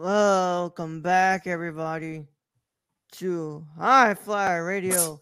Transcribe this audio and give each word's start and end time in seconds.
Welcome 0.00 1.02
back, 1.02 1.46
everybody, 1.46 2.24
to 3.16 3.66
High 3.76 4.14
Flyer 4.14 4.64
Radio. 4.64 5.20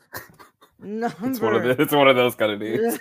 number. 0.78 1.16
It's 1.24 1.40
one 1.40 1.56
of 1.56 1.64
the, 1.64 1.82
it's 1.82 1.92
one 1.92 2.06
of 2.06 2.14
those 2.14 2.36
kind 2.36 2.52
of 2.52 2.60
days. 2.60 2.96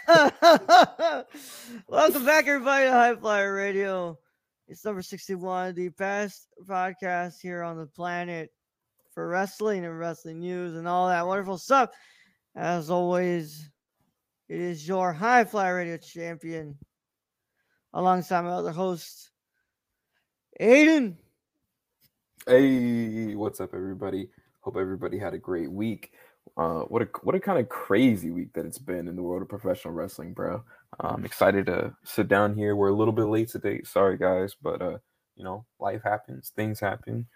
Welcome 1.88 2.26
back, 2.26 2.48
everybody, 2.48 2.86
to 2.86 2.92
High 2.92 3.14
Flyer 3.14 3.54
Radio. 3.54 4.18
It's 4.68 4.84
number 4.84 5.04
61, 5.04 5.76
the 5.76 5.90
best 5.90 6.48
podcast 6.68 7.36
here 7.44 7.62
on 7.62 7.78
the 7.78 7.86
planet 7.86 8.50
for 9.14 9.30
wrestling 9.30 9.86
and 9.86 10.00
wrestling 10.00 10.40
news 10.40 10.76
and 10.76 10.88
all 10.88 11.08
that 11.10 11.28
wonderful 11.28 11.60
stuff. 11.60 11.92
As 12.56 12.90
always, 12.90 13.70
it 14.50 14.60
is 14.60 14.88
your 14.88 15.14
High 15.14 15.44
Flyer 15.44 15.76
Radio 15.76 15.98
champion 15.98 16.76
alongside 17.94 18.42
my 18.42 18.50
other 18.50 18.72
host, 18.72 19.30
Aiden. 20.60 21.18
Hey, 22.48 23.36
what's 23.36 23.60
up, 23.60 23.74
everybody? 23.74 24.30
Hope 24.62 24.78
everybody 24.78 25.18
had 25.18 25.34
a 25.34 25.38
great 25.38 25.70
week. 25.70 26.14
Uh, 26.56 26.84
what 26.84 27.02
a 27.02 27.10
what 27.24 27.36
a 27.36 27.42
kind 27.42 27.60
of 27.60 27.68
crazy 27.68 28.32
week 28.32 28.54
that 28.54 28.66
it's 28.66 28.78
been 28.78 29.10
in 29.10 29.18
the 29.18 29.22
world 29.22 29.42
of 29.42 29.50
professional 29.50 29.94
wrestling, 29.94 30.32
bro. 30.32 30.64
I'm 31.02 31.26
excited 31.26 31.66
to 31.66 31.94
sit 32.06 32.30
down 32.30 32.56
here. 32.56 32.78
We're 32.78 32.88
a 32.88 32.96
little 32.96 33.12
bit 33.12 33.26
late 33.26 33.50
today. 33.50 33.82
Sorry, 33.84 34.18
guys, 34.18 34.56
but 34.62 34.82
uh, 34.82 34.98
you 35.36 35.44
know, 35.44 35.66
life 35.82 36.02
happens, 36.06 36.54
things 36.56 36.80
happen, 36.80 37.28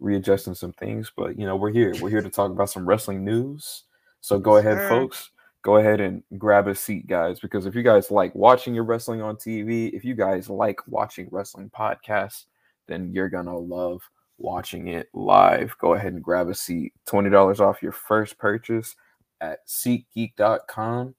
readjusting 0.00 0.54
some 0.54 0.74
things. 0.74 1.10
But 1.16 1.38
you 1.38 1.46
know, 1.46 1.56
we're 1.56 1.72
here. 1.72 1.94
We're 2.02 2.10
here 2.10 2.20
to 2.20 2.28
talk 2.28 2.50
about 2.50 2.68
some 2.68 2.86
wrestling 2.86 3.24
news. 3.24 3.84
So 4.20 4.38
go 4.38 4.58
ahead, 4.58 4.76
Sure. 4.76 4.88
folks. 4.90 5.30
Go 5.62 5.78
ahead 5.78 6.02
and 6.02 6.22
grab 6.36 6.68
a 6.68 6.74
seat, 6.74 7.06
guys, 7.06 7.40
because 7.40 7.64
if 7.64 7.74
you 7.74 7.82
guys 7.82 8.10
like 8.10 8.34
watching 8.34 8.74
your 8.74 8.84
wrestling 8.84 9.22
on 9.22 9.36
TV, 9.36 9.94
if 9.94 10.04
you 10.04 10.14
guys 10.14 10.50
like 10.50 10.86
watching 10.86 11.26
wrestling 11.30 11.70
podcasts, 11.70 12.44
then 12.86 13.14
you're 13.14 13.30
gonna 13.30 13.56
love 13.56 14.02
watching 14.38 14.88
it 14.88 15.08
live. 15.12 15.76
Go 15.78 15.94
ahead 15.94 16.12
and 16.12 16.22
grab 16.22 16.48
a 16.48 16.54
seat. 16.54 16.94
$20 17.06 17.60
off 17.60 17.82
your 17.82 17.92
first 17.92 18.38
purchase 18.38 18.96
at 19.40 19.66
SeatGeek.com 19.66 21.14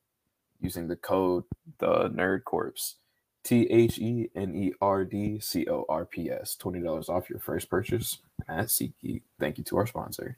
using 0.60 0.88
the 0.88 0.96
code 0.96 1.44
the 1.80 2.10
Nerd 2.10 2.44
Corps. 2.44 2.96
T 3.44 3.68
H 3.70 3.98
E 4.00 4.30
N 4.36 4.54
E 4.54 4.74
R 4.82 5.06
D 5.06 5.40
C 5.40 5.66
O 5.70 5.86
R 5.88 6.06
P 6.06 6.30
S. 6.30 6.58
$20 6.62 7.10
off 7.10 7.30
your 7.30 7.40
first 7.40 7.70
purchase 7.70 8.20
at 8.48 8.66
SeatGeek. 8.66 9.22
Thank 9.40 9.58
you 9.58 9.64
to 9.66 9.78
our 9.78 9.88
sponsor. 9.88 10.38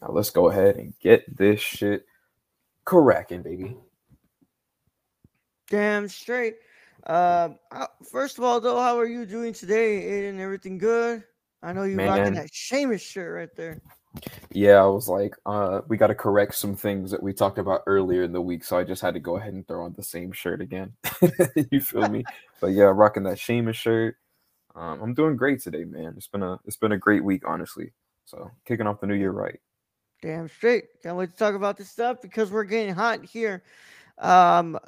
Now 0.00 0.08
let's 0.10 0.30
go 0.30 0.48
ahead 0.48 0.76
and 0.76 0.94
get 1.00 1.24
this 1.36 1.60
shit 1.60 2.06
cracking, 2.84 3.42
baby. 3.42 3.76
Damn 5.68 6.08
straight. 6.08 6.56
Uh, 7.06 7.50
first 8.10 8.38
of 8.38 8.44
all, 8.44 8.60
though, 8.60 8.80
how 8.80 8.98
are 8.98 9.06
you 9.06 9.24
doing 9.24 9.52
today, 9.52 10.02
Aiden? 10.02 10.38
Everything 10.38 10.78
good? 10.78 11.24
I 11.62 11.72
know 11.72 11.84
you're 11.84 12.04
rocking 12.04 12.34
that 12.34 12.52
Sheamus 12.52 13.02
shirt 13.02 13.34
right 13.34 13.56
there. 13.56 13.80
Yeah, 14.50 14.82
I 14.82 14.86
was 14.86 15.08
like, 15.08 15.34
uh, 15.46 15.80
we 15.88 15.96
got 15.96 16.08
to 16.08 16.14
correct 16.14 16.54
some 16.54 16.76
things 16.76 17.10
that 17.10 17.22
we 17.22 17.32
talked 17.32 17.58
about 17.58 17.82
earlier 17.86 18.24
in 18.24 18.32
the 18.32 18.40
week, 18.40 18.64
so 18.64 18.76
I 18.76 18.84
just 18.84 19.00
had 19.00 19.14
to 19.14 19.20
go 19.20 19.36
ahead 19.36 19.54
and 19.54 19.66
throw 19.66 19.84
on 19.84 19.94
the 19.96 20.02
same 20.02 20.32
shirt 20.32 20.60
again. 20.60 20.92
you 21.70 21.80
feel 21.80 22.08
me? 22.08 22.24
But 22.60 22.68
yeah, 22.68 22.84
rocking 22.84 23.22
that 23.24 23.38
Sheamus 23.38 23.76
shirt. 23.76 24.16
Um, 24.74 25.02
I'm 25.02 25.14
doing 25.14 25.36
great 25.36 25.60
today, 25.60 25.84
man. 25.84 26.14
It's 26.16 26.28
been 26.28 26.42
a 26.42 26.58
it's 26.64 26.76
been 26.76 26.92
a 26.92 26.98
great 26.98 27.24
week, 27.24 27.42
honestly. 27.46 27.92
So 28.24 28.50
kicking 28.66 28.86
off 28.86 29.00
the 29.00 29.06
new 29.06 29.14
year 29.14 29.30
right. 29.30 29.58
Damn 30.22 30.48
straight. 30.48 30.84
Can't 31.02 31.16
wait 31.16 31.32
to 31.32 31.36
talk 31.36 31.54
about 31.54 31.76
this 31.76 31.90
stuff 31.90 32.22
because 32.22 32.50
we're 32.50 32.64
getting 32.64 32.94
hot 32.94 33.24
here. 33.24 33.62
Um, 34.18 34.78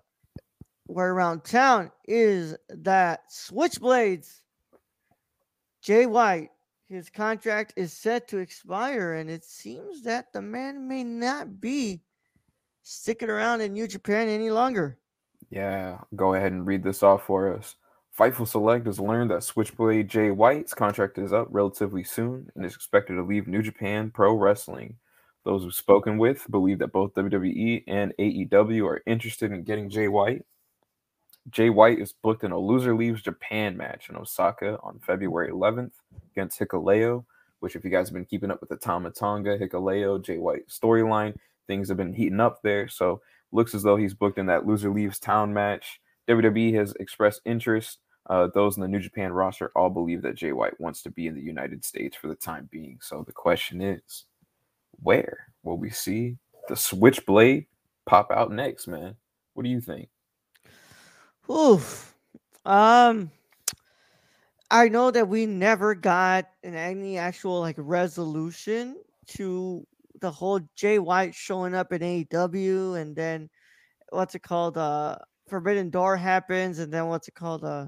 where 0.87 1.12
around 1.12 1.45
town 1.45 1.91
is 2.06 2.56
that 2.69 3.31
Switchblades. 3.31 4.41
Jay 5.83 6.06
White, 6.06 6.51
his 6.89 7.11
contract 7.11 7.75
is 7.77 7.93
set 7.93 8.28
to 8.28 8.39
expire, 8.39 9.15
and 9.15 9.31
it 9.31 9.45
seems 9.45 10.03
that 10.03 10.33
the 10.33 10.43
man 10.43 10.87
may 10.87 11.03
not 11.05 11.61
be 11.61 12.03
sticking 12.83 13.31
around 13.31 13.61
in 13.62 13.72
New 13.72 13.89
Japan 13.89 14.28
any 14.28 14.50
longer. 14.50 14.99
Yeah, 15.50 15.99
go 16.15 16.34
ahead 16.34 16.53
and 16.53 16.67
read 16.67 16.83
this 16.83 17.03
off 17.03 17.25
for 17.25 17.55
us. 17.55 17.77
Fightful 18.19 18.47
Select 18.47 18.87
has 18.87 19.00
learned 19.00 19.31
that 19.31 19.43
Switchblade 19.43 20.09
Jay 20.09 20.31
White's 20.31 20.75
contract 20.75 21.19
is 21.19 21.33
up 21.33 21.49
relatively 21.50 22.05
soon 22.05 22.49
and 22.55 22.65
is 22.65 22.75
expected 22.75 23.15
to 23.15 23.23
leave 23.23 23.49
New 23.49 23.62
Japan 23.62 24.11
Pro 24.11 24.34
Wrestling. 24.34 24.97
Those 25.44 25.65
we've 25.65 25.75
spoken 25.75 26.17
with 26.17 26.49
believe 26.50 26.78
that 26.78 26.93
both 26.93 27.15
WWE 27.15 27.84
and 27.89 28.15
AEW 28.19 28.87
are 28.87 29.03
interested 29.06 29.53
in 29.53 29.65
getting 29.65 29.91
Jay 29.91 30.09
White. 30.09 30.44
Jay 31.50 31.71
White 31.71 31.99
is 31.99 32.12
booked 32.12 32.44
in 32.44 32.53
a 32.53 32.59
loser 32.59 32.94
leaves 32.94 33.22
Japan 33.22 33.77
match 33.77 34.09
in 34.09 34.16
Osaka 34.16 34.78
on 34.82 34.99
February 35.00 35.50
11th 35.50 35.93
against 36.32 36.59
Hikuleo, 36.59 37.25
which, 37.60 37.77
if 37.77 37.84
you 37.84 37.91
guys 37.91 38.09
have 38.09 38.15
been 38.15 38.25
keeping 38.25 38.50
up 38.50 38.60
with 38.60 38.71
the 38.71 38.77
Tamatonga, 38.77 39.60
Hikuleo, 39.60 40.22
Jay 40.22 40.38
White 40.38 40.69
storyline, 40.69 41.34
things 41.66 41.88
have 41.88 41.97
been 41.97 42.15
heating 42.15 42.41
up 42.41 42.62
there. 42.62 42.88
So 42.88 43.21
looks 43.53 43.75
as 43.75 43.82
though 43.82 43.97
he's 43.97 44.15
booked 44.15 44.38
in 44.38 44.47
that 44.47 44.66
loser 44.66 44.91
leaves 44.91 45.19
town 45.19 45.53
match. 45.53 46.00
WWE 46.28 46.75
has 46.75 46.94
expressed 46.94 47.43
interest. 47.44 47.99
Uh, 48.28 48.49
those 48.55 48.76
in 48.76 48.82
the 48.82 48.88
New 48.88 49.00
Japan 49.00 49.32
roster 49.32 49.71
all 49.76 49.91
believe 49.91 50.22
that 50.22 50.34
Jay 50.37 50.53
White 50.53 50.81
wants 50.81 51.03
to 51.03 51.11
be 51.11 51.26
in 51.26 51.34
the 51.34 51.43
United 51.43 51.84
States 51.84 52.16
for 52.16 52.28
the 52.28 52.34
time 52.34 52.69
being. 52.72 52.99
So 53.03 53.22
the 53.22 53.32
question 53.32 53.82
is, 53.82 54.25
where 55.03 55.49
will 55.62 55.76
we 55.76 55.91
see 55.91 56.38
the 56.69 56.76
Switchblade 56.76 57.66
pop 58.06 58.31
out 58.31 58.50
next, 58.50 58.87
man? 58.87 59.16
What 59.53 59.65
do 59.65 59.69
you 59.69 59.81
think? 59.82 60.09
Oof. 61.50 62.15
Um, 62.65 63.31
I 64.71 64.88
know 64.88 65.10
that 65.10 65.28
we 65.28 65.47
never 65.47 65.94
got 65.94 66.47
an 66.62 66.75
any 66.75 67.19
actual 67.19 67.60
like 67.60 67.77
resolution 67.78 68.97
to 69.28 69.87
the 70.21 70.31
whole 70.31 70.60
Jay 70.75 70.99
White 70.99 71.34
showing 71.34 71.75
up 71.75 71.93
in 71.93 72.00
AEW, 72.00 73.00
and 73.00 73.15
then 73.15 73.50
what's 74.10 74.34
it 74.34 74.43
called? 74.43 74.78
Uh, 74.78 75.16
Forbidden 75.49 75.91
Door 75.91 76.16
happens, 76.16 76.78
and 76.78 76.93
then 76.93 77.09
what's 77.09 77.28
it 77.28 77.34
called? 77.34 77.65
Uh, 77.65 77.87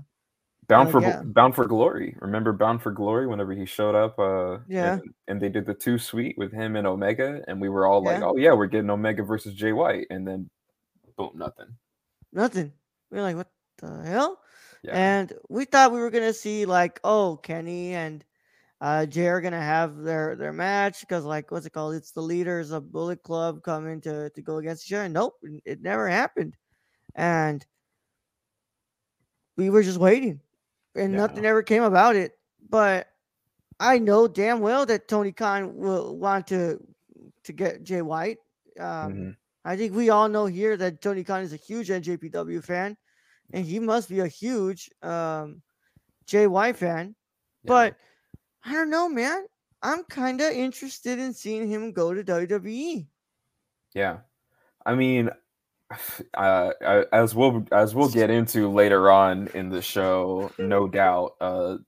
Bound 0.69 0.89
Uh, 0.89 0.93
for 0.93 1.01
yeah. 1.01 1.23
Bound 1.25 1.55
for 1.55 1.65
Glory. 1.65 2.17
Remember 2.21 2.53
Bound 2.53 2.83
for 2.83 2.91
Glory 2.91 3.27
whenever 3.27 3.53
he 3.53 3.65
showed 3.65 3.95
up? 3.95 4.19
Uh, 4.19 4.59
Yeah. 4.69 4.95
And, 4.95 5.15
and 5.29 5.41
they 5.41 5.49
did 5.49 5.65
the 5.65 5.75
two 5.75 5.97
sweet 5.97 6.37
with 6.37 6.53
him 6.53 6.77
and 6.77 6.87
Omega, 6.87 7.43
and 7.49 7.61
we 7.61 7.69
were 7.69 7.87
all 7.87 8.03
like, 8.03 8.19
Yeah. 8.21 8.27
"Oh 8.27 8.37
yeah, 8.37 8.53
we're 8.53 8.67
getting 8.67 8.91
Omega 8.91 9.23
versus 9.23 9.55
Jay 9.55 9.73
White," 9.73 10.07
and 10.11 10.27
then 10.27 10.51
boom, 11.17 11.31
nothing. 11.35 11.69
nothing. 12.33 12.73
We 13.11 13.19
are 13.19 13.23
like, 13.23 13.37
what 13.37 13.51
the 13.79 14.03
hell? 14.03 14.41
Yeah. 14.83 14.93
And 14.95 15.33
we 15.49 15.65
thought 15.65 15.93
we 15.93 16.01
were 16.01 16.11
gonna 16.11 16.33
see 16.33 16.67
like, 16.67 17.01
oh, 17.05 17.37
Kenny 17.43 17.95
and 17.95 18.25
uh 18.81 19.07
Jay 19.07 19.27
are 19.29 19.41
gonna 19.41 19.61
have 19.63 19.97
their 19.99 20.37
their 20.37 20.53
match 20.53 21.01
because 21.01 21.25
like 21.25 21.51
what's 21.51 21.67
it 21.67 21.71
called? 21.73 21.95
It's 21.95 22.13
the 22.13 22.23
leaders 22.23 22.71
of 22.73 22.93
Bullet 22.93 23.23
Club 23.23 23.63
coming 23.63 24.01
to 24.03 24.31
to 24.31 24.43
go 24.43 24.59
against 24.59 24.87
each 24.87 24.93
other. 24.95 25.09
Nope, 25.09 25.35
it- 25.65 25.83
never 25.83 26.09
happened. 26.09 26.57
And 27.15 27.65
we 29.57 29.71
were 29.71 29.83
just 29.83 29.99
waiting. 29.99 30.41
And 30.95 31.13
Yeah. 31.13 31.17
nothing 31.17 31.45
ever 31.45 31.63
came 31.63 31.83
about 31.83 32.17
it. 32.17 32.39
But 32.69 33.09
I 33.81 33.99
know 33.99 34.27
damn 34.29 34.61
well 34.61 34.87
that 34.87 35.09
Tony 35.09 35.33
Khan 35.33 35.77
will 35.77 36.17
want 36.19 36.47
to 36.49 36.79
to 37.45 37.53
get 37.53 37.83
Jay 37.85 38.03
White. 38.03 38.39
Um 38.79 39.13
Mhm. 39.13 39.37
I 39.67 39.77
think 39.77 39.97
we 39.97 40.11
all 40.11 40.29
know 40.29 40.47
here 40.47 40.77
that 40.77 41.03
Tony 41.03 41.25
Khan 41.25 41.43
is 41.43 41.53
a 41.53 41.57
huge 41.57 41.89
NJPW 41.89 42.63
fan, 42.63 42.97
and 43.53 43.67
he 43.67 43.81
must 43.81 44.09
be 44.09 44.21
a 44.21 44.29
huge 44.29 44.89
um, 45.03 45.61
JY 46.29 46.77
fan. 46.77 47.17
Yeah. 47.65 47.69
But 47.69 47.97
I 48.65 48.73
don't 48.73 48.91
know, 48.91 49.09
man. 49.09 49.45
I'm 49.83 50.05
kind 50.05 50.41
of 50.41 50.53
interested 50.53 51.19
in 51.19 51.35
seeing 51.35 51.69
him 51.69 51.91
go 51.93 52.15
to. 52.15 52.23
WWE. 52.23 53.09
Yeah, 53.93 54.19
I 54.87 54.95
mean, 54.95 55.31
uh, 56.35 56.71
as 57.13 57.35
we'll 57.35 57.65
as 57.73 57.93
we'll 57.93 58.09
get 58.09 58.31
into 58.31 58.71
later 58.71 59.11
on 59.11 59.49
in 59.49 59.69
the 59.69 59.83
show, 59.83 60.53
no 60.59 60.87
doubt. 60.87 61.33
Uh, 61.41 61.79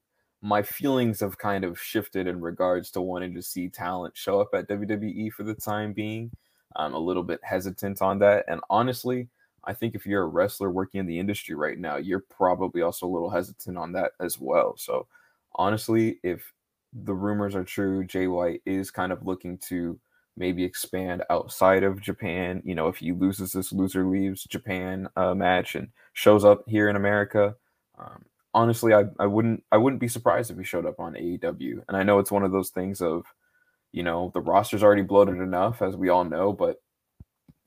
my 0.42 0.62
feelings 0.62 1.20
have 1.20 1.38
kind 1.38 1.64
of 1.64 1.80
shifted 1.80 2.26
in 2.26 2.40
regards 2.40 2.90
to 2.92 3.00
wanting 3.00 3.34
to 3.34 3.42
see 3.42 3.68
talent 3.68 4.16
show 4.16 4.40
up 4.40 4.50
at 4.52 4.68
WWE 4.68 5.30
for 5.30 5.44
the 5.44 5.54
time 5.54 5.92
being. 5.92 6.32
I'm 6.76 6.94
a 6.94 6.98
little 6.98 7.22
bit 7.22 7.40
hesitant 7.42 8.02
on 8.02 8.18
that, 8.20 8.44
and 8.48 8.60
honestly, 8.70 9.28
I 9.64 9.74
think 9.74 9.94
if 9.94 10.06
you're 10.06 10.22
a 10.22 10.28
wrestler 10.28 10.70
working 10.70 11.00
in 11.00 11.06
the 11.06 11.18
industry 11.18 11.54
right 11.54 11.78
now, 11.78 11.96
you're 11.96 12.24
probably 12.30 12.82
also 12.82 13.06
a 13.06 13.08
little 13.12 13.30
hesitant 13.30 13.76
on 13.76 13.92
that 13.92 14.12
as 14.20 14.38
well. 14.38 14.76
So 14.76 15.06
honestly, 15.54 16.18
if 16.22 16.52
the 16.92 17.14
rumors 17.14 17.54
are 17.54 17.64
true, 17.64 18.04
Jay 18.04 18.28
White 18.28 18.62
is 18.64 18.90
kind 18.90 19.12
of 19.12 19.26
looking 19.26 19.58
to 19.68 19.98
maybe 20.36 20.64
expand 20.64 21.22
outside 21.30 21.82
of 21.82 22.00
Japan. 22.00 22.62
You 22.64 22.74
know, 22.74 22.88
if 22.88 22.96
he 22.96 23.12
loses 23.12 23.52
this 23.52 23.72
loser 23.72 24.06
leaves 24.06 24.44
Japan 24.44 25.08
uh, 25.16 25.34
match 25.34 25.74
and 25.74 25.88
shows 26.14 26.44
up 26.44 26.64
here 26.66 26.88
in 26.88 26.96
America, 26.96 27.54
um, 27.98 28.24
honestly, 28.54 28.94
I, 28.94 29.04
I 29.18 29.26
wouldn't 29.26 29.62
I 29.72 29.76
wouldn't 29.76 30.00
be 30.00 30.08
surprised 30.08 30.50
if 30.50 30.56
he 30.56 30.64
showed 30.64 30.86
up 30.86 31.00
on 31.00 31.14
AEW. 31.14 31.82
And 31.88 31.96
I 31.96 32.04
know 32.04 32.20
it's 32.20 32.32
one 32.32 32.44
of 32.44 32.52
those 32.52 32.70
things 32.70 33.02
of, 33.02 33.26
you 33.92 34.02
know, 34.02 34.30
the 34.34 34.40
roster's 34.40 34.82
already 34.82 35.02
bloated 35.02 35.38
enough, 35.38 35.82
as 35.82 35.96
we 35.96 36.08
all 36.08 36.24
know. 36.24 36.52
But 36.52 36.76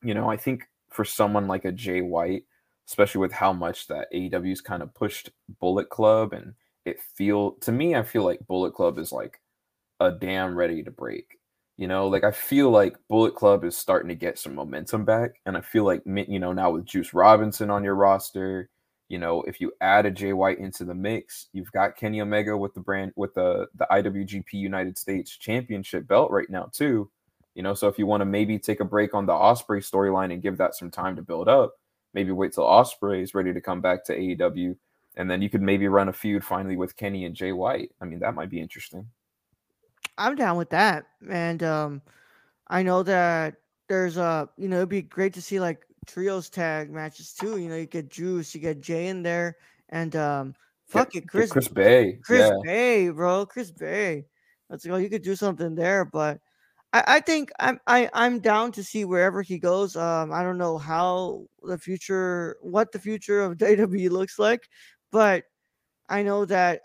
you 0.04 0.14
know, 0.14 0.30
I 0.30 0.38
think 0.38 0.64
for 0.90 1.06
someone 1.06 1.48
like 1.48 1.66
a 1.66 1.72
Jay 1.72 2.02
White, 2.02 2.44
especially 2.88 3.20
with 3.20 3.32
how 3.32 3.54
much 3.54 3.88
that 3.88 4.12
AEW's 4.14 4.62
kind 4.62 4.84
of 4.84 4.94
pushed 4.94 5.30
Bullet 5.60 5.90
Club 5.90 6.34
and 6.34 6.54
it 6.86 7.00
feel 7.16 7.52
to 7.62 7.72
me, 7.72 7.96
I 7.96 8.04
feel 8.04 8.24
like 8.24 8.46
Bullet 8.48 8.74
Club 8.74 8.98
is 8.98 9.12
like 9.12 9.40
a 10.00 10.12
damn 10.12 10.56
ready 10.56 10.84
to 10.84 10.92
break. 10.92 11.38
You 11.78 11.88
know, 11.88 12.08
like 12.08 12.24
I 12.24 12.32
feel 12.32 12.70
like 12.70 12.98
Bullet 13.10 13.36
Club 13.36 13.64
is 13.64 13.78
starting 13.78 14.10
to 14.10 14.16
get 14.16 14.38
some 14.38 14.56
momentum 14.56 15.06
back, 15.06 15.32
and 15.46 15.58
I 15.58 15.62
feel 15.62 15.84
like 15.86 16.04
you 16.06 16.40
know 16.40 16.54
now 16.54 16.72
with 16.72 16.86
Juice 16.86 17.14
Robinson 17.14 17.70
on 17.70 17.84
your 17.84 17.96
roster, 17.96 18.70
you 19.12 19.20
know 19.20 19.42
if 19.44 19.60
you 19.60 19.74
add 19.82 20.06
a 20.06 20.12
Jay 20.12 20.34
White 20.34 20.60
into 20.60 20.86
the 20.86 20.96
mix, 20.96 21.48
you've 21.54 21.72
got 21.72 21.98
Kenny 21.98 22.22
Omega 22.22 22.56
with 22.56 22.74
the 22.74 22.80
brand 22.80 23.12
with 23.16 23.34
the 23.34 23.68
the 23.76 23.88
IWGP 23.92 24.54
United 24.54 24.98
States 24.98 25.38
Championship 25.38 26.08
belt 26.08 26.32
right 26.32 26.50
now 26.50 26.70
too. 26.72 27.10
You 27.54 27.64
know, 27.64 27.74
so 27.74 27.88
if 27.90 28.00
you 28.00 28.06
want 28.06 28.22
to 28.22 28.26
maybe 28.26 28.58
take 28.58 28.80
a 28.80 28.86
break 28.86 29.14
on 29.14 29.26
the 29.26 29.34
Osprey 29.34 29.82
storyline 29.82 30.32
and 30.32 30.42
give 30.42 30.58
that 30.58 30.76
some 30.76 30.90
time 30.90 31.18
to 31.18 31.22
build 31.22 31.50
up, 31.50 31.74
maybe 32.14 32.32
wait 32.32 32.54
till 32.54 32.64
Osprey 32.64 33.22
is 33.22 33.36
ready 33.36 33.54
to 33.54 33.60
come 33.60 33.82
back 33.82 34.06
to 34.06 34.18
AEW 34.18 34.78
and 35.18 35.30
then 35.30 35.42
you 35.42 35.50
could 35.50 35.62
maybe 35.62 35.88
run 35.88 36.10
a 36.10 36.14
feud 36.14 36.44
finally 36.44 36.78
with 36.78 36.96
Kenny 36.96 37.26
and 37.26 37.36
Jay 37.36 37.52
White. 37.52 37.92
I 38.02 38.06
mean, 38.06 38.20
that 38.20 38.36
might 38.36 38.50
be 38.50 38.62
interesting. 38.62 39.08
I'm 40.18 40.36
down 40.36 40.58
with 40.58 40.70
that, 40.70 41.06
and 41.30 41.64
um, 41.64 42.02
I 42.68 42.84
know 42.84 43.04
that 43.04 43.56
there's 43.88 44.18
a 44.18 44.50
you 44.58 44.68
know 44.68 44.78
it'd 44.78 44.90
be 44.90 45.02
great 45.02 45.34
to 45.34 45.42
see 45.42 45.60
like 45.60 45.86
trios 46.08 46.50
tag 46.50 46.92
matches 46.92 47.34
too. 47.34 47.58
You 47.58 47.70
know, 47.70 47.76
you 47.76 47.86
get 47.86 48.10
Juice, 48.10 48.54
you 48.54 48.62
get 48.62 48.82
Jay 48.82 49.08
in 49.08 49.24
there, 49.24 49.58
and 49.90 50.16
um, 50.16 50.56
fuck 50.88 51.12
get, 51.12 51.24
it, 51.24 51.30
Chris, 51.30 51.52
Chris 51.52 51.68
Bey, 51.68 52.20
Chris 52.24 52.50
yeah. 52.50 52.58
Bey, 52.64 53.10
bro, 53.10 53.46
Chris 53.46 53.72
Bey. 53.72 54.26
Let's 54.70 54.86
go. 54.86 54.96
You 54.96 55.10
could 55.10 55.22
do 55.22 55.36
something 55.36 55.76
there, 55.76 56.06
but 56.06 56.40
I, 56.94 57.04
I 57.08 57.20
think 57.20 57.52
I'm 57.60 57.80
I, 57.88 58.10
I'm 58.14 58.40
down 58.40 58.72
to 58.74 58.84
see 58.84 59.06
wherever 59.06 59.42
he 59.42 59.60
goes. 59.60 59.96
Um, 59.96 60.32
I 60.32 60.44
don't 60.44 60.58
know 60.58 60.78
how 60.78 61.46
the 61.64 61.78
future, 61.78 62.58
what 62.62 62.92
the 62.92 63.00
future 63.00 63.42
of 63.42 63.58
WWE 63.58 64.10
looks 64.10 64.40
like, 64.40 64.68
but 65.12 65.44
I 66.10 66.24
know 66.24 66.46
that 66.46 66.82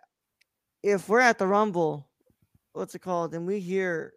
if 0.82 1.08
we're 1.08 1.20
at 1.20 1.38
the 1.38 1.46
Rumble, 1.46 2.08
what's 2.72 2.94
it 2.94 3.00
called, 3.00 3.34
and 3.34 3.46
we 3.46 3.58
hear, 3.60 4.12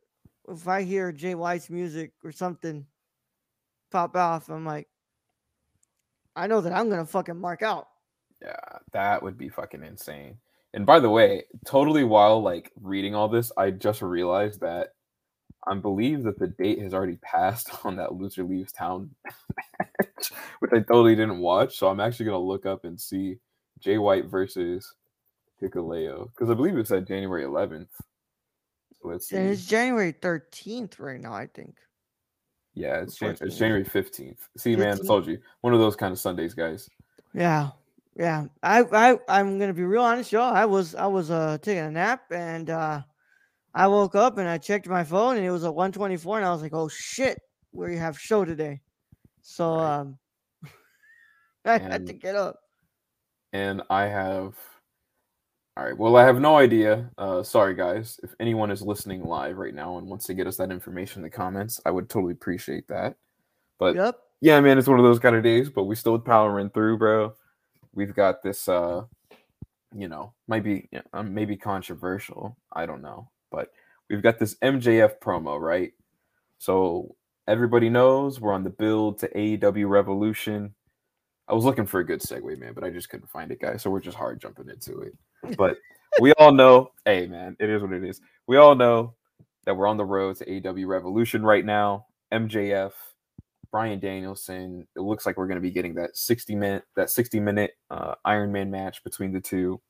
if 0.48 0.68
I 0.68 0.84
hear 0.84 1.12
Jay 1.12 1.36
White's 1.36 1.70
music 1.70 2.12
or 2.24 2.32
something 2.32 2.86
pop 3.90 4.16
off, 4.16 4.50
I'm 4.50 4.66
like, 4.66 4.88
I 6.36 6.48
know 6.48 6.62
that 6.62 6.74
I'm 6.74 6.90
gonna 6.90 7.06
fucking 7.06 7.40
mark 7.40 7.62
out. 7.62 7.88
Yeah, 8.42 8.78
that 8.94 9.22
would 9.22 9.38
be 9.38 9.50
fucking 9.50 9.84
insane. 9.84 10.38
And 10.74 10.86
by 10.86 11.00
the 11.00 11.10
way, 11.10 11.44
totally 11.66 12.04
while 12.04 12.42
like 12.42 12.72
reading 12.80 13.16
all 13.16 13.28
this, 13.28 13.52
I 13.58 13.72
just 13.72 14.02
realized 14.02 14.62
that 14.62 14.90
I 15.68 15.76
believe 15.76 16.24
that 16.24 16.40
the 16.40 16.48
date 16.48 16.82
has 16.82 16.94
already 16.94 17.18
passed 17.18 17.70
on 17.86 17.96
that 17.98 18.14
loser 18.14 18.44
leaves 18.44 18.72
town 18.72 19.10
match, 19.26 20.32
which 20.60 20.72
I 20.72 20.80
totally 20.80 21.16
didn't 21.16 21.40
watch. 21.40 21.78
So 21.78 21.88
I'm 21.88 22.00
actually 22.00 22.28
gonna 22.28 22.40
look 22.40 22.66
up 22.66 22.86
and 22.86 23.00
see 23.00 23.38
Jay 23.80 23.98
White 23.98 24.26
versus 24.26 24.94
Hikuleo 25.62 26.30
because 26.32 26.50
I 26.50 26.54
believe 26.54 26.78
it 26.78 26.88
said 26.88 27.08
January 27.08 27.44
11th. 27.44 27.90
So 29.02 29.08
let's 29.10 29.28
see. 29.28 29.38
It's 29.38 29.66
January 29.66 30.14
13th 30.14 31.00
right 31.00 31.20
now, 31.20 31.34
I 31.34 31.48
think. 31.48 31.76
Yeah, 32.74 33.02
it's, 33.02 33.16
Jan- 33.16 33.38
it's 33.42 33.58
January 33.58 33.84
15th. 33.84 34.38
See, 34.58 34.76
15th. 34.76 34.80
man, 34.80 35.00
I 35.02 35.06
told 35.06 35.28
you. 35.28 35.40
One 35.62 35.74
of 35.74 35.80
those 35.80 35.96
kind 35.96 36.12
of 36.12 36.20
Sundays, 36.20 36.54
guys. 36.54 36.90
Yeah. 37.34 37.70
Yeah. 38.16 38.46
I 38.64 38.82
I 38.82 39.18
I'm 39.28 39.60
gonna 39.60 39.74
be 39.74 39.84
real 39.84 40.04
honest, 40.04 40.32
y'all. 40.32 40.54
I 40.54 40.66
was 40.66 40.96
I 40.96 41.08
was 41.08 41.32
uh 41.32 41.58
taking 41.62 41.84
a 41.84 41.92
nap 41.92 42.24
and 42.32 42.70
uh 42.70 43.02
I 43.74 43.88
woke 43.88 44.16
up 44.16 44.38
and 44.38 44.48
I 44.48 44.58
checked 44.58 44.88
my 44.88 45.04
phone 45.04 45.38
and 45.38 45.46
it 45.46 45.52
was 45.52 45.64
a 45.64 45.72
124 45.72 46.38
and 46.38 46.46
I 46.46 46.52
was 46.52 46.62
like, 46.62 46.74
oh 46.74 46.88
shit, 46.88 47.40
we 47.72 47.96
have 47.98 48.20
show 48.20 48.46
today. 48.46 48.82
So 49.42 49.76
right. 49.76 49.96
um 50.00 50.18
I 51.66 51.76
and, 51.76 51.92
had 51.92 52.08
to 52.08 52.14
get 52.14 52.36
up 52.36 52.60
and 53.54 53.82
I 53.90 54.04
have. 54.04 54.56
All 55.80 55.86
right. 55.86 55.98
Well, 55.98 56.18
I 56.18 56.26
have 56.26 56.42
no 56.42 56.58
idea. 56.58 57.10
Uh, 57.18 57.42
sorry, 57.42 57.74
guys. 57.74 58.20
If 58.22 58.36
anyone 58.42 58.70
is 58.70 58.82
listening 58.82 59.24
live 59.24 59.56
right 59.56 59.74
now 59.74 59.98
and 59.98 60.08
wants 60.08 60.26
to 60.26 60.34
get 60.34 60.46
us 60.46 60.58
that 60.58 60.72
information 60.72 61.20
in 61.20 61.24
the 61.24 61.30
comments, 61.30 61.80
I 61.86 61.92
would 61.92 62.10
totally 62.10 62.34
appreciate 62.34 62.86
that. 62.90 63.16
But 63.78 63.96
yep. 63.96 64.20
yeah, 64.42 64.60
man, 64.60 64.78
it's 64.78 64.90
one 64.90 65.00
of 65.00 65.06
those 65.06 65.20
kind 65.20 65.38
of 65.38 65.44
days. 65.44 65.70
But 65.70 65.86
we 65.86 65.96
still 65.96 66.20
powering 66.20 66.70
through, 66.70 66.98
bro. 66.98 67.34
We've 67.94 68.14
got 68.14 68.44
this. 68.44 68.68
uh 68.68 69.04
You 69.96 70.10
know, 70.10 70.34
might 70.50 70.66
be 70.66 70.90
um, 71.14 71.34
maybe 71.34 71.56
controversial. 71.56 72.58
I 72.74 72.86
don't 72.86 73.02
know, 73.02 73.30
but 73.50 73.72
we've 74.10 74.22
got 74.22 74.38
this 74.38 74.56
MJF 74.56 75.20
promo, 75.20 75.58
right? 75.58 75.94
So 76.58 77.16
everybody 77.48 77.90
knows 77.90 78.42
we're 78.42 78.52
on 78.52 78.66
the 78.66 78.70
build 78.70 79.20
to 79.20 79.30
AEW 79.30 79.88
Revolution. 79.88 80.76
I 81.48 81.54
was 81.54 81.64
looking 81.64 81.86
for 81.86 82.02
a 82.02 82.06
good 82.06 82.20
segue, 82.20 82.60
man, 82.60 82.74
but 82.74 82.84
I 82.84 82.90
just 82.90 83.10
couldn't 83.10 83.30
find 83.30 83.50
it, 83.50 83.62
guys. 83.62 83.82
So 83.82 83.90
we're 83.90 84.02
just 84.02 84.18
hard 84.18 84.42
jumping 84.42 84.68
into 84.68 85.00
it. 85.04 85.18
But 85.58 85.78
we 86.20 86.34
all 86.34 86.52
know, 86.52 86.92
hey, 87.06 87.28
man, 87.28 87.56
it 87.60 87.70
is 87.70 87.82
what 87.82 87.94
it 87.94 88.04
is. 88.04 88.22
We 88.48 88.58
all 88.58 88.76
know 88.76 89.16
that 89.66 89.76
we're 89.76 89.88
on 89.88 89.98
the 89.98 90.06
road 90.06 90.38
to 90.38 90.70
AW 90.70 90.88
Revolution 90.88 91.44
right 91.44 91.66
now. 91.66 92.08
MJF, 92.34 92.92
Bryan 93.72 94.00
Danielson. 94.00 94.88
It 94.96 95.02
looks 95.02 95.26
like 95.26 95.38
we're 95.38 95.48
going 95.48 95.58
to 95.58 95.62
be 95.62 95.72
getting 95.72 95.94
that 95.96 96.18
60 96.18 96.56
minute 96.56 96.84
that 96.96 97.10
60 97.10 97.40
minute 97.40 97.72
uh, 97.90 98.16
Iron 98.26 98.52
Man 98.52 98.72
match 98.72 99.04
between 99.04 99.32
the 99.32 99.42
two. 99.42 99.82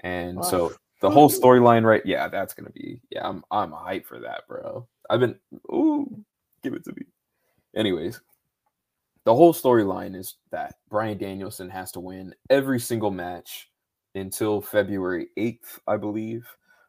And 0.00 0.44
so 0.44 0.72
the 1.00 1.10
whole 1.10 1.28
storyline, 1.28 1.84
right? 1.84 2.04
Yeah, 2.04 2.28
that's 2.28 2.54
going 2.54 2.66
to 2.66 2.72
be. 2.72 3.00
Yeah, 3.10 3.28
I'm 3.28 3.44
I'm 3.50 3.72
hyped 3.72 4.06
for 4.06 4.20
that, 4.20 4.42
bro. 4.48 4.86
I've 5.10 5.20
been. 5.20 5.36
Ooh, 5.70 6.24
give 6.62 6.74
it 6.74 6.84
to 6.84 6.92
me. 6.92 7.02
Anyways, 7.74 8.20
the 9.24 9.34
whole 9.34 9.52
storyline 9.52 10.16
is 10.16 10.36
that 10.52 10.76
Bryan 10.88 11.18
Danielson 11.18 11.68
has 11.68 11.92
to 11.92 12.00
win 12.00 12.34
every 12.48 12.80
single 12.80 13.10
match 13.10 13.68
until 14.16 14.60
February 14.60 15.28
8th, 15.36 15.78
I 15.86 15.96
believe, 15.96 16.46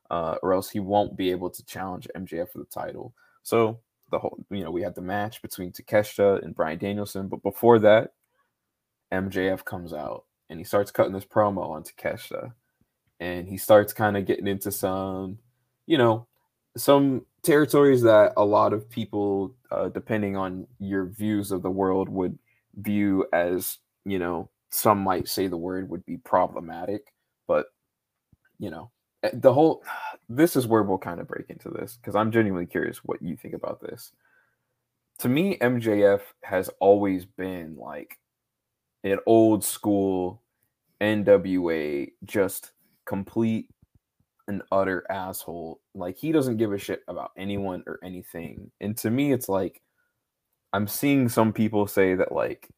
uh, 0.09 0.35
or 0.41 0.53
else 0.53 0.69
he 0.69 0.79
won't 0.79 1.17
be 1.17 1.31
able 1.31 1.49
to 1.49 1.65
challenge 1.65 2.07
MJF 2.15 2.49
for 2.51 2.59
the 2.59 2.65
title. 2.65 3.13
So 3.43 3.79
the 4.11 4.19
whole, 4.19 4.43
you 4.49 4.63
know, 4.63 4.71
we 4.71 4.81
had 4.81 4.95
the 4.95 5.01
match 5.01 5.41
between 5.41 5.71
Takeshita 5.71 6.43
and 6.43 6.55
Bryan 6.55 6.79
Danielson, 6.79 7.27
but 7.27 7.43
before 7.43 7.79
that, 7.79 8.13
MJF 9.11 9.63
comes 9.65 9.93
out 9.93 10.25
and 10.49 10.59
he 10.59 10.63
starts 10.63 10.91
cutting 10.91 11.13
this 11.13 11.25
promo 11.25 11.69
on 11.69 11.83
Takeshita, 11.83 12.53
and 13.19 13.47
he 13.47 13.57
starts 13.57 13.93
kind 13.93 14.15
of 14.15 14.25
getting 14.25 14.47
into 14.47 14.71
some, 14.71 15.37
you 15.85 15.97
know, 15.97 16.27
some 16.77 17.25
territories 17.43 18.01
that 18.03 18.33
a 18.37 18.45
lot 18.45 18.71
of 18.71 18.89
people, 18.89 19.53
uh, 19.71 19.89
depending 19.89 20.37
on 20.37 20.67
your 20.79 21.05
views 21.05 21.51
of 21.51 21.63
the 21.63 21.71
world, 21.71 22.07
would 22.07 22.37
view 22.75 23.25
as, 23.33 23.79
you 24.05 24.19
know, 24.19 24.49
some 24.69 24.99
might 24.99 25.27
say 25.27 25.47
the 25.47 25.57
word 25.57 25.89
would 25.89 26.05
be 26.05 26.17
problematic, 26.17 27.13
you 28.59 28.69
know, 28.69 28.91
eh, 29.23 29.31
the 29.33 29.53
whole 29.53 29.83
this 30.29 30.55
is 30.55 30.67
where 30.67 30.83
we'll 30.83 30.97
kind 30.97 31.19
of 31.19 31.27
break 31.27 31.49
into 31.49 31.69
this 31.69 31.97
because 31.97 32.15
I'm 32.15 32.31
genuinely 32.31 32.65
curious 32.65 32.97
what 32.99 33.21
you 33.21 33.35
think 33.35 33.53
about 33.53 33.81
this. 33.81 34.11
To 35.19 35.29
me, 35.29 35.57
MJF 35.57 36.21
has 36.43 36.69
always 36.79 37.25
been 37.25 37.75
like 37.75 38.19
an 39.03 39.19
old 39.25 39.63
school 39.63 40.43
NWA, 41.01 42.11
just 42.25 42.71
complete 43.05 43.69
an 44.47 44.61
utter 44.71 45.05
asshole. 45.09 45.81
Like 45.95 46.17
he 46.17 46.31
doesn't 46.31 46.57
give 46.57 46.73
a 46.73 46.77
shit 46.77 47.03
about 47.07 47.31
anyone 47.37 47.83
or 47.87 47.99
anything. 48.03 48.71
And 48.79 48.95
to 48.97 49.09
me, 49.09 49.31
it's 49.31 49.49
like 49.49 49.81
I'm 50.73 50.87
seeing 50.87 51.29
some 51.29 51.53
people 51.53 51.87
say 51.87 52.15
that 52.15 52.31
like, 52.31 52.69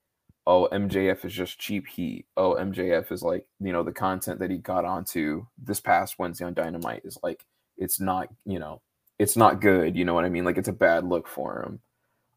oh, 0.50 0.68
MJF 0.72 1.26
is 1.26 1.34
just 1.34 1.60
cheap 1.60 1.86
heat. 1.86 2.26
Oh, 2.36 2.56
MJF 2.56 3.12
is 3.12 3.22
like, 3.22 3.46
you 3.60 3.72
know, 3.72 3.84
the 3.84 3.92
content 3.92 4.40
that 4.40 4.50
he 4.50 4.58
got 4.58 4.84
onto 4.84 5.46
this 5.60 5.80
past 5.80 6.18
Wednesday 6.18 6.44
on 6.44 6.56
Dynamite 6.56 7.04
is 7.06 7.20
like, 7.22 7.46
it's 7.78 8.00
not, 8.00 8.30
you 8.48 8.58
know, 8.58 8.82
it's 9.20 9.38
not 9.38 9.62
good. 9.62 9.96
You 9.96 10.06
know 10.06 10.16
what 10.16 10.26
I 10.26 10.30
mean? 10.30 10.46
Like 10.46 10.58
it's 10.58 10.68
a 10.68 10.74
bad 10.74 11.06
look 11.06 11.28
for 11.28 11.62
him. 11.62 11.82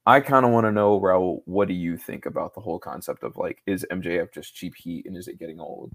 I 0.04 0.20
kind 0.20 0.44
of 0.44 0.52
want 0.52 0.66
to 0.66 0.72
know, 0.72 1.00
Raul, 1.00 1.40
what 1.46 1.68
do 1.68 1.74
you 1.74 1.96
think 1.96 2.26
about 2.26 2.54
the 2.54 2.60
whole 2.60 2.78
concept 2.78 3.22
of 3.22 3.38
like, 3.38 3.62
is 3.66 3.86
MJF 3.90 4.30
just 4.34 4.54
cheap 4.54 4.74
heat 4.76 5.06
and 5.06 5.16
is 5.16 5.26
it 5.26 5.38
getting 5.38 5.58
old? 5.58 5.90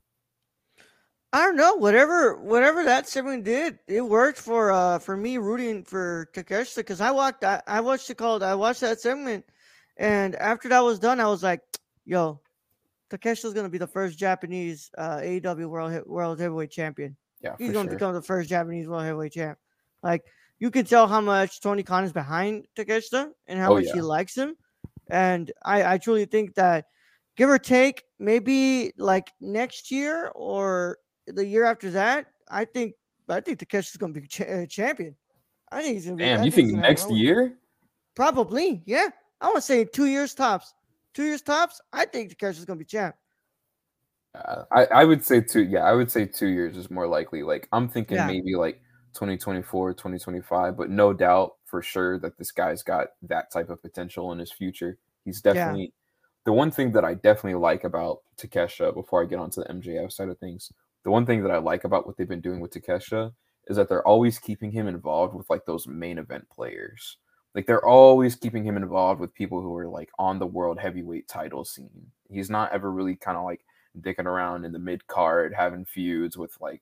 I 1.34 1.46
don't 1.46 1.56
know. 1.56 1.76
Whatever, 1.76 2.36
whatever 2.38 2.84
that 2.86 3.08
segment 3.08 3.44
did, 3.44 3.78
it 3.88 4.02
worked 4.02 4.40
for 4.40 4.72
uh 4.72 4.98
for 4.98 5.16
me 5.16 5.38
rooting 5.38 5.84
for 5.84 6.30
Takeshita 6.34 6.78
because 6.78 7.00
I 7.00 7.12
walked, 7.12 7.44
I, 7.44 7.62
I 7.68 7.82
watched 7.82 8.10
it 8.10 8.18
called, 8.18 8.42
I 8.42 8.56
watched 8.56 8.82
that 8.82 9.02
segment, 9.02 9.46
and 9.98 10.36
after 10.38 10.70
that 10.70 10.80
was 10.80 10.98
done, 10.98 11.20
I 11.20 11.28
was 11.28 11.44
like, 11.44 11.62
yo, 12.08 12.40
Takeshi's 13.12 13.54
gonna 13.54 13.70
be 13.70 13.78
the 13.78 13.86
first 13.88 14.18
Japanese 14.18 14.90
uh, 14.98 15.18
AEW 15.18 15.70
World 15.70 15.94
He- 15.94 16.00
World 16.06 16.40
Heavyweight 16.40 16.72
Champion. 16.72 17.16
Yeah, 17.42 17.56
He's 17.60 17.72
gonna 17.72 17.88
sure. 17.90 17.94
become 17.98 18.14
the 18.16 18.22
first 18.22 18.50
Japanese 18.50 18.88
World 18.88 19.04
Heavyweight 19.04 19.34
Champ. 19.34 19.60
Like 20.02 20.24
you 20.60 20.72
can 20.72 20.86
tell 20.86 21.08
how 21.08 21.22
much 21.22 21.62
Tony 21.62 21.84
Khan 21.84 22.04
is 22.04 22.12
behind 22.14 22.66
Takeshita 22.76 23.30
and 23.46 23.60
how 23.60 23.72
Oh, 23.72 23.76
much 23.76 23.86
yeah. 23.86 23.94
he 23.94 24.02
likes 24.02 24.36
him. 24.36 24.56
And 25.10 25.52
I, 25.64 25.94
I 25.94 25.98
truly 26.00 26.26
think 26.26 26.56
that 26.56 26.86
give 27.36 27.50
or 27.50 27.60
take, 27.60 28.04
maybe 28.20 28.92
like 28.98 29.32
next 29.40 29.92
year 29.92 30.32
or 30.36 30.98
the 31.28 31.46
year 31.46 31.64
after 31.66 31.92
that, 31.92 32.26
I 32.50 32.66
think 32.66 32.96
I 33.30 33.40
think 33.42 33.60
Takeshi's 33.60 33.98
gonna 33.98 34.14
be 34.14 34.22
cha- 34.28 34.46
uh, 34.46 34.66
champion. 34.66 35.16
I 35.72 35.82
think 35.82 35.94
he's 35.96 36.06
gonna 36.06 36.18
be. 36.18 36.24
I 36.24 36.28
Damn, 36.30 36.40
you 36.40 36.46
he's 36.46 36.56
think 36.56 36.74
a 36.74 36.78
next 36.78 37.10
year? 37.12 37.58
Probably, 38.16 38.82
yeah. 38.86 39.10
I 39.40 39.46
want 39.46 39.58
to 39.58 39.62
say 39.62 39.86
two 39.86 40.06
years 40.08 40.34
tops. 40.34 40.74
Two 41.14 41.24
years 41.26 41.42
tops. 41.42 41.82
I 41.94 42.06
think 42.06 42.38
Takeshi's 42.38 42.66
gonna 42.66 42.78
be 42.80 42.86
champ. 42.86 43.16
Uh, 44.36 44.66
I 44.72 44.86
I 44.86 45.04
would 45.06 45.26
say 45.26 45.42
two. 45.42 45.64
Yeah, 45.64 45.84
I 45.84 45.94
would 45.94 46.12
say 46.12 46.26
two 46.26 46.48
years 46.48 46.78
is 46.78 46.90
more 46.92 47.08
likely. 47.08 47.44
Like 47.44 47.68
I'm 47.72 47.88
thinking 47.90 48.18
Yeah. 48.18 48.28
maybe 48.28 48.56
like 48.56 48.82
2024, 49.14 49.94
2025, 49.94 50.78
but 50.78 50.90
no 50.90 51.14
doubt 51.14 51.56
for 51.66 51.82
sure 51.82 52.20
that 52.20 52.38
this 52.38 52.52
guy's 52.52 52.84
got 52.84 53.10
that 53.24 53.52
type 53.52 53.70
of 53.70 53.82
potential 53.82 54.32
in 54.32 54.40
his 54.40 54.52
future. 54.52 54.98
He's 55.26 55.42
definitely 55.42 55.94
the 56.46 56.54
one 56.54 56.72
thing 56.72 56.92
that 56.94 57.04
I 57.04 57.16
definitely 57.16 57.56
like 57.60 57.84
about 57.84 58.22
Takesha. 58.38 58.94
Before 58.94 59.24
I 59.24 59.26
get 59.26 59.40
onto 59.40 59.62
the 59.64 59.70
MJF 59.70 60.12
side 60.12 60.30
of 60.30 60.38
things, 60.38 60.72
the 61.04 61.12
one 61.12 61.26
thing 61.26 61.42
that 61.44 61.52
I 61.52 61.58
like 61.58 61.84
about 61.84 62.06
what 62.06 62.18
they've 62.18 62.28
been 62.28 62.42
doing 62.42 62.60
with 62.60 62.72
Takesha 62.72 63.34
is 63.68 63.76
that 63.78 63.90
they're 63.90 64.08
always 64.08 64.40
keeping 64.40 64.72
him 64.72 64.88
involved 64.88 65.34
with 65.36 65.50
like 65.50 65.66
those 65.66 65.88
main 65.88 66.18
event 66.20 66.48
players. 66.50 67.18
Like 67.56 67.66
they're 67.66 67.86
always 67.86 68.36
keeping 68.36 68.64
him 68.64 68.78
involved 68.78 69.20
with 69.20 69.34
people 69.34 69.62
who 69.62 69.76
are 69.76 69.88
like 69.88 70.10
on 70.20 70.38
the 70.40 70.46
world 70.46 70.80
heavyweight 70.80 71.28
title 71.28 71.66
scene. 71.66 72.12
He's 72.30 72.50
not 72.50 72.72
ever 72.72 72.92
really 72.92 73.16
kind 73.16 73.38
of 73.38 73.44
like 73.46 73.66
dicking 74.02 74.26
around 74.26 74.64
in 74.66 74.72
the 74.72 74.80
mid 74.80 75.06
card, 75.08 75.54
having 75.56 75.86
feuds 75.86 76.38
with 76.38 76.56
like 76.62 76.82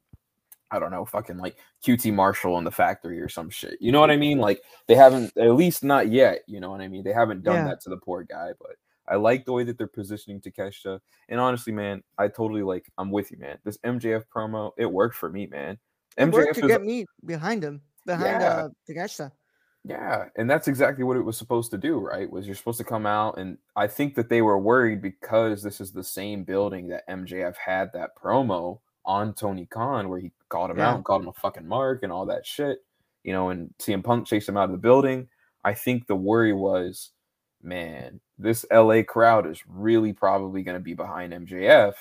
I 0.72 0.80
don't 0.80 0.92
know, 0.92 1.06
fucking 1.06 1.38
like 1.38 1.58
QT 1.86 2.12
Marshall 2.14 2.58
in 2.58 2.64
the 2.64 2.72
factory 2.72 3.22
or 3.22 3.30
some 3.30 3.50
shit. 3.50 3.78
You 3.80 3.92
know 3.92 4.00
what 4.02 4.12
I 4.12 4.18
mean? 4.18 4.40
Like 4.40 4.62
they 4.88 4.96
haven't, 4.96 5.32
at 5.38 5.54
least 5.54 5.84
not 5.84 6.10
yet. 6.10 6.40
You 6.48 6.60
know 6.60 6.72
what 6.72 6.82
I 6.82 6.88
mean? 6.88 7.04
They 7.04 7.14
haven't 7.14 7.44
done 7.44 7.56
Yeah. 7.58 7.66
that 7.66 7.82
to 7.82 7.90
the 7.92 7.98
poor 7.98 8.24
guy, 8.24 8.50
but 8.60 8.72
I 9.08 9.16
like 9.16 9.46
the 9.46 9.54
way 9.54 9.64
that 9.64 9.78
they're 9.78 9.86
positioning 9.88 10.42
Takeshita. 10.42 11.00
And 11.30 11.40
honestly, 11.40 11.72
man, 11.72 12.04
I 12.18 12.28
totally 12.28 12.64
like. 12.64 12.92
I'm 12.98 13.12
with 13.12 13.32
you, 13.32 13.38
man. 13.38 13.60
This 13.64 13.78
MJF 13.86 14.24
promo, 14.36 14.72
it 14.78 14.88
worked 14.92 15.16
for 15.16 15.30
me, 15.30 15.46
man. 15.46 15.78
It 16.18 16.32
worked 16.32 16.50
MJF 16.50 16.56
to 16.56 16.62
is 16.62 16.68
get 16.68 16.84
me 16.84 17.06
behind 17.24 17.64
him, 17.64 17.82
behind 18.06 18.42
Yeah. 18.42 18.48
uh 18.48 18.70
Takeshita. 18.90 19.32
Yeah, 19.88 20.26
and 20.36 20.50
that's 20.50 20.68
exactly 20.68 21.04
what 21.04 21.16
it 21.18 21.22
was 21.22 21.38
supposed 21.38 21.70
to 21.72 21.78
do, 21.78 22.00
right? 22.00 22.30
Was 22.30 22.48
you're 22.48 22.56
supposed 22.56 22.80
to 22.80 22.84
come 22.84 23.06
out, 23.06 23.38
and 23.38 23.58
I 23.76 23.86
think 23.88 24.16
that 24.16 24.30
they 24.30 24.42
were 24.42 24.58
worried 24.58 25.02
because 25.02 25.62
this 25.62 25.80
is 25.80 25.92
the 25.92 26.04
same 26.04 26.44
building 26.44 26.88
that 26.88 27.08
MJF 27.08 27.56
had 27.56 27.94
that 27.94 28.12
promo 28.18 28.80
on 29.06 29.36
Tony 29.36 29.68
Khan, 29.68 30.10
where 30.10 30.20
he 30.20 30.32
called 30.50 30.72
him 30.72 30.78
Yeah. 30.80 30.90
out 30.90 30.96
and 30.96 31.06
called 31.06 31.22
him 31.22 31.28
a 31.28 31.34
fucking 31.34 31.68
mark 31.68 32.02
and 32.02 32.12
all 32.12 32.26
that 32.26 32.46
shit, 32.48 32.80
you 33.24 33.32
know, 33.32 33.50
and 33.50 33.72
CM 33.78 34.04
Punk 34.04 34.26
chased 34.26 34.50
him 34.50 34.58
out 34.58 34.66
of 34.66 34.72
the 34.72 34.78
building. 34.78 35.28
I 35.64 35.76
think 35.76 36.08
the 36.08 36.16
worry 36.16 36.54
was, 36.54 37.12
man, 37.62 38.20
this 38.40 38.66
LA 38.72 39.04
crowd 39.04 39.46
is 39.46 39.62
really 39.68 40.14
probably 40.14 40.64
going 40.64 40.78
to 40.78 40.84
be 40.84 40.96
behind 40.96 41.34
MJF. 41.34 41.94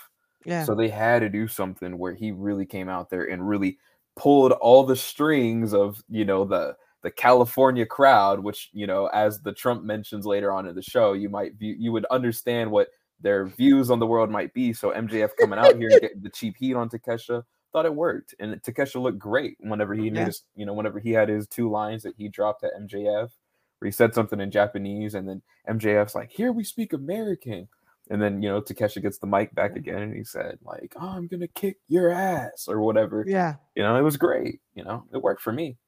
Yeah. 0.46 0.64
So 0.64 0.74
they 0.74 0.88
had 0.88 1.20
to 1.20 1.28
do 1.28 1.46
something 1.48 1.98
where 1.98 2.14
he 2.14 2.32
really 2.32 2.64
came 2.66 2.88
out 2.88 3.10
there 3.10 3.24
and 3.24 3.46
really 3.46 3.78
pulled 4.16 4.52
all 4.52 4.84
the 4.84 4.96
strings 4.96 5.74
of, 5.74 6.02
you 6.08 6.24
know, 6.24 6.44
the 6.44 6.76
the 7.04 7.10
California 7.12 7.86
crowd, 7.86 8.40
which, 8.40 8.70
you 8.72 8.86
know, 8.88 9.06
as 9.08 9.40
the 9.40 9.52
Trump 9.52 9.84
mentions 9.84 10.26
later 10.26 10.50
on 10.50 10.66
in 10.66 10.74
the 10.74 10.82
show, 10.82 11.12
you 11.12 11.28
might 11.28 11.54
view 11.54 11.76
you 11.78 11.92
would 11.92 12.06
understand 12.06 12.70
what 12.70 12.88
their 13.20 13.46
views 13.46 13.90
on 13.90 13.98
the 14.00 14.06
world 14.06 14.30
might 14.30 14.52
be. 14.54 14.72
So 14.72 14.90
MJF 14.90 15.30
coming 15.38 15.58
out 15.58 15.76
here 15.76 15.90
and 15.92 16.00
getting 16.00 16.22
the 16.22 16.30
cheap 16.30 16.56
heat 16.58 16.74
on 16.74 16.88
Takesha, 16.88 17.44
thought 17.72 17.84
it 17.86 17.94
worked. 17.94 18.34
And 18.40 18.60
Takesha 18.62 19.00
looked 19.00 19.18
great 19.18 19.56
whenever 19.60 19.94
he 19.94 20.08
Yeah. 20.08 20.24
his, 20.24 20.42
you 20.56 20.64
know, 20.66 20.72
whenever 20.72 20.98
he 20.98 21.10
had 21.12 21.28
his 21.28 21.46
two 21.46 21.70
lines 21.70 22.02
that 22.04 22.14
he 22.16 22.28
dropped 22.28 22.64
at 22.64 22.72
MJF, 22.74 23.30
where 23.78 23.86
he 23.86 23.92
said 23.92 24.14
something 24.14 24.40
in 24.40 24.50
Japanese, 24.50 25.14
and 25.14 25.28
then 25.28 25.42
MJF's 25.68 26.14
like, 26.14 26.30
Here 26.30 26.52
we 26.52 26.64
speak 26.64 26.92
American. 26.94 27.68
And 28.10 28.20
then 28.20 28.42
you 28.42 28.50
know 28.50 28.60
Takesha 28.60 29.00
gets 29.00 29.16
the 29.18 29.26
mic 29.26 29.54
back 29.54 29.76
again, 29.76 30.02
and 30.02 30.14
he 30.14 30.24
said 30.24 30.58
like, 30.62 30.92
"Oh, 31.00 31.08
I'm 31.08 31.26
gonna 31.26 31.48
kick 31.48 31.78
your 31.88 32.10
ass" 32.10 32.68
or 32.68 32.82
whatever. 32.82 33.24
yeah. 33.26 33.54
You 33.74 33.82
know, 33.82 33.96
it 33.96 34.02
was 34.02 34.18
great. 34.18 34.60
You 34.74 34.84
know, 34.84 35.04
it 35.14 35.22
worked 35.22 35.40
for 35.40 35.52
me. 35.54 35.78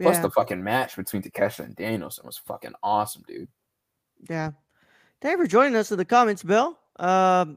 Plus, 0.00 0.16
Yeah. 0.16 0.22
the 0.22 0.30
fucking 0.30 0.62
match 0.62 0.96
between 0.96 1.22
Takesha 1.22 1.60
and 1.60 1.74
Danielson 1.74 2.26
was 2.26 2.36
fucking 2.36 2.74
awesome, 2.82 3.22
dude. 3.26 3.48
Yeah. 4.28 4.50
Thank 5.20 5.38
you 5.38 5.44
for 5.44 5.48
joining 5.48 5.74
us 5.76 5.90
in 5.90 5.98
the 5.98 6.04
comments, 6.04 6.42
Bill. 6.42 6.78
Um, 6.98 7.56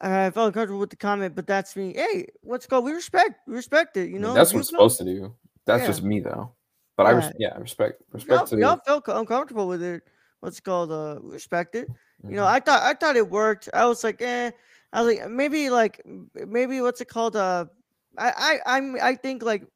I 0.00 0.30
felt 0.30 0.46
uncomfortable 0.48 0.78
with 0.78 0.90
the 0.90 0.96
comment, 0.96 1.34
but 1.34 1.46
that's 1.46 1.74
me. 1.76 1.92
Hey, 1.94 2.26
what's 2.42 2.66
called? 2.66 2.84
We 2.84 2.92
respect. 2.92 3.40
We 3.46 3.54
respect 3.54 3.96
it. 3.96 4.08
You 4.10 4.18
know, 4.18 4.32
that's 4.32 4.52
what 4.54 4.60
it's 4.60 4.70
supposed 4.70 4.98
to 4.98 5.04
do. 5.04 5.34
That's 5.66 5.82
Yeah. 5.82 5.86
just 5.88 6.02
me 6.02 6.20
though. 6.20 6.52
But 6.96 7.06
I, 7.06 7.10
res- 7.10 7.24
Yeah. 7.38 7.48
yeah, 7.50 7.54
I 7.54 7.58
respect 7.58 8.00
Y'all, 8.00 8.08
respect 8.14 8.48
to. 8.48 8.58
y'all 8.58 8.80
felt 8.86 9.06
uncomfortable 9.08 9.68
with 9.68 9.82
it. 9.82 10.02
What's 10.40 10.60
called? 10.60 10.92
Uh, 10.92 11.18
respect 11.22 11.74
it. 11.74 11.88
You 12.24 12.36
know, 12.36 12.44
Mhm. 12.44 12.52
I 12.54 12.60
thought 12.60 12.82
I 12.82 12.94
thought 12.94 13.16
it 13.16 13.28
worked. 13.28 13.68
I 13.74 13.86
was 13.86 14.02
like, 14.04 14.22
eh. 14.22 14.50
I 14.92 15.02
was 15.02 15.14
like, 15.18 15.28
maybe 15.30 15.68
like 15.68 16.00
maybe 16.34 16.80
what's 16.80 17.00
it 17.00 17.08
called? 17.08 17.36
Uh, 17.36 17.66
I 18.16 18.60
I 18.66 18.76
I'm 18.78 18.96
I 19.02 19.14
think 19.16 19.42
like 19.42 19.66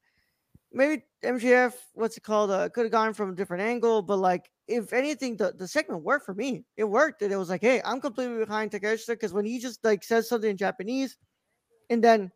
maybe 0.72 1.04
MJF 1.24 1.74
what's 1.94 2.16
it 2.16 2.22
called? 2.22 2.50
Uh, 2.50 2.68
could 2.68 2.84
have 2.84 2.92
gone 2.92 3.14
from 3.14 3.30
a 3.30 3.34
different 3.34 3.62
angle, 3.62 4.02
but 4.02 4.18
like 4.18 4.50
if 4.68 4.92
anything, 4.92 5.36
the, 5.36 5.52
the 5.52 5.68
segment 5.68 6.02
worked 6.02 6.26
for 6.26 6.34
me. 6.34 6.64
It 6.76 6.84
worked, 6.84 7.22
and 7.22 7.32
it 7.32 7.36
was 7.36 7.50
like, 7.50 7.60
hey, 7.60 7.80
I'm 7.84 8.00
completely 8.00 8.38
behind 8.38 8.70
Takeshita 8.70 9.08
because 9.08 9.32
when 9.32 9.44
he 9.44 9.58
just 9.58 9.84
like 9.84 10.04
says 10.04 10.28
something 10.28 10.50
in 10.50 10.56
Japanese, 10.56 11.16
and 11.90 12.02
then 12.02 12.30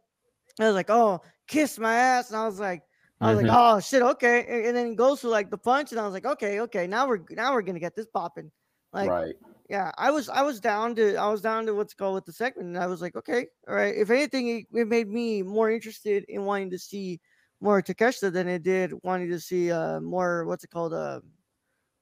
I 0.60 0.66
was 0.66 0.74
like, 0.74 0.90
oh, 0.90 1.20
kiss 1.46 1.78
my 1.78 1.94
ass, 1.94 2.30
and 2.30 2.38
I 2.38 2.46
was 2.46 2.60
like. 2.60 2.82
I 3.18 3.32
was 3.32 3.42
like, 3.42 3.50
oh 3.50 3.80
shit, 3.80 4.02
okay, 4.02 4.44
and, 4.46 4.66
and 4.66 4.76
then 4.76 4.88
he 4.88 4.94
goes 4.94 5.22
to 5.22 5.30
like 5.30 5.48
the 5.48 5.56
punch, 5.56 5.90
and 5.90 5.98
I 5.98 6.04
was 6.04 6.12
like, 6.12 6.26
okay, 6.26 6.60
okay, 6.60 6.86
now 6.86 7.08
we're 7.08 7.20
now 7.30 7.54
we're 7.54 7.62
gonna 7.62 7.80
get 7.80 7.96
this 7.96 8.04
popping. 8.04 8.52
Like, 8.92 9.08
right. 9.08 9.34
yeah, 9.70 9.90
I 9.96 10.10
was 10.10 10.28
I 10.28 10.42
was 10.42 10.60
down 10.60 10.94
to 10.96 11.16
I 11.16 11.28
was 11.28 11.40
down 11.40 11.64
to 11.64 11.74
what's 11.74 11.94
called 11.94 12.14
with 12.14 12.26
the 12.26 12.32
segment, 12.34 12.68
and 12.68 12.78
I 12.78 12.86
was 12.86 13.00
like, 13.00 13.16
okay, 13.16 13.46
all 13.66 13.74
right. 13.74 13.94
If 13.96 14.10
anything, 14.10 14.48
it, 14.48 14.66
it 14.70 14.86
made 14.86 15.08
me 15.08 15.42
more 15.42 15.70
interested 15.70 16.26
in 16.28 16.44
wanting 16.44 16.68
to 16.70 16.78
see 16.78 17.18
more 17.60 17.82
Takeshita 17.82 18.32
than 18.32 18.48
it 18.48 18.62
did 18.62 18.92
wanting 19.02 19.30
to 19.30 19.40
see 19.40 19.70
uh 19.72 20.00
more 20.00 20.44
what's 20.46 20.64
it 20.64 20.70
called 20.70 20.92
uh 20.92 21.20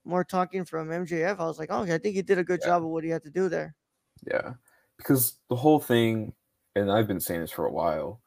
more 0.04 0.24
talking 0.24 0.64
from 0.64 0.88
MJF. 0.88 1.38
I 1.38 1.44
was 1.46 1.58
like, 1.58 1.70
oh, 1.72 1.82
okay, 1.82 1.94
I 1.94 1.98
think 1.98 2.14
he 2.14 2.22
did 2.22 2.38
a 2.38 2.44
good 2.44 2.60
Yeah. 2.62 2.68
job 2.68 2.84
of 2.84 2.90
what 2.90 3.04
he 3.04 3.10
had 3.10 3.22
to 3.22 3.30
do 3.30 3.48
there. 3.48 3.74
Yeah. 4.26 4.54
Because 4.98 5.38
the 5.48 5.56
whole 5.56 5.80
thing, 5.80 6.34
and 6.76 6.92
I've 6.92 7.08
been 7.08 7.20
saying 7.20 7.40
this 7.40 7.50
for 7.50 7.64
a 7.66 7.72
while, 7.72 8.20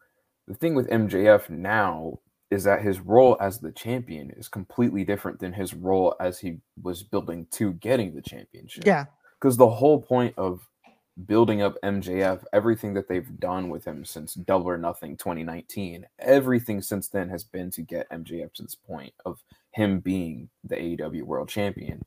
the 0.47 0.55
thing 0.55 0.73
with 0.73 0.89
MJF 0.89 1.49
now 1.49 2.19
is 2.49 2.63
that 2.63 2.81
his 2.81 2.99
role 2.99 3.37
as 3.41 3.59
the 3.59 3.71
champion 3.73 4.31
is 4.31 4.47
completely 4.47 5.03
different 5.03 5.39
than 5.39 5.53
his 5.53 5.73
role 5.73 6.15
as 6.19 6.39
he 6.39 6.57
was 6.81 7.03
building 7.03 7.45
to 7.51 7.73
getting 7.73 8.15
the 8.15 8.21
championship. 8.21 8.85
Yeah, 8.85 9.05
Because 9.39 9.57
the 9.57 9.69
whole 9.69 10.01
point 10.01 10.33
of 10.37 10.67
building 11.25 11.61
up 11.61 11.77
MJF, 11.83 12.43
everything 12.53 12.93
that 12.93 13.07
they've 13.07 13.39
done 13.39 13.69
with 13.69 13.85
him 13.85 14.05
since 14.05 14.33
Double 14.35 14.69
or 14.69 14.77
Nothing 14.77 15.17
2019, 15.17 16.05
everything 16.19 16.81
since 16.81 17.07
then 17.07 17.29
has 17.29 17.43
been 17.43 17.71
to 17.71 17.81
get 17.81 18.09
MJF 18.11 18.53
to 18.53 18.63
this 18.63 18.75
point 18.75 19.13
of 19.25 19.43
him 19.71 19.99
being 19.99 20.49
the 20.63 20.75
AEW 20.75 21.23
World 21.23 21.49
Champion. 21.49 22.03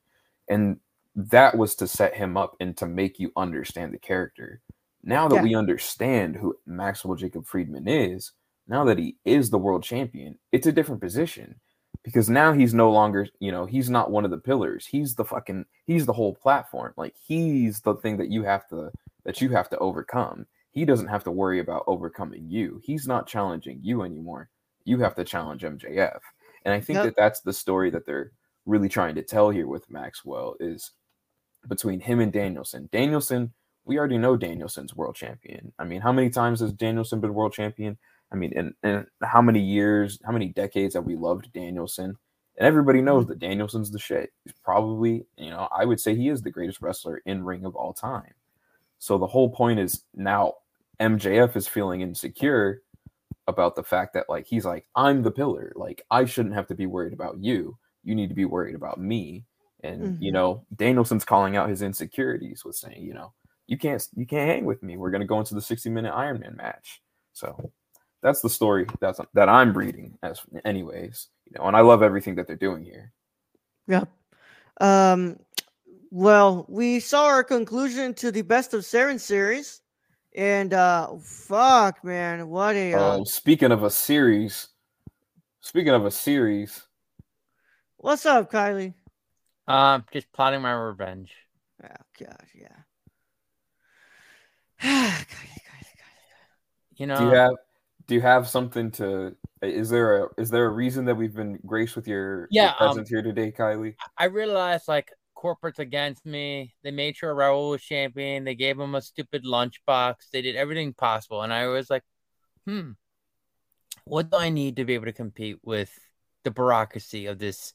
And 0.48 0.78
that 1.16 1.56
was 1.56 1.74
to 1.76 1.88
set 1.88 2.14
him 2.14 2.36
up 2.36 2.56
and 2.60 2.76
to 2.76 2.86
make 2.86 3.18
you 3.18 3.32
understand 3.36 3.92
the 3.92 3.98
character. 3.98 4.60
Now 5.02 5.28
that 5.28 5.36
Yeah. 5.36 5.42
we 5.42 5.54
understand 5.54 6.36
who 6.36 6.56
Maxwell 6.66 7.16
Jacob 7.16 7.46
Friedman 7.46 7.88
is, 7.88 8.32
now 8.68 8.84
that 8.84 8.98
he 8.98 9.16
is 9.24 9.50
the 9.50 9.58
world 9.58 9.82
champion, 9.82 10.38
it's 10.52 10.66
a 10.66 10.72
different 10.72 11.00
position 11.00 11.58
because 12.02 12.30
now 12.30 12.52
he's 12.52 12.72
no 12.74 12.90
longer, 12.90 13.28
you 13.40 13.52
know, 13.52 13.66
he's 13.66 13.90
not 13.90 14.10
one 14.10 14.24
of 14.24 14.30
the 14.30 14.38
pillars. 14.38 14.86
He's 14.86 15.14
the 15.14 15.24
fucking, 15.24 15.66
he's 15.86 16.06
the 16.06 16.12
whole 16.12 16.34
platform. 16.34 16.94
Like 16.96 17.14
he's 17.22 17.80
the 17.80 17.94
thing 17.96 18.16
that 18.18 18.30
you 18.30 18.42
have 18.44 18.68
to, 18.68 18.90
that 19.24 19.40
you 19.40 19.50
have 19.50 19.68
to 19.70 19.78
overcome. 19.78 20.46
He 20.70 20.84
doesn't 20.84 21.08
have 21.08 21.24
to 21.24 21.30
worry 21.30 21.60
about 21.60 21.84
overcoming 21.86 22.48
you. 22.48 22.80
He's 22.82 23.06
not 23.06 23.26
challenging 23.26 23.80
you 23.82 24.02
anymore. 24.02 24.48
You 24.84 24.98
have 25.00 25.14
to 25.16 25.24
challenge 25.24 25.62
MJF. 25.62 26.20
And 26.64 26.72
I 26.72 26.80
think 26.80 26.98
that 26.98 27.16
that's 27.16 27.40
the 27.40 27.52
story 27.52 27.90
that 27.90 28.06
they're 28.06 28.32
really 28.66 28.88
trying 28.88 29.14
to 29.16 29.22
tell 29.22 29.50
here 29.50 29.66
with 29.66 29.90
Maxwell 29.90 30.54
is 30.60 30.92
between 31.68 32.00
him 32.00 32.20
and 32.20 32.32
Danielson. 32.32 32.88
Danielson, 32.92 33.52
we 33.84 33.98
already 33.98 34.18
know 34.18 34.36
Danielson's 34.36 34.94
world 34.94 35.16
champion. 35.16 35.72
I 35.78 35.84
mean, 35.84 36.00
how 36.00 36.12
many 36.12 36.30
times 36.30 36.60
has 36.60 36.72
Danielson 36.72 37.20
been 37.20 37.34
world 37.34 37.52
champion? 37.52 37.98
I 38.32 38.36
mean, 38.36 38.52
and, 38.56 38.74
and 38.82 39.06
how 39.22 39.42
many 39.42 39.60
years, 39.60 40.18
how 40.24 40.32
many 40.32 40.48
decades 40.48 40.94
have 40.94 41.04
we 41.04 41.16
loved 41.16 41.52
Danielson? 41.52 42.16
And 42.56 42.66
everybody 42.66 43.00
knows 43.00 43.26
that 43.26 43.38
Danielson's 43.38 43.90
the 43.90 43.98
shit. 43.98 44.32
He's 44.44 44.52
probably, 44.62 45.24
you 45.36 45.50
know, 45.50 45.68
I 45.72 45.84
would 45.84 46.00
say 46.00 46.14
he 46.14 46.28
is 46.28 46.42
the 46.42 46.50
greatest 46.50 46.80
wrestler 46.82 47.22
in 47.26 47.42
ring 47.42 47.64
of 47.64 47.74
all 47.74 47.92
time. 47.92 48.34
So 48.98 49.16
the 49.18 49.26
whole 49.26 49.48
point 49.48 49.80
is 49.80 50.04
now 50.14 50.54
MJF 51.00 51.56
is 51.56 51.66
feeling 51.66 52.02
insecure 52.02 52.82
about 53.46 53.74
the 53.74 53.82
fact 53.82 54.12
that 54.14 54.28
like 54.28 54.46
he's 54.46 54.64
like 54.64 54.86
I'm 54.94 55.22
the 55.22 55.30
pillar. 55.30 55.72
Like 55.74 56.04
I 56.10 56.24
shouldn't 56.24 56.54
have 56.54 56.68
to 56.68 56.74
be 56.74 56.86
worried 56.86 57.14
about 57.14 57.42
you. 57.42 57.76
You 58.04 58.14
need 58.14 58.28
to 58.28 58.34
be 58.34 58.44
worried 58.44 58.74
about 58.74 59.00
me. 59.00 59.44
And 59.82 60.22
you 60.22 60.30
Mhm. 60.30 60.34
know, 60.34 60.66
Danielson's 60.76 61.24
calling 61.24 61.56
out 61.56 61.70
his 61.70 61.82
insecurities 61.82 62.64
with 62.64 62.76
saying, 62.76 63.02
you 63.02 63.14
know, 63.14 63.32
you 63.66 63.78
can't 63.78 64.06
you 64.14 64.26
can't 64.26 64.50
hang 64.50 64.64
with 64.66 64.82
me. 64.82 64.96
We're 64.98 65.10
gonna 65.10 65.24
go 65.24 65.38
into 65.40 65.54
the 65.54 65.62
60 65.62 65.88
minute 65.88 66.12
Iron 66.12 66.40
Man 66.40 66.56
match. 66.56 67.02
So 67.32 67.72
that's 68.22 68.40
the 68.40 68.50
story 68.50 68.86
that's 69.00 69.20
that 69.34 69.48
I'm 69.48 69.72
reading 69.76 70.18
as 70.22 70.40
anyways. 70.64 71.28
You 71.46 71.58
know, 71.58 71.66
and 71.66 71.76
I 71.76 71.80
love 71.80 72.02
everything 72.02 72.36
that 72.36 72.46
they're 72.46 72.56
doing 72.56 72.84
here. 72.84 73.12
Yeah. 73.86 74.04
Um, 74.80 75.38
well, 76.10 76.66
we 76.68 77.00
saw 77.00 77.26
our 77.26 77.44
conclusion 77.44 78.14
to 78.14 78.32
the 78.32 78.42
best 78.42 78.74
of 78.74 78.84
seven 78.84 79.18
series, 79.18 79.80
and 80.34 80.72
uh, 80.74 81.16
fuck, 81.22 82.04
man, 82.04 82.48
what 82.48 82.76
a 82.76 82.94
uh, 82.94 83.16
Oh, 83.16 83.24
speaking 83.24 83.72
of 83.72 83.84
a 83.84 83.90
series, 83.90 84.68
speaking 85.60 85.92
of 85.92 86.06
a 86.06 86.10
series, 86.10 86.82
what's 87.96 88.26
up, 88.26 88.50
Kylie? 88.50 88.94
Um, 89.66 90.04
just 90.12 90.32
plotting 90.32 90.62
my 90.62 90.72
revenge. 90.72 91.32
Oh 91.82 91.88
God, 92.18 92.44
yeah. 92.54 92.68
Kylie, 94.82 95.26
Kylie, 95.26 95.94
Kylie. 95.96 96.96
You 96.96 97.06
know, 97.06 97.18
do 97.18 97.24
you 97.24 97.30
have 97.30 97.54
do 98.10 98.16
you 98.16 98.20
have 98.20 98.48
something 98.48 98.90
to 98.90 99.36
is 99.62 99.88
there 99.88 100.24
a 100.24 100.28
is 100.36 100.50
there 100.50 100.66
a 100.66 100.70
reason 100.70 101.04
that 101.04 101.14
we've 101.14 101.32
been 101.32 101.60
graced 101.64 101.94
with 101.94 102.08
your, 102.08 102.40
your 102.40 102.48
Yeah, 102.50 102.70
um, 102.80 102.88
presence 102.88 103.08
here 103.08 103.22
today, 103.22 103.52
Kylie? 103.52 103.94
I 104.18 104.24
realized 104.24 104.88
like 104.88 105.12
corporate's 105.36 105.78
against 105.78 106.26
me. 106.26 106.74
They 106.82 106.90
made 106.90 107.14
sure 107.14 107.32
Raul 107.32 107.70
was 107.70 107.82
champion. 107.82 108.42
They 108.42 108.56
gave 108.56 108.80
him 108.80 108.96
a 108.96 109.00
stupid 109.00 109.44
lunchbox. 109.44 110.14
They 110.32 110.42
did 110.42 110.56
everything 110.56 110.92
possible, 110.92 111.42
and 111.42 111.52
I 111.52 111.68
was 111.68 111.88
like, 111.88 112.02
hmm, 112.66 112.90
what 114.06 114.28
do 114.28 114.38
I 114.38 114.48
need 114.48 114.74
to 114.76 114.84
be 114.84 114.94
able 114.94 115.06
to 115.06 115.12
compete 115.12 115.58
with 115.62 115.96
the 116.42 116.50
bureaucracy 116.50 117.26
of 117.26 117.38
this 117.38 117.74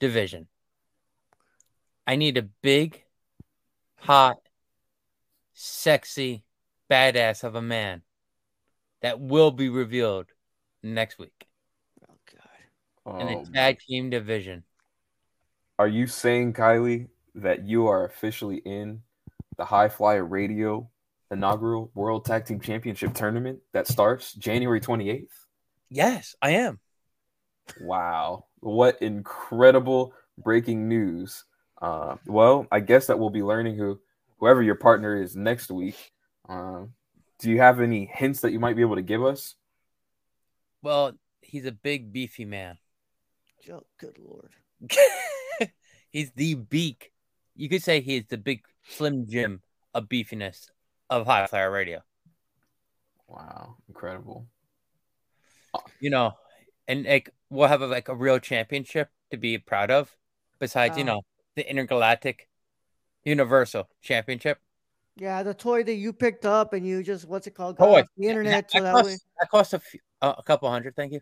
division? 0.00 0.48
I 2.06 2.16
need 2.16 2.38
a 2.38 2.48
big, 2.62 3.02
hot, 3.96 4.38
sexy, 5.52 6.42
badass 6.90 7.44
of 7.44 7.54
a 7.54 7.60
man 7.60 8.00
that 9.02 9.20
will 9.20 9.50
be 9.50 9.68
revealed 9.68 10.26
next 10.82 11.18
week 11.18 11.46
Oh 12.08 12.14
God. 13.04 13.20
in 13.20 13.28
Um, 13.38 13.44
the 13.44 13.50
tag 13.52 13.78
team 13.80 14.10
division. 14.10 14.64
are 15.78 15.88
you 15.88 16.06
saying, 16.06 16.54
Kylie, 16.54 17.08
that 17.34 17.64
you 17.66 17.86
are 17.86 18.04
officially 18.04 18.56
in 18.58 19.02
the 19.56 19.64
High 19.64 19.88
Flyer 19.88 20.24
Radio 20.24 20.90
inaugural 21.30 21.90
World 21.94 22.24
Tag 22.24 22.46
Team 22.46 22.60
Championship 22.60 23.12
tournament 23.14 23.60
that 23.72 23.86
starts 23.86 24.32
January 24.34 24.80
28th? 24.80 25.28
Yes, 25.90 26.34
I 26.42 26.50
am. 26.50 26.80
Wow. 27.80 28.46
What 28.60 29.00
incredible 29.02 30.14
breaking 30.38 30.88
news. 30.88 31.44
Uh, 31.80 32.16
well, 32.26 32.66
I 32.72 32.80
guess 32.80 33.06
that 33.06 33.18
we'll 33.18 33.30
be 33.30 33.42
learning 33.42 33.76
who 33.76 34.00
whoever 34.38 34.62
your 34.62 34.74
partner 34.74 35.20
is 35.20 35.36
next 35.36 35.70
week. 35.70 35.96
Um, 36.48 36.94
do 37.38 37.50
you 37.50 37.58
have 37.58 37.80
any 37.80 38.06
hints 38.12 38.40
that 38.40 38.52
you 38.52 38.58
might 38.60 38.76
be 38.76 38.82
able 38.82 38.96
to 38.96 39.02
give 39.02 39.24
us? 39.24 39.54
Well, 40.82 41.12
he's 41.40 41.66
a 41.66 41.72
big, 41.72 42.12
beefy 42.12 42.44
man. 42.44 42.78
Jo- 43.64 43.86
Good 43.98 44.18
lord. 44.18 44.50
he's 46.10 46.30
the 46.32 46.54
beak. 46.54 47.12
You 47.56 47.68
could 47.68 47.82
say 47.82 48.00
he's 48.00 48.26
the 48.28 48.38
big 48.38 48.62
Slim 48.88 49.26
Jim 49.28 49.60
of 49.94 50.08
beefiness 50.08 50.70
of 51.10 51.26
High 51.26 51.46
Flyer 51.46 51.70
Radio. 51.70 52.02
Wow, 53.26 53.76
incredible. 53.88 54.46
You 56.00 56.10
know, 56.10 56.32
and 56.86 57.04
like 57.04 57.30
we'll 57.50 57.68
have 57.68 57.82
a, 57.82 57.86
like 57.86 58.08
a 58.08 58.14
real 58.14 58.38
championship 58.38 59.10
to 59.30 59.36
be 59.36 59.58
proud 59.58 59.90
of. 59.90 60.14
Besides, 60.58 60.96
you 60.96 61.02
Oh. 61.04 61.06
know, 61.06 61.22
the 61.56 61.68
intergalactic, 61.68 62.48
universal 63.24 63.88
championship. 64.00 64.58
Yeah, 65.18 65.42
the 65.42 65.54
toy 65.54 65.82
that 65.84 65.94
you 65.94 66.12
picked 66.12 66.46
up 66.46 66.72
and 66.72 66.86
you 66.86 67.02
just 67.02 67.26
what's 67.26 67.46
it 67.46 67.54
called? 67.54 67.76
Got 67.76 67.86
Toy. 67.86 68.04
the 68.16 68.28
internet. 68.28 68.68
that, 68.68 68.70
so 68.70 68.82
that 68.84 68.94
that 68.94 69.04
way, 69.04 69.16
that 69.40 69.50
costs 69.50 69.72
a, 69.72 69.78
few, 69.80 70.00
uh, 70.22 70.34
a 70.38 70.42
couple 70.42 70.70
hundred. 70.70 70.94
Thank 70.96 71.12
you. 71.12 71.20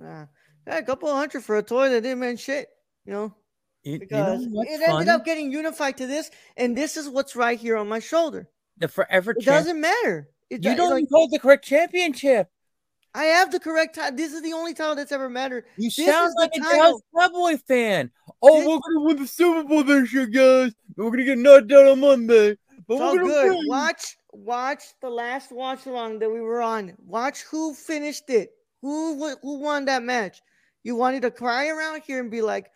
yeah, 0.00 0.26
yeah, 0.66 0.78
a 0.78 0.82
couple 0.82 1.14
hundred 1.14 1.42
for 1.44 1.56
a 1.56 1.62
toy 1.62 1.88
that 1.90 2.02
didn't 2.02 2.20
mean 2.20 2.36
shit. 2.36 2.68
You 3.06 3.12
know, 3.14 3.34
You, 3.84 3.92
you 3.92 3.98
know 4.00 4.00
because 4.00 4.44
it 4.46 4.80
ended 4.88 5.08
up 5.08 5.24
getting 5.24 5.50
unified 5.50 5.96
to 5.98 6.06
this, 6.06 6.30
and 6.56 6.76
this 6.76 6.96
is 6.98 7.08
what's 7.08 7.34
right 7.34 7.58
here 7.58 7.76
on 7.78 7.88
my 7.88 7.98
shoulder. 8.00 8.48
the 8.76 8.88
forever 8.88 9.30
It 9.30 9.40
champ. 9.40 9.56
doesn't 9.58 9.80
matter. 9.80 10.28
It 10.50 10.62
You 10.64 10.70
do- 10.72 10.76
don't 10.76 10.90
like, 10.90 11.04
hold 11.10 11.30
the 11.30 11.38
correct 11.38 11.64
championship. 11.64 12.48
I 13.14 13.24
have 13.24 13.50
the 13.50 13.58
correct 13.58 13.94
time. 13.94 14.16
This 14.16 14.32
is 14.34 14.42
the 14.42 14.52
only 14.52 14.74
title 14.74 14.94
that's 14.94 15.12
ever 15.12 15.30
mattered. 15.30 15.64
You 15.78 15.90
This 15.90 16.06
sound 16.06 16.34
like 16.36 16.50
a 16.54 16.60
title. 16.60 16.78
Dallas 16.78 17.02
Cowboy 17.18 17.56
fan. 17.66 18.10
Oh, 18.42 18.58
This- 18.58 18.68
we're 18.68 18.78
gonna 18.78 19.06
win 19.06 19.16
the 19.16 19.26
Super 19.26 19.64
Bowl 19.66 19.82
this 19.82 20.12
year, 20.12 20.26
guys. 20.26 20.72
We're 20.96 21.10
gonna 21.10 21.24
get 21.24 21.38
knocked 21.38 21.72
out 21.72 21.86
on 21.88 22.00
Monday. 22.00 22.56
But 22.88 22.94
It's 22.94 23.02
all 23.02 23.16
good. 23.18 23.50
win. 23.50 23.68
Watch, 23.68 24.16
watch 24.32 24.82
the 25.02 25.10
last 25.10 25.52
watch 25.52 25.84
along 25.86 26.20
that 26.20 26.30
we 26.30 26.40
were 26.40 26.62
on. 26.62 26.94
Watch 26.98 27.42
who 27.42 27.74
finished 27.74 28.30
it. 28.30 28.50
Who 28.80 29.36
who 29.42 29.58
won 29.58 29.84
that 29.84 30.02
match? 30.02 30.40
You 30.84 30.96
wanted 30.96 31.22
to 31.22 31.30
cry 31.30 31.68
around 31.68 32.02
here 32.06 32.20
and 32.20 32.30
be 32.30 32.40
like, 32.40 32.70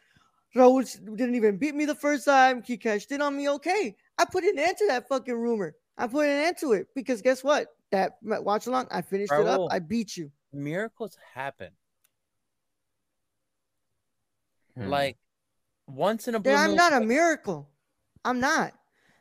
Raul 0.54 0.84
didn't 1.16 1.34
even 1.34 1.56
beat 1.56 1.74
me 1.74 1.86
the 1.86 1.94
first 1.94 2.26
time. 2.26 2.62
He 2.62 2.76
cashed 2.76 3.10
in 3.10 3.22
on 3.22 3.36
me. 3.36 3.48
Okay, 3.48 3.96
I 4.18 4.24
put 4.26 4.44
an 4.44 4.58
end 4.58 4.76
to 4.78 4.86
that 4.88 5.08
fucking 5.08 5.34
rumor. 5.34 5.74
I 5.96 6.08
put 6.08 6.26
an 6.26 6.44
end 6.44 6.58
to 6.58 6.72
it 6.72 6.88
because 6.94 7.22
guess 7.22 7.42
what? 7.42 7.68
That 7.90 8.18
watch 8.22 8.66
along, 8.66 8.88
I 8.90 9.00
finished 9.02 9.32
it 9.32 9.46
up. 9.46 9.68
I 9.70 9.78
beat 9.78 10.16
you. 10.16 10.30
Miracles 10.52 11.16
happen. 11.34 11.70
Hmm. 14.76 14.88
Like 14.88 15.16
once 15.86 16.28
in 16.28 16.34
a 16.34 16.40
blue 16.40 16.52
Yeah, 16.52 16.62
I'm 16.64 16.74
not 16.74 16.92
a 16.92 17.00
miracle. 17.04 17.68
I'm 18.24 18.40
not. 18.40 18.72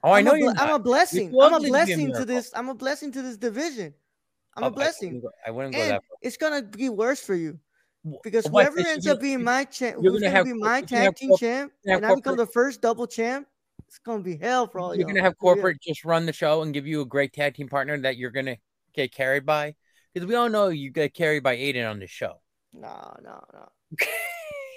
Oh, 0.03 0.11
I 0.11 0.19
I'm 0.19 0.25
know 0.25 0.33
you're 0.33 0.53
I'm 0.57 0.73
a 0.73 0.79
blessing. 0.79 1.29
I'm 1.39 1.53
a 1.53 1.55
ugly 1.57 1.57
to 1.57 1.61
be 1.61 1.67
a 1.67 1.71
blessing 1.71 2.13
to 2.13 2.25
this. 2.25 2.51
I'm 2.55 2.69
a 2.69 2.73
blessing 2.73 3.11
to 3.13 3.21
this 3.21 3.37
division. 3.37 3.93
I'm 4.55 4.63
Oh, 4.63 4.67
a 4.67 4.69
I 4.69 4.73
blessing. 4.73 5.13
wouldn't 5.13 5.23
go, 5.23 5.29
I 5.45 5.51
wouldn't 5.51 5.75
go 5.75 5.87
that 5.87 6.01
it's 6.21 6.37
gonna 6.37 6.61
be 6.63 6.89
worse 6.89 7.21
for 7.21 7.35
you 7.35 7.59
because 8.23 8.45
What, 8.47 8.65
whoever 8.65 8.87
ends 8.89 9.07
up 9.07 9.21
being 9.21 9.43
my 9.43 9.63
champ, 9.65 9.97
who's 9.97 10.05
gonna 10.11 10.19
gonna, 10.21 10.29
have 10.31 10.45
be 10.45 10.53
my 10.53 10.79
you're 10.79 10.87
tag 10.87 11.15
team 11.15 11.37
champ, 11.37 11.71
and 11.85 12.05
I 12.05 12.15
become 12.15 12.35
the 12.35 12.45
first 12.47 12.81
double 12.81 13.07
champ, 13.07 13.47
it's 13.87 13.99
gonna 13.99 14.23
be 14.23 14.37
hell 14.37 14.67
for 14.67 14.79
all 14.79 14.95
You're 14.95 15.01
y'all. 15.01 15.09
gonna 15.09 15.21
have 15.21 15.37
corporate 15.37 15.81
just 15.81 16.03
run 16.03 16.25
the 16.25 16.33
show 16.33 16.61
and 16.63 16.73
give 16.73 16.87
you 16.87 17.01
a 17.01 17.05
great 17.05 17.33
tag 17.33 17.55
team 17.55 17.69
partner 17.69 17.97
that 17.99 18.17
you're 18.17 18.31
gonna 18.31 18.57
get 18.93 19.11
carried 19.13 19.45
by. 19.45 19.75
Because 20.13 20.27
we 20.27 20.35
all 20.35 20.49
know 20.49 20.67
you 20.67 20.89
get 20.91 21.13
carried 21.13 21.43
by 21.43 21.55
Aiden 21.55 21.89
on 21.89 21.99
the 21.99 22.07
show. 22.07 22.41
No, 22.73 23.15
no, 23.23 23.41
no. 23.53 23.69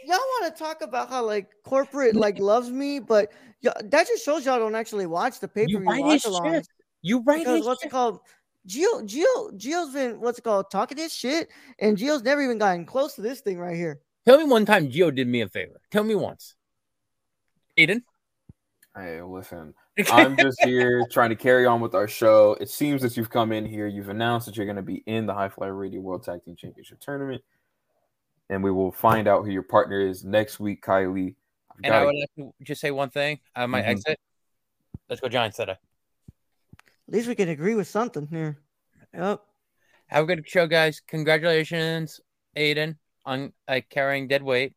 Y'all 0.06 0.18
want 0.18 0.54
to 0.54 0.62
talk 0.62 0.82
about 0.82 1.08
how 1.08 1.24
like 1.24 1.50
corporate 1.64 2.14
like 2.14 2.38
loves 2.38 2.70
me, 2.70 2.98
but 2.98 3.32
y- 3.62 3.72
that 3.84 4.06
just 4.06 4.24
shows 4.24 4.44
y'all 4.44 4.58
don't 4.58 4.74
actually 4.74 5.06
watch 5.06 5.40
the 5.40 5.48
paper. 5.48 5.70
You 5.70 5.78
write 5.78 6.00
watch 6.02 6.22
his 6.22 6.24
along. 6.26 6.52
shit. 6.52 6.68
You 7.02 7.22
write 7.22 7.40
Because 7.40 7.58
his 7.58 7.66
what's 7.66 7.84
it 7.84 7.90
called? 7.90 8.20
Gio, 8.66 9.02
Gio, 9.02 9.52
Gio's 9.58 9.92
been 9.92 10.20
what's 10.20 10.38
it 10.38 10.42
called 10.42 10.70
talking 10.70 10.96
his 10.96 11.14
shit, 11.14 11.50
and 11.78 11.96
Gio's 11.96 12.22
never 12.22 12.42
even 12.42 12.58
gotten 12.58 12.86
close 12.86 13.14
to 13.14 13.20
this 13.20 13.40
thing 13.40 13.58
right 13.58 13.76
here. 13.76 14.00
Tell 14.26 14.38
me 14.38 14.44
one 14.44 14.64
time 14.64 14.90
Gio 14.90 15.14
did 15.14 15.28
me 15.28 15.42
a 15.42 15.48
favor. 15.48 15.80
Tell 15.90 16.04
me 16.04 16.14
once. 16.14 16.54
Aiden? 17.78 18.02
Hey, 18.96 19.20
listen. 19.20 19.74
I'm 20.10 20.36
just 20.36 20.62
here 20.64 21.06
trying 21.10 21.30
to 21.30 21.36
carry 21.36 21.66
on 21.66 21.80
with 21.80 21.94
our 21.94 22.08
show. 22.08 22.56
It 22.60 22.68
seems 22.70 23.02
that 23.02 23.16
you've 23.16 23.30
come 23.30 23.52
in 23.52 23.66
here. 23.66 23.86
You've 23.86 24.08
announced 24.08 24.46
that 24.46 24.56
you're 24.56 24.66
going 24.66 24.76
to 24.76 24.82
be 24.82 25.02
in 25.06 25.26
the 25.26 25.34
High 25.34 25.48
Flyer 25.48 25.74
Radio 25.74 26.00
World 26.00 26.24
Tag 26.24 26.44
Team 26.44 26.56
Championship 26.56 27.00
tournament, 27.00 27.42
and 28.50 28.62
we 28.62 28.70
will 28.70 28.92
find 28.92 29.26
out 29.26 29.44
who 29.44 29.50
your 29.50 29.62
partner 29.62 30.00
is 30.00 30.24
next 30.24 30.60
week, 30.60 30.84
Kylie. 30.84 31.36
I've 31.70 31.80
And 31.84 31.94
I 31.94 32.04
would 32.04 32.14
like 32.14 32.30
to 32.38 32.54
just 32.62 32.80
say 32.80 32.90
one 32.90 33.10
thing. 33.10 33.40
I 33.54 33.66
might 33.66 33.84
Mhm. 33.84 33.88
exit. 33.88 34.18
Let's 35.08 35.20
go 35.20 35.28
Giants 35.28 35.56
today. 35.56 35.72
At 35.72 37.14
least 37.14 37.28
we 37.28 37.34
can 37.34 37.48
agree 37.48 37.74
with 37.74 37.88
something 37.88 38.26
here. 38.26 38.58
Yep. 39.12 39.42
Have 40.06 40.24
a 40.24 40.26
good 40.26 40.48
show, 40.48 40.66
guys. 40.66 41.00
Congratulations, 41.06 42.20
Aiden, 42.56 42.96
on 43.24 43.52
uh, 43.68 43.80
carrying 43.90 44.28
dead 44.28 44.42
weight. 44.42 44.74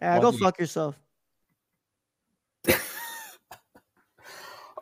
Yeah, 0.00 0.16
go 0.16 0.30
Well, 0.30 0.32
fuck 0.32 0.58
yourself. 0.58 0.96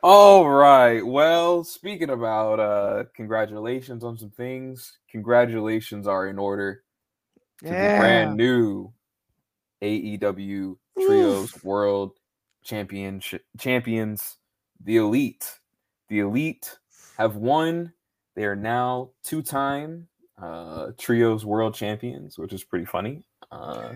All 0.03 0.49
right. 0.49 1.05
Well, 1.05 1.65
speaking 1.65 2.11
about 2.11 2.61
uh 2.61 3.05
congratulations 3.15 4.05
on 4.05 4.17
some 4.19 4.31
things, 4.31 4.99
congratulations 5.11 6.07
are 6.07 6.29
in 6.29 6.39
order 6.39 6.83
to 7.59 7.65
the 7.65 7.71
brand 7.71 8.37
new 8.37 8.93
AEW 9.83 10.77
Trios 10.99 11.63
World 11.65 12.13
Championship 12.63 13.45
champions, 13.59 14.39
the 14.83 14.97
Elite. 14.97 15.59
The 16.09 16.21
Elite 16.21 16.79
have 17.19 17.37
won. 17.37 17.93
They 18.35 18.45
are 18.45 18.57
now 18.57 19.11
two-time 19.23 20.09
uh 20.39 20.93
Trios 20.99 21.45
World 21.45 21.75
Champions, 21.75 22.37
which 22.39 22.53
is 22.53 22.63
pretty 22.65 22.85
funny. 22.85 23.23
Uh 23.51 23.95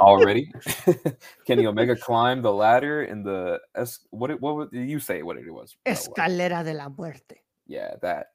already. 0.00 0.50
Kenny 1.46 1.66
Omega 1.66 1.94
climbed 1.96 2.44
the 2.44 2.52
ladder 2.52 3.02
in 3.02 3.22
the 3.22 3.60
es- 3.74 4.06
what 4.10 4.30
it, 4.30 4.40
what 4.40 4.56
would- 4.56 4.70
did 4.70 4.88
you 4.88 5.00
say 5.00 5.22
what 5.22 5.36
it 5.36 5.50
was? 5.50 5.76
Escalera 5.84 6.64
de 6.64 6.72
la 6.74 6.88
muerte. 6.88 7.36
Yeah, 7.66 7.96
that 8.02 8.28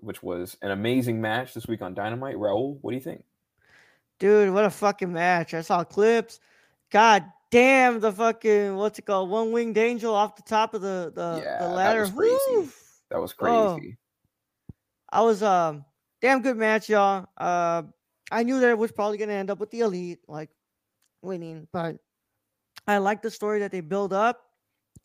which 0.00 0.22
was 0.22 0.56
an 0.62 0.70
amazing 0.70 1.20
match 1.20 1.54
this 1.54 1.66
week 1.66 1.82
on 1.82 1.94
Dynamite. 1.94 2.36
Raul, 2.36 2.78
what 2.82 2.90
do 2.90 2.96
you 2.96 3.02
think? 3.02 3.24
Dude, 4.18 4.52
what 4.52 4.64
a 4.64 4.70
fucking 4.70 5.12
match. 5.12 5.54
I 5.54 5.60
saw 5.60 5.84
clips. 5.84 6.40
God 6.90 7.24
damn 7.50 8.00
the 8.00 8.12
fucking 8.12 8.76
what's 8.76 8.98
it 8.98 9.06
called? 9.06 9.30
One 9.30 9.52
winged 9.52 9.78
angel 9.78 10.14
off 10.14 10.36
the 10.36 10.42
top 10.42 10.74
of 10.74 10.80
the 10.82 11.12
the, 11.14 11.42
Yeah, 11.44 11.58
the 11.58 11.68
that 11.68 11.74
ladder. 11.74 12.00
was 12.00 12.10
crazy. 12.10 12.36
Woo! 12.50 12.68
That 13.10 13.20
was 13.20 13.32
Oh. 13.32 13.34
crazy. 13.76 13.96
I 15.10 15.22
was 15.22 15.42
um 15.42 15.84
damn 16.20 16.42
good 16.42 16.56
match, 16.56 16.88
y'all. 16.88 17.26
Uh, 17.36 17.84
I 18.30 18.42
knew 18.42 18.60
that 18.60 18.70
it 18.70 18.78
was 18.78 18.92
probably 18.92 19.18
gonna 19.18 19.32
end 19.32 19.50
up 19.50 19.58
with 19.58 19.70
the 19.70 19.80
elite 19.80 20.18
like 20.28 20.50
winning, 21.22 21.66
but 21.72 21.96
I 22.86 22.98
like 22.98 23.22
the 23.22 23.30
story 23.30 23.60
that 23.60 23.70
they 23.70 23.80
build 23.80 24.12
up, 24.12 24.40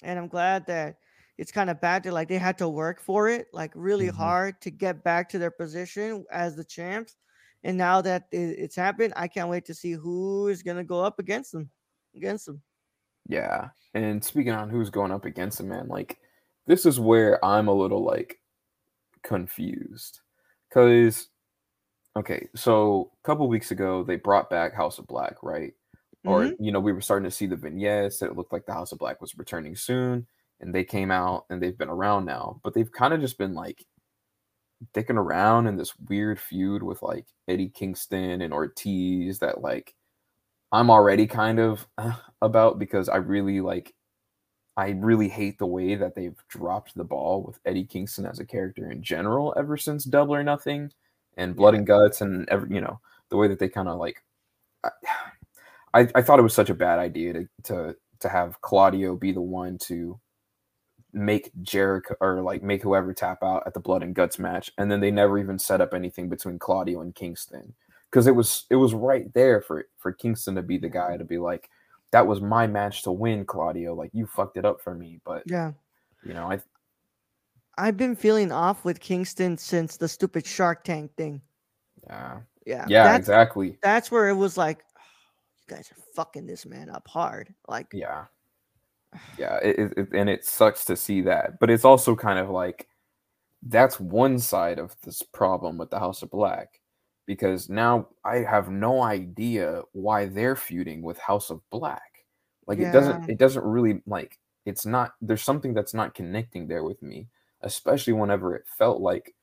and 0.04 0.17
I'm 0.17 0.28
glad 0.28 0.65
that 0.67 0.97
it's 1.38 1.52
kind 1.52 1.69
of 1.69 1.80
bad 1.82 2.04
that 2.04 2.13
like 2.13 2.28
they 2.28 2.38
had 2.38 2.58
to 2.60 2.67
work 2.69 2.99
for 3.02 3.30
it, 3.30 3.47
like 3.54 3.71
really 3.76 4.08
Mhm. 4.08 4.15
hard 4.15 4.62
to 4.62 4.71
get 4.71 5.04
back 5.04 5.30
to 5.30 5.39
their 5.39 5.52
position 5.52 6.26
as 6.32 6.56
the 6.56 6.63
champs. 6.63 7.15
And 7.63 7.78
now 7.78 8.02
that 8.02 8.28
it's 8.32 8.76
happened, 8.76 9.13
I 9.15 9.28
can't 9.28 9.49
wait 9.49 9.65
to 9.65 9.73
see 9.73 9.93
who 9.93 10.47
is 10.47 10.63
gonna 10.63 10.84
go 10.84 11.02
up 11.02 11.19
against 11.19 11.52
them. 11.52 11.69
Against 12.15 12.45
them. 12.45 12.62
Yeah. 13.28 13.69
And 13.93 14.23
speaking 14.23 14.54
on 14.54 14.69
who's 14.69 14.89
going 14.89 15.12
up 15.12 15.26
against 15.26 15.60
him, 15.60 15.69
man, 15.69 15.88
like 15.88 16.19
this 16.67 16.86
is 16.86 16.99
where 16.99 17.43
I'm 17.43 17.67
a 17.67 17.73
little 17.73 18.04
like 18.04 18.39
confused. 19.23 20.19
Cause 20.73 21.30
okay, 22.17 22.47
so 22.56 23.12
a 23.23 23.28
couple 23.28 23.47
weeks 23.47 23.71
ago 23.71 24.04
they 24.04 24.17
brought 24.17 24.49
back 24.49 24.73
House 24.73 24.99
of 24.99 25.08
Black, 25.08 25.41
right? 25.41 25.73
Or 26.26 26.43
Mhm. 26.43 26.56
you 26.60 26.71
know, 26.71 26.80
we 26.80 26.93
were 26.93 27.02
starting 27.02 27.30
to 27.30 27.36
see 27.36 27.45
the 27.47 27.56
vignettes 27.56 28.19
that 28.19 28.30
it 28.30 28.36
looked 28.36 28.54
like 28.54 28.65
the 28.65 28.73
House 28.73 28.91
of 28.91 28.99
Black 28.99 29.21
was 29.21 29.38
returning 29.38 29.76
soon, 29.76 30.28
and 30.60 30.73
they 30.73 30.84
came 30.84 31.12
out 31.12 31.45
and 31.49 31.62
they've 31.62 31.78
been 31.78 31.89
around 31.89 32.26
now, 32.26 32.60
but 32.63 32.73
they've 32.73 32.91
kind 32.91 33.13
of 33.13 33.21
just 33.21 33.38
been 33.38 33.54
like 33.54 33.86
dicking 34.93 35.17
around 35.17 35.67
in 35.67 35.76
this 35.78 35.93
weird 36.08 36.39
feud 36.39 36.84
with 36.84 37.02
like 37.02 37.28
Eddie 37.48 37.69
Kingston 37.69 38.41
and 38.41 38.54
Ortiz 38.54 39.39
that 39.39 39.62
like 39.62 39.93
I'm 40.72 40.89
already 40.89 41.28
kind 41.28 41.60
of 41.60 41.88
uh, 41.98 42.13
about 42.41 42.80
because 42.80 43.10
I 43.10 43.17
really 43.17 43.62
like 43.62 43.93
I 44.76 44.89
really 44.89 45.30
hate 45.30 45.60
the 45.60 45.67
way 45.67 45.96
that 45.96 46.15
they've 46.15 46.38
dropped 46.50 46.96
the 46.96 47.04
ball 47.04 47.43
with 47.43 47.60
Eddie 47.65 47.86
Kingston 47.86 48.26
as 48.26 48.39
a 48.39 48.46
character 48.46 48.89
in 48.89 49.04
general 49.04 49.54
ever 49.56 49.78
since 49.78 50.04
Double 50.04 50.34
or 50.34 50.43
Nothing 50.43 50.91
and 51.38 51.56
Blood 51.56 51.76
and 51.76 51.86
Guts 51.86 52.22
and 52.22 52.50
every 52.50 52.74
you 52.74 52.82
know 52.82 53.00
the 53.30 53.38
way 53.38 53.48
that 53.48 53.60
they 53.60 53.69
kind 53.69 53.88
of 53.88 54.00
like 54.00 54.24
I, 55.96 56.08
I 56.15 56.22
thought 56.24 56.39
it 56.39 56.43
was 56.43 56.56
such 56.56 56.72
a 56.72 56.76
bad 56.76 57.00
idea 57.00 57.34
to 57.34 57.48
to 57.65 57.96
to 58.22 58.30
have 58.30 58.60
Claudio 58.62 59.15
be 59.15 59.32
the 59.32 59.41
one 59.41 59.78
to 59.84 60.19
make 61.13 61.52
Jericho 61.62 62.15
or 62.19 62.41
like 62.41 62.63
make 62.63 62.82
whoever 62.82 63.13
tap 63.13 63.43
out 63.43 63.63
at 63.65 63.73
the 63.73 63.80
Blood 63.80 64.02
and 64.04 64.15
Guts 64.15 64.39
match 64.39 64.71
and 64.78 64.91
then 64.91 64.99
they 64.99 65.12
never 65.12 65.38
even 65.38 65.60
set 65.60 65.80
up 65.80 65.93
anything 65.93 66.28
between 66.28 66.58
Claudio 66.58 67.02
and 67.02 67.13
Kingston 67.13 67.73
because 68.10 68.26
it 68.28 68.36
was 68.36 68.65
it 68.71 68.76
was 68.76 68.93
right 68.93 69.32
there 69.34 69.62
for 69.62 69.86
for 69.97 70.12
Kingston 70.12 70.56
to 70.56 70.63
be 70.63 70.78
the 70.78 70.89
guy 70.89 71.15
to 71.17 71.23
be 71.23 71.38
like 71.38 71.69
that 72.12 72.26
was 72.26 72.41
my 72.41 72.65
match 72.67 73.04
to 73.04 73.12
win 73.12 73.45
Claudio 73.45 73.93
like 73.93 74.10
you 74.13 74.26
fucked 74.26 74.58
it 74.58 74.65
up 74.65 74.82
for 74.82 74.95
me 74.95 75.19
but 75.23 75.43
Yeah. 75.45 75.71
you 76.26 76.34
know 76.34 76.52
I 76.52 76.60
I've 77.78 77.97
been 77.97 78.15
feeling 78.15 78.52
off 78.52 78.84
with 78.86 78.99
Kingston 78.99 79.58
since 79.58 79.97
the 79.97 80.08
stupid 80.08 80.45
Shark 80.45 80.84
Tank 80.84 81.12
thing. 81.15 81.41
yeah 82.08 82.39
Yeah. 82.65 82.86
yeah 82.88 83.04
that's, 83.04 83.19
exactly 83.19 83.78
that's 83.84 84.10
where 84.12 84.30
it 84.30 84.36
was 84.36 84.58
like, 84.58 84.84
oh, 84.97 85.02
you 85.69 85.76
guys 85.76 85.91
are 85.91 86.02
fucking 86.15 86.45
this 86.47 86.65
man 86.65 86.89
up 86.89 87.08
hard. 87.08 87.54
Like, 87.67 87.88
yeah 87.93 88.26
yeah 89.38 89.58
it, 89.63 89.93
it, 89.97 90.08
and 90.13 90.30
it 90.30 90.45
sucks 90.45 90.86
to 90.86 90.95
see 90.95 91.21
that 91.21 91.60
but 91.60 91.69
it's 91.69 91.86
also 91.86 92.15
kind 92.15 92.39
of 92.39 92.49
like 92.49 92.88
that's 93.63 93.99
one 93.99 94.38
side 94.39 94.80
of 94.80 94.95
this 95.04 95.21
problem 95.21 95.78
with 95.78 95.89
the 95.89 95.99
house 95.99 96.21
of 96.21 96.30
black 96.32 96.80
because 97.26 97.69
now 97.69 98.08
i 98.26 98.38
have 98.38 98.69
no 98.69 99.02
idea 99.04 99.82
why 99.93 100.26
they're 100.26 100.56
feuding 100.56 101.02
with 101.02 101.17
house 101.17 101.49
of 101.49 101.62
black. 101.69 102.26
Like 102.67 102.80
it 102.80 102.91
doesn't 102.91 103.23
it 103.28 103.38
doesn't 103.39 103.63
really 103.65 104.02
like 104.08 104.39
it's 104.65 104.86
not 104.86 105.13
there's 105.21 105.43
something 105.43 105.73
that's 105.73 105.93
not 105.93 106.15
connecting 106.15 106.67
there 106.67 106.84
with 106.84 107.02
me 107.02 107.28
especially 107.62 108.13
whenever 108.13 108.56
it 108.56 108.65
felt 108.67 109.02
like 109.02 109.36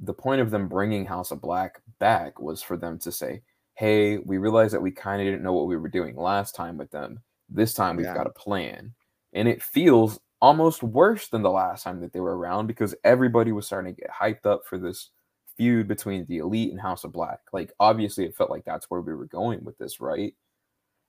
the 0.00 0.14
point 0.14 0.40
of 0.40 0.50
them 0.50 0.68
bringing 0.68 1.04
house 1.06 1.30
of 1.30 1.40
black 1.40 1.80
back 1.98 2.40
was 2.40 2.62
for 2.62 2.76
them 2.76 2.98
to 3.00 3.12
say 3.12 3.42
hey 3.74 4.18
we 4.18 4.38
realized 4.38 4.72
that 4.74 4.82
we 4.82 4.90
kind 4.90 5.20
of 5.20 5.26
didn't 5.26 5.42
know 5.42 5.52
what 5.52 5.66
we 5.66 5.76
were 5.76 5.88
doing 5.88 6.16
last 6.16 6.54
time 6.54 6.76
with 6.76 6.90
them. 6.90 7.20
This 7.48 7.74
time 7.74 7.96
we've 7.96 8.06
Yeah. 8.06 8.14
got 8.14 8.26
a 8.26 8.30
plan 8.30 8.94
and 9.32 9.48
it 9.48 9.62
feels 9.62 10.20
almost 10.42 10.82
worse 10.82 11.28
than 11.28 11.42
the 11.42 11.50
last 11.50 11.84
time 11.84 12.00
that 12.00 12.12
they 12.12 12.20
were 12.20 12.36
around 12.36 12.66
because 12.66 12.94
everybody 13.04 13.52
was 13.52 13.66
starting 13.66 13.94
to 13.94 14.00
get 14.00 14.10
hyped 14.10 14.46
up 14.46 14.62
for 14.66 14.78
this 14.78 15.10
feud 15.56 15.86
between 15.88 16.24
the 16.26 16.38
elite 16.38 16.70
and 16.72 16.80
house 16.80 17.04
of 17.04 17.12
black. 17.12 17.40
Like 17.52 17.72
obviously 17.80 18.24
it 18.24 18.34
felt 18.36 18.50
like 18.50 18.64
that's 18.64 18.90
where 18.90 19.00
we 19.02 19.14
were 19.14 19.26
going 19.26 19.64
with 19.64 19.76
this 19.78 20.00
right? 20.00 20.34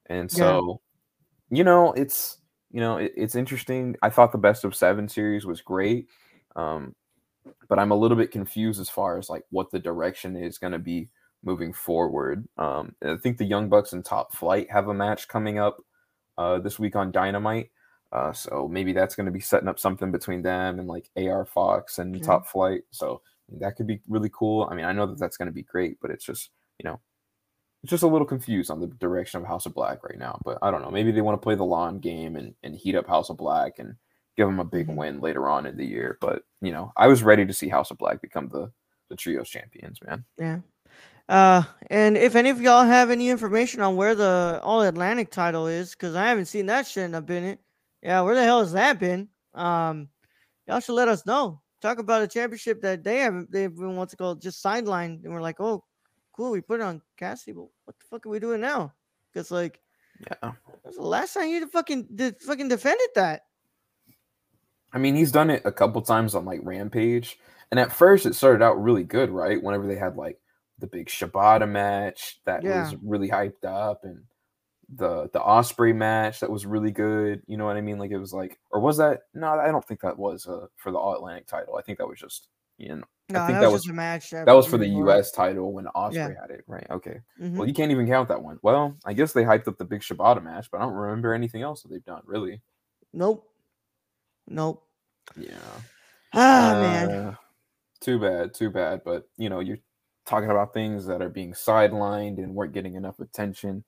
And 0.07 0.31
Yeah. 0.31 0.59
so 0.59 0.81
you 1.49 1.63
know 1.63 1.93
it's 1.93 2.39
you 2.71 2.79
know 2.81 2.97
it, 2.97 3.13
it's 3.17 3.35
interesting. 3.35 3.95
I 4.01 4.09
thought 4.09 4.31
the 4.31 4.37
best 4.37 4.63
of 4.65 4.75
seven 4.75 5.07
series 5.09 5.45
was 5.45 5.61
great 5.61 6.07
um 6.57 6.93
but 7.69 7.79
i'm 7.79 7.91
a 7.91 7.95
little 7.95 8.17
bit 8.17 8.31
confused 8.31 8.79
as 8.81 8.89
far 8.89 9.17
as 9.17 9.29
like 9.29 9.43
what 9.49 9.71
the 9.71 9.79
direction 9.79 10.35
is 10.35 10.57
going 10.57 10.73
to 10.73 10.79
be 10.79 11.09
moving 11.43 11.73
forward. 11.73 12.47
Um 12.57 12.95
i 13.03 13.15
think 13.17 13.37
the 13.37 13.45
young 13.45 13.69
bucks 13.69 13.93
and 13.93 14.05
top 14.05 14.33
flight 14.33 14.69
have 14.71 14.87
a 14.89 14.93
match 14.93 15.27
coming 15.27 15.59
up 15.59 15.77
uh 16.37 16.59
this 16.59 16.79
week 16.79 16.95
on 16.95 17.11
dynamite 17.11 17.71
uh 18.11 18.31
so 18.33 18.67
maybe 18.67 18.93
that's 18.93 19.15
going 19.15 19.25
to 19.25 19.31
be 19.31 19.39
setting 19.39 19.67
up 19.69 19.79
something 19.79 20.11
between 20.11 20.41
them 20.41 20.79
and 20.79 20.87
like 20.87 21.09
ar 21.17 21.45
fox 21.45 21.99
and 21.99 22.15
Yeah. 22.17 22.23
top 22.23 22.47
flight 22.47 22.81
so 22.91 23.21
that 23.59 23.75
could 23.75 23.87
be 23.87 23.99
really 24.07 24.29
cool 24.33 24.67
i 24.71 24.75
mean 24.75 24.85
i 24.85 24.91
know 24.91 25.05
that 25.05 25.19
that's 25.19 25.37
going 25.37 25.47
to 25.47 25.51
be 25.53 25.63
great 25.63 25.97
but 26.01 26.11
it's 26.11 26.25
just 26.25 26.49
you 26.79 26.89
know 26.89 26.99
it's 27.83 27.89
just 27.89 28.03
a 28.03 28.07
little 28.07 28.27
confused 28.27 28.69
on 28.69 28.79
the 28.79 28.87
direction 28.87 29.41
of 29.41 29.47
House 29.47 29.65
of 29.65 29.73
Black 29.73 30.03
right 30.03 30.19
now. 30.19 30.39
But 30.45 30.59
I 30.61 30.69
don't 30.69 30.83
know. 30.83 30.91
Maybe 30.91 31.11
they 31.11 31.21
want 31.21 31.41
to 31.41 31.43
play 31.43 31.55
the 31.55 31.63
lawn 31.65 31.97
game 31.97 32.35
and, 32.35 32.53
and 32.61 32.75
heat 32.75 32.93
up 32.93 33.07
House 33.07 33.31
of 33.31 33.37
Black 33.37 33.79
and 33.79 33.95
give 34.37 34.45
them 34.47 34.59
a 34.59 34.63
big 34.63 34.85
Mhm. 34.87 34.95
win 34.97 35.19
later 35.19 35.49
on 35.49 35.65
in 35.65 35.75
the 35.75 35.83
year. 35.83 36.19
But 36.21 36.43
you 36.61 36.71
know, 36.71 36.91
I 36.95 37.07
was 37.07 37.23
ready 37.23 37.43
to 37.43 37.51
see 37.53 37.69
House 37.69 37.89
of 37.89 37.97
Black 37.97 38.21
become 38.21 38.49
the 38.49 38.71
the 39.09 39.15
trios 39.15 39.49
champions, 39.49 39.97
man. 40.05 40.23
yeah. 40.37 40.59
Uh, 41.27 41.63
and 41.89 42.17
if 42.17 42.35
any 42.35 42.51
of 42.51 42.61
y'all 42.61 42.83
have 42.85 43.09
any 43.09 43.29
information 43.29 43.81
on 43.81 43.95
where 43.95 44.13
the 44.13 44.59
All 44.61 44.83
Atlantic 44.83 45.31
title 45.31 45.65
is, 45.65 45.91
because 45.91 46.15
I 46.15 46.27
haven't 46.27 46.45
seen 46.45 46.67
that 46.67 46.85
shit 46.85 47.05
in 47.05 47.15
a 47.15 47.21
minute. 47.21 47.59
Yeah, 48.01 48.21
where 48.21 48.35
the 48.35 48.43
hell 48.43 48.61
has 48.61 48.73
that 48.73 48.99
been? 48.99 49.29
Um, 49.53 50.09
y'all 50.67 50.79
should 50.79 50.93
let 50.93 51.07
us 51.07 51.25
know. 51.25 51.61
Talk 51.81 51.99
about 51.99 52.21
a 52.21 52.27
championship 52.27 52.81
that 52.81 53.03
they 53.03 53.19
haven't, 53.19 53.51
they've 53.51 53.73
been 53.75 53.95
what's 53.95 54.13
it 54.13 54.17
called, 54.17 54.41
just 54.41 54.63
sidelined, 54.63 55.23
and 55.23 55.33
we're 55.33 55.41
like, 55.41 55.59
oh, 55.59 55.83
cool, 56.33 56.51
we 56.51 56.61
put 56.61 56.79
it 56.79 56.83
on 56.83 57.01
Cassie, 57.17 57.51
but 57.51 57.65
what 57.85 57.97
the 57.99 58.05
fuck 58.09 58.25
are 58.25 58.29
we 58.29 58.39
doing 58.39 58.61
now? 58.61 58.93
Because 59.31 59.51
like, 59.51 59.81
Yeah. 60.19 60.51
When's 60.83 60.97
the 60.97 61.03
last 61.03 61.33
time 61.33 61.49
you 61.49 61.67
fucking 61.67 62.07
did 62.15 62.39
fucking 62.41 62.67
defended 62.67 63.09
that? 63.15 63.41
I 64.93 64.97
mean, 64.97 65.15
he's 65.15 65.31
done 65.31 65.49
it 65.49 65.61
a 65.65 65.71
couple 65.71 66.01
times 66.01 66.35
on 66.35 66.45
like 66.45 66.59
Rampage, 66.63 67.39
and 67.71 67.79
at 67.79 67.91
first 67.91 68.25
it 68.25 68.35
started 68.35 68.63
out 68.63 68.81
really 68.81 69.03
good, 69.03 69.29
right? 69.29 69.61
Whenever 69.61 69.87
they 69.87 69.95
had 69.95 70.17
like 70.17 70.39
the 70.79 70.87
big 70.87 71.07
Shibata 71.07 71.69
match 71.69 72.41
that 72.45 72.63
Yeah. 72.63 72.81
was 72.81 72.95
really 73.03 73.29
hyped 73.29 73.63
up, 73.65 74.03
and 74.03 74.23
the 74.95 75.29
the 75.33 75.41
Osprey 75.41 75.93
match 75.93 76.39
that 76.41 76.49
was 76.51 76.65
really 76.65 76.91
good. 76.91 77.41
You 77.47 77.57
know 77.57 77.65
what 77.65 77.77
I 77.77 77.81
mean? 77.81 77.97
Like 77.97 78.11
it 78.11 78.17
was 78.17 78.33
like, 78.33 78.59
or 78.71 78.79
was 78.79 78.97
that? 78.97 79.21
No, 79.33 79.47
I 79.47 79.67
don't 79.71 79.85
think 79.85 80.01
that 80.01 80.17
was 80.17 80.47
uh, 80.47 80.67
for 80.77 80.91
the 80.91 80.97
All 80.97 81.15
Atlantic 81.15 81.47
title. 81.47 81.77
I 81.77 81.81
think 81.81 81.97
that 81.97 82.07
was 82.07 82.19
just 82.19 82.47
you 82.77 82.89
know 82.89 83.03
No, 83.29 83.45
think 83.45 83.57
that, 83.57 83.61
that 83.61 83.71
was 83.71 83.87
a 83.87 83.93
match. 83.93 84.31
that 84.31 84.47
was 84.51 84.65
for 84.67 84.77
the 84.77 84.87
U.S. 84.87 85.31
title 85.31 85.71
when 85.73 85.87
Osprey 85.87 86.35
had 86.39 86.49
it, 86.49 86.63
right? 86.67 86.87
Okay. 86.89 87.19
Mhm. 87.39 87.55
Well, 87.57 87.67
you 87.67 87.73
can't 87.73 87.91
even 87.91 88.07
count 88.07 88.27
that 88.29 88.41
one. 88.41 88.57
Well, 88.63 88.97
I 89.05 89.13
guess 89.13 89.33
they 89.33 89.43
hyped 89.43 89.67
up 89.67 89.77
the 89.77 89.85
big 89.85 90.01
Shibata 90.01 90.43
match, 90.43 90.69
but 90.71 90.79
I 90.79 90.81
don't 90.83 90.93
remember 90.93 91.33
anything 91.33 91.61
else 91.61 91.83
that 91.83 91.89
they've 91.89 92.03
done 92.05 92.21
really. 92.25 92.61
Nope. 93.13 93.47
Nope. 94.47 94.83
Yeah. 95.37 95.57
Ah 96.33 96.79
man. 96.81 97.09
Uh, 97.11 97.35
Too 98.01 98.19
bad, 98.19 98.53
too 98.53 98.69
bad. 98.71 99.01
But 99.05 99.29
you 99.37 99.49
know, 99.49 99.59
you're 99.59 99.77
talking 100.25 100.49
about 100.49 100.73
things 100.73 101.05
that 101.05 101.21
are 101.21 101.29
being 101.29 101.53
sidelined 101.53 102.37
and 102.39 102.55
weren't 102.55 102.73
getting 102.73 102.95
enough 102.95 103.19
attention. 103.19 103.83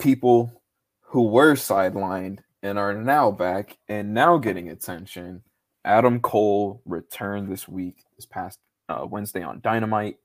People 0.00 0.62
who 1.02 1.28
were 1.28 1.54
sidelined 1.54 2.38
and 2.62 2.78
are 2.78 2.94
now 2.94 3.30
back 3.30 3.78
and 3.88 4.14
now 4.14 4.38
getting 4.38 4.68
attention. 4.70 5.42
Adam 5.84 6.20
Cole 6.20 6.82
returned 6.84 7.50
this 7.50 7.68
week, 7.68 8.04
this 8.16 8.26
past 8.26 8.58
uh, 8.88 9.06
Wednesday 9.08 9.42
on 9.42 9.60
Dynamite. 9.60 10.16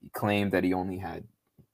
He 0.00 0.08
claimed 0.10 0.52
that 0.52 0.64
he 0.64 0.72
only 0.72 0.98
had 0.98 1.24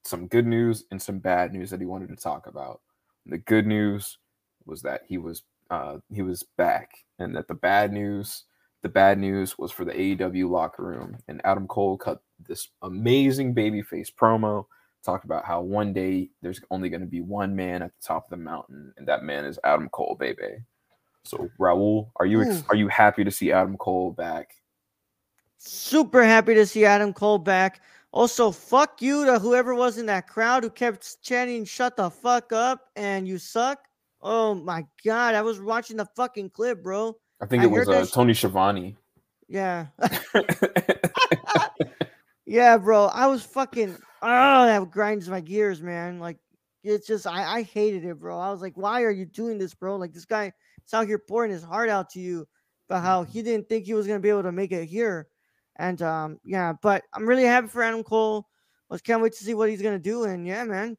some 0.03 0.27
good 0.27 0.45
news 0.45 0.85
and 0.91 1.01
some 1.01 1.19
bad 1.19 1.53
news 1.53 1.69
that 1.69 1.79
he 1.79 1.85
wanted 1.85 2.09
to 2.09 2.15
talk 2.15 2.47
about. 2.47 2.81
The 3.25 3.37
good 3.37 3.67
news 3.67 4.17
was 4.65 4.81
that 4.83 5.01
he 5.07 5.17
was 5.17 5.43
uh, 5.69 5.97
he 6.09 6.21
was 6.21 6.43
back, 6.57 6.91
and 7.19 7.35
that 7.35 7.47
the 7.47 7.53
bad 7.53 7.91
news, 7.91 8.45
the 8.83 8.89
bad 8.89 9.19
news 9.19 9.57
was 9.57 9.71
for 9.71 9.83
the 9.83 9.91
AEW 9.91 10.49
locker 10.49 10.83
room. 10.83 11.17
And 11.27 11.41
Adam 11.43 11.67
Cole 11.67 11.97
cut 11.97 12.21
this 12.47 12.69
amazing 12.81 13.53
babyface 13.53 14.09
promo, 14.13 14.65
talked 15.07 15.23
about 15.23 15.45
how 15.45 15.61
one 15.61 15.93
day 15.93 16.29
there's 16.41 16.59
only 16.69 16.89
going 16.89 17.01
to 17.01 17.07
be 17.07 17.21
one 17.21 17.55
man 17.55 17.81
at 17.81 17.91
the 17.95 18.05
top 18.05 18.25
of 18.25 18.29
the 18.29 18.43
mountain, 18.43 18.93
and 18.97 19.07
that 19.07 19.23
man 19.23 19.45
is 19.45 19.57
Adam 19.63 19.87
Cole, 19.89 20.17
baby. 20.19 20.57
So 21.23 21.49
Raul, 21.59 22.09
are 22.17 22.25
you 22.25 22.41
ex- 22.41 22.63
are 22.69 22.75
you 22.75 22.89
happy 22.89 23.23
to 23.23 23.31
see 23.31 23.51
Adam 23.51 23.77
Cole 23.77 24.11
back? 24.11 24.51
Super 25.57 26.23
happy 26.23 26.53
to 26.55 26.65
see 26.65 26.83
Adam 26.85 27.13
Cole 27.13 27.37
back. 27.37 27.81
Also, 28.11 28.51
fuck 28.51 29.01
you 29.01 29.25
to 29.25 29.39
whoever 29.39 29.73
was 29.75 29.97
in 29.97 30.05
that 30.07 30.27
crowd 30.27 30.63
who 30.63 30.69
kept 30.69 31.21
chanting 31.21 31.63
"Shut 31.63 31.95
the 31.95 32.09
fuck 32.09 32.51
up" 32.51 32.81
and 32.97 33.27
"You 33.27 33.37
suck." 33.37 33.79
Oh 34.21 34.55
my 34.55 34.85
god, 35.05 35.35
I 35.35 35.41
was 35.41 35.61
watching 35.61 35.95
the 35.97 36.05
fucking 36.17 36.49
clip, 36.49 36.83
bro. 36.83 37.17
I 37.41 37.45
think 37.45 37.63
I 37.63 37.65
it 37.67 37.71
was 37.71 37.87
uh, 37.87 38.05
sh- 38.05 38.11
Tony 38.11 38.33
Schiavone. 38.33 38.97
Yeah, 39.47 39.87
yeah, 42.47 42.77
bro. 42.77 43.05
I 43.07 43.27
was 43.27 43.43
fucking. 43.43 43.97
Oh, 44.21 44.65
that 44.65 44.89
grinds 44.89 45.29
my 45.29 45.41
gears, 45.41 45.81
man. 45.81 46.17
Like, 46.19 46.37
it's 46.83 47.05
just 47.05 47.27
I 47.27 47.43
I 47.43 47.61
hated 47.63 48.05
it, 48.05 48.19
bro. 48.19 48.39
I 48.39 48.49
was 48.49 48.61
like, 48.61 48.77
why 48.77 49.03
are 49.03 49.11
you 49.11 49.25
doing 49.25 49.57
this, 49.57 49.75
bro? 49.75 49.97
Like, 49.97 50.13
this 50.13 50.25
guy 50.25 50.53
is 50.85 50.93
out 50.93 51.07
here 51.07 51.19
pouring 51.19 51.51
his 51.51 51.61
heart 51.61 51.89
out 51.89 52.09
to 52.11 52.19
you, 52.19 52.47
but 52.87 53.01
how 53.01 53.23
he 53.23 53.41
didn't 53.41 53.67
think 53.67 53.85
he 53.85 53.93
was 53.93 54.07
gonna 54.07 54.21
be 54.21 54.29
able 54.29 54.43
to 54.43 54.53
make 54.53 54.71
it 54.71 54.85
here, 54.85 55.27
and 55.75 56.01
um, 56.01 56.39
yeah. 56.45 56.73
But 56.81 57.03
I'm 57.13 57.27
really 57.27 57.43
happy 57.43 57.67
for 57.67 57.83
Adam 57.83 58.03
Cole. 58.03 58.47
I 58.89 58.97
can't 58.97 59.21
wait 59.21 59.33
to 59.33 59.43
see 59.43 59.53
what 59.53 59.69
he's 59.69 59.81
gonna 59.81 59.99
do, 59.99 60.23
and 60.23 60.47
yeah, 60.47 60.63
man. 60.63 60.97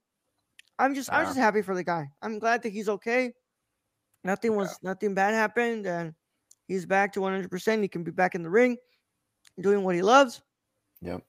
I'm 0.79 0.95
just 0.95 1.13
I'm 1.13 1.25
just 1.25 1.39
happy 1.39 1.63
for 1.63 1.75
the 1.75 1.83
guy. 1.83 2.09
I'm 2.23 2.39
glad 2.39 2.63
that 2.63 2.73
he's 2.73 2.89
okay. 2.89 3.33
Nothing 4.23 4.55
was 4.55 4.79
nothing 4.83 5.15
bad 5.15 5.35
happened, 5.35 5.87
and 5.87 6.15
he's 6.67 6.87
back 6.87 7.13
to 7.15 7.21
100. 7.21 7.51
percent 7.51 7.83
He 7.83 7.89
can 7.89 8.05
be 8.05 8.11
back 8.11 8.35
in 8.35 8.43
the 8.43 8.51
ring, 8.51 8.77
doing 9.61 9.83
what 9.83 9.97
he 9.97 10.03
loves. 10.03 10.43
Yep. 11.01 11.23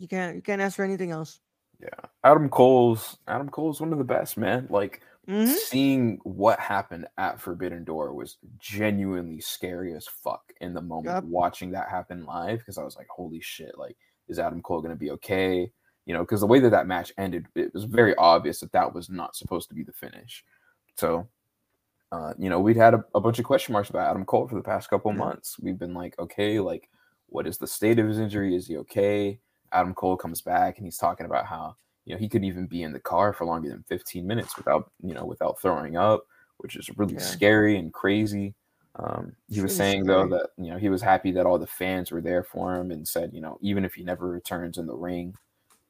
You 0.00 0.08
can't 0.08 0.34
you 0.34 0.42
can't 0.42 0.60
ask 0.62 0.76
for 0.76 0.84
anything 0.84 1.10
else. 1.10 1.40
Yeah. 1.80 1.88
Adam 2.24 2.48
Cole's 2.48 3.18
Adam 3.28 3.48
Cole's 3.48 3.80
one 3.80 3.92
of 3.92 3.98
the 3.98 4.04
best, 4.04 4.36
man. 4.36 4.66
Like 4.70 5.02
hmm 5.28 5.44
seeing 5.44 6.18
what 6.24 6.58
happened 6.58 7.06
at 7.18 7.40
Forbidden 7.40 7.84
Door 7.84 8.14
was 8.14 8.38
genuinely 8.58 9.40
scary 9.40 9.94
as 9.94 10.06
fuck 10.06 10.42
in 10.60 10.74
the 10.74 10.80
moment 10.80 11.14
Yep. 11.16 11.24
watching 11.24 11.70
that 11.72 11.88
happen 11.88 12.24
live 12.24 12.58
because 12.58 12.78
I 12.78 12.82
was 12.82 12.96
like, 12.96 13.06
holy 13.08 13.40
shit, 13.40 13.78
like 13.78 13.96
is 14.26 14.38
Adam 14.38 14.62
Cole 14.62 14.80
going 14.80 14.94
to 14.94 14.98
be 14.98 15.10
okay? 15.12 15.70
You 16.06 16.14
know, 16.14 16.20
because 16.20 16.40
the 16.40 16.46
way 16.46 16.60
that 16.60 16.70
that 16.70 16.86
match 16.86 17.12
ended, 17.18 17.46
it 17.54 17.72
was 17.74 17.84
very 17.84 18.14
obvious 18.16 18.60
that 18.60 18.72
that 18.72 18.92
was 18.94 19.10
not 19.10 19.36
supposed 19.36 19.68
to 19.68 19.74
be 19.74 19.82
the 19.82 19.92
finish. 19.92 20.44
So, 20.96 21.28
uh, 22.10 22.32
you 22.38 22.48
know, 22.48 22.58
we'd 22.60 22.76
had 22.76 22.94
a, 22.94 23.04
a 23.14 23.20
bunch 23.20 23.38
of 23.38 23.44
question 23.44 23.72
marks 23.72 23.90
about 23.90 24.08
Adam 24.08 24.24
Cole 24.24 24.48
for 24.48 24.54
the 24.56 24.62
past 24.62 24.88
couple 24.90 25.12
months. 25.12 25.58
We've 25.60 25.78
been 25.78 25.94
like, 25.94 26.18
okay, 26.18 26.58
like, 26.58 26.88
what 27.26 27.46
is 27.46 27.58
the 27.58 27.66
state 27.66 27.98
of 27.98 28.08
his 28.08 28.18
injury? 28.18 28.56
Is 28.56 28.66
he 28.66 28.78
okay? 28.78 29.38
Adam 29.72 29.94
Cole 29.94 30.16
comes 30.16 30.40
back 30.40 30.76
and 30.78 30.86
he's 30.86 30.98
talking 30.98 31.26
about 31.26 31.46
how 31.46 31.76
you 32.04 32.14
know 32.14 32.18
he 32.18 32.28
couldn't 32.28 32.46
even 32.48 32.66
be 32.66 32.82
in 32.82 32.92
the 32.92 33.00
car 33.00 33.32
for 33.32 33.44
longer 33.44 33.68
than 33.68 33.84
15 33.88 34.26
minutes 34.26 34.56
without 34.56 34.90
you 35.02 35.14
know 35.14 35.24
without 35.24 35.60
throwing 35.60 35.96
up, 35.96 36.24
which 36.58 36.76
is 36.76 36.90
really 36.96 37.14
Yeah. 37.14 37.20
scary 37.20 37.76
and 37.76 37.92
crazy. 37.92 38.54
Um, 38.96 39.32
he 39.48 39.60
was 39.60 39.74
saying 39.76 40.04
though 40.04 40.26
that 40.28 40.50
you 40.58 40.70
know 40.70 40.78
he 40.78 40.88
was 40.88 41.02
happy 41.02 41.30
that 41.32 41.46
all 41.46 41.58
the 41.58 41.66
fans 41.66 42.10
were 42.10 42.20
there 42.20 42.42
for 42.42 42.76
him 42.76 42.90
and 42.90 43.06
said 43.06 43.32
you 43.32 43.40
know 43.40 43.58
even 43.60 43.84
if 43.84 43.94
he 43.94 44.02
never 44.02 44.28
returns 44.28 44.78
in 44.78 44.86
the 44.86 44.94
ring, 44.94 45.34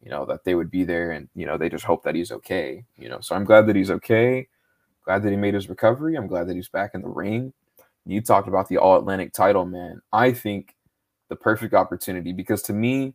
you 0.02 0.10
know 0.10 0.26
that 0.26 0.44
they 0.44 0.54
would 0.54 0.70
be 0.70 0.84
there 0.84 1.12
and 1.12 1.28
you 1.34 1.46
know 1.46 1.56
they 1.56 1.68
just 1.68 1.84
hope 1.84 2.02
that 2.04 2.14
he's 2.14 2.32
okay. 2.32 2.84
You 2.98 3.08
know, 3.08 3.20
so 3.20 3.34
I'm 3.34 3.44
glad 3.44 3.66
that 3.66 3.76
he's 3.76 3.90
okay. 3.90 4.48
Glad 5.04 5.22
that 5.22 5.30
he 5.30 5.36
made 5.36 5.54
his 5.54 5.68
recovery. 5.70 6.16
I'm 6.16 6.26
glad 6.26 6.46
that 6.48 6.56
he's 6.56 6.68
back 6.68 6.90
in 6.94 7.02
the 7.02 7.08
ring. 7.08 7.52
You 8.06 8.20
talked 8.20 8.48
about 8.48 8.68
the 8.68 8.78
All 8.78 8.98
Atlantic 8.98 9.32
title, 9.32 9.64
man. 9.64 10.00
I 10.12 10.32
think 10.32 10.74
the 11.28 11.36
perfect 11.36 11.74
opportunity 11.74 12.32
because 12.32 12.62
to 12.64 12.72
me, 12.72 13.14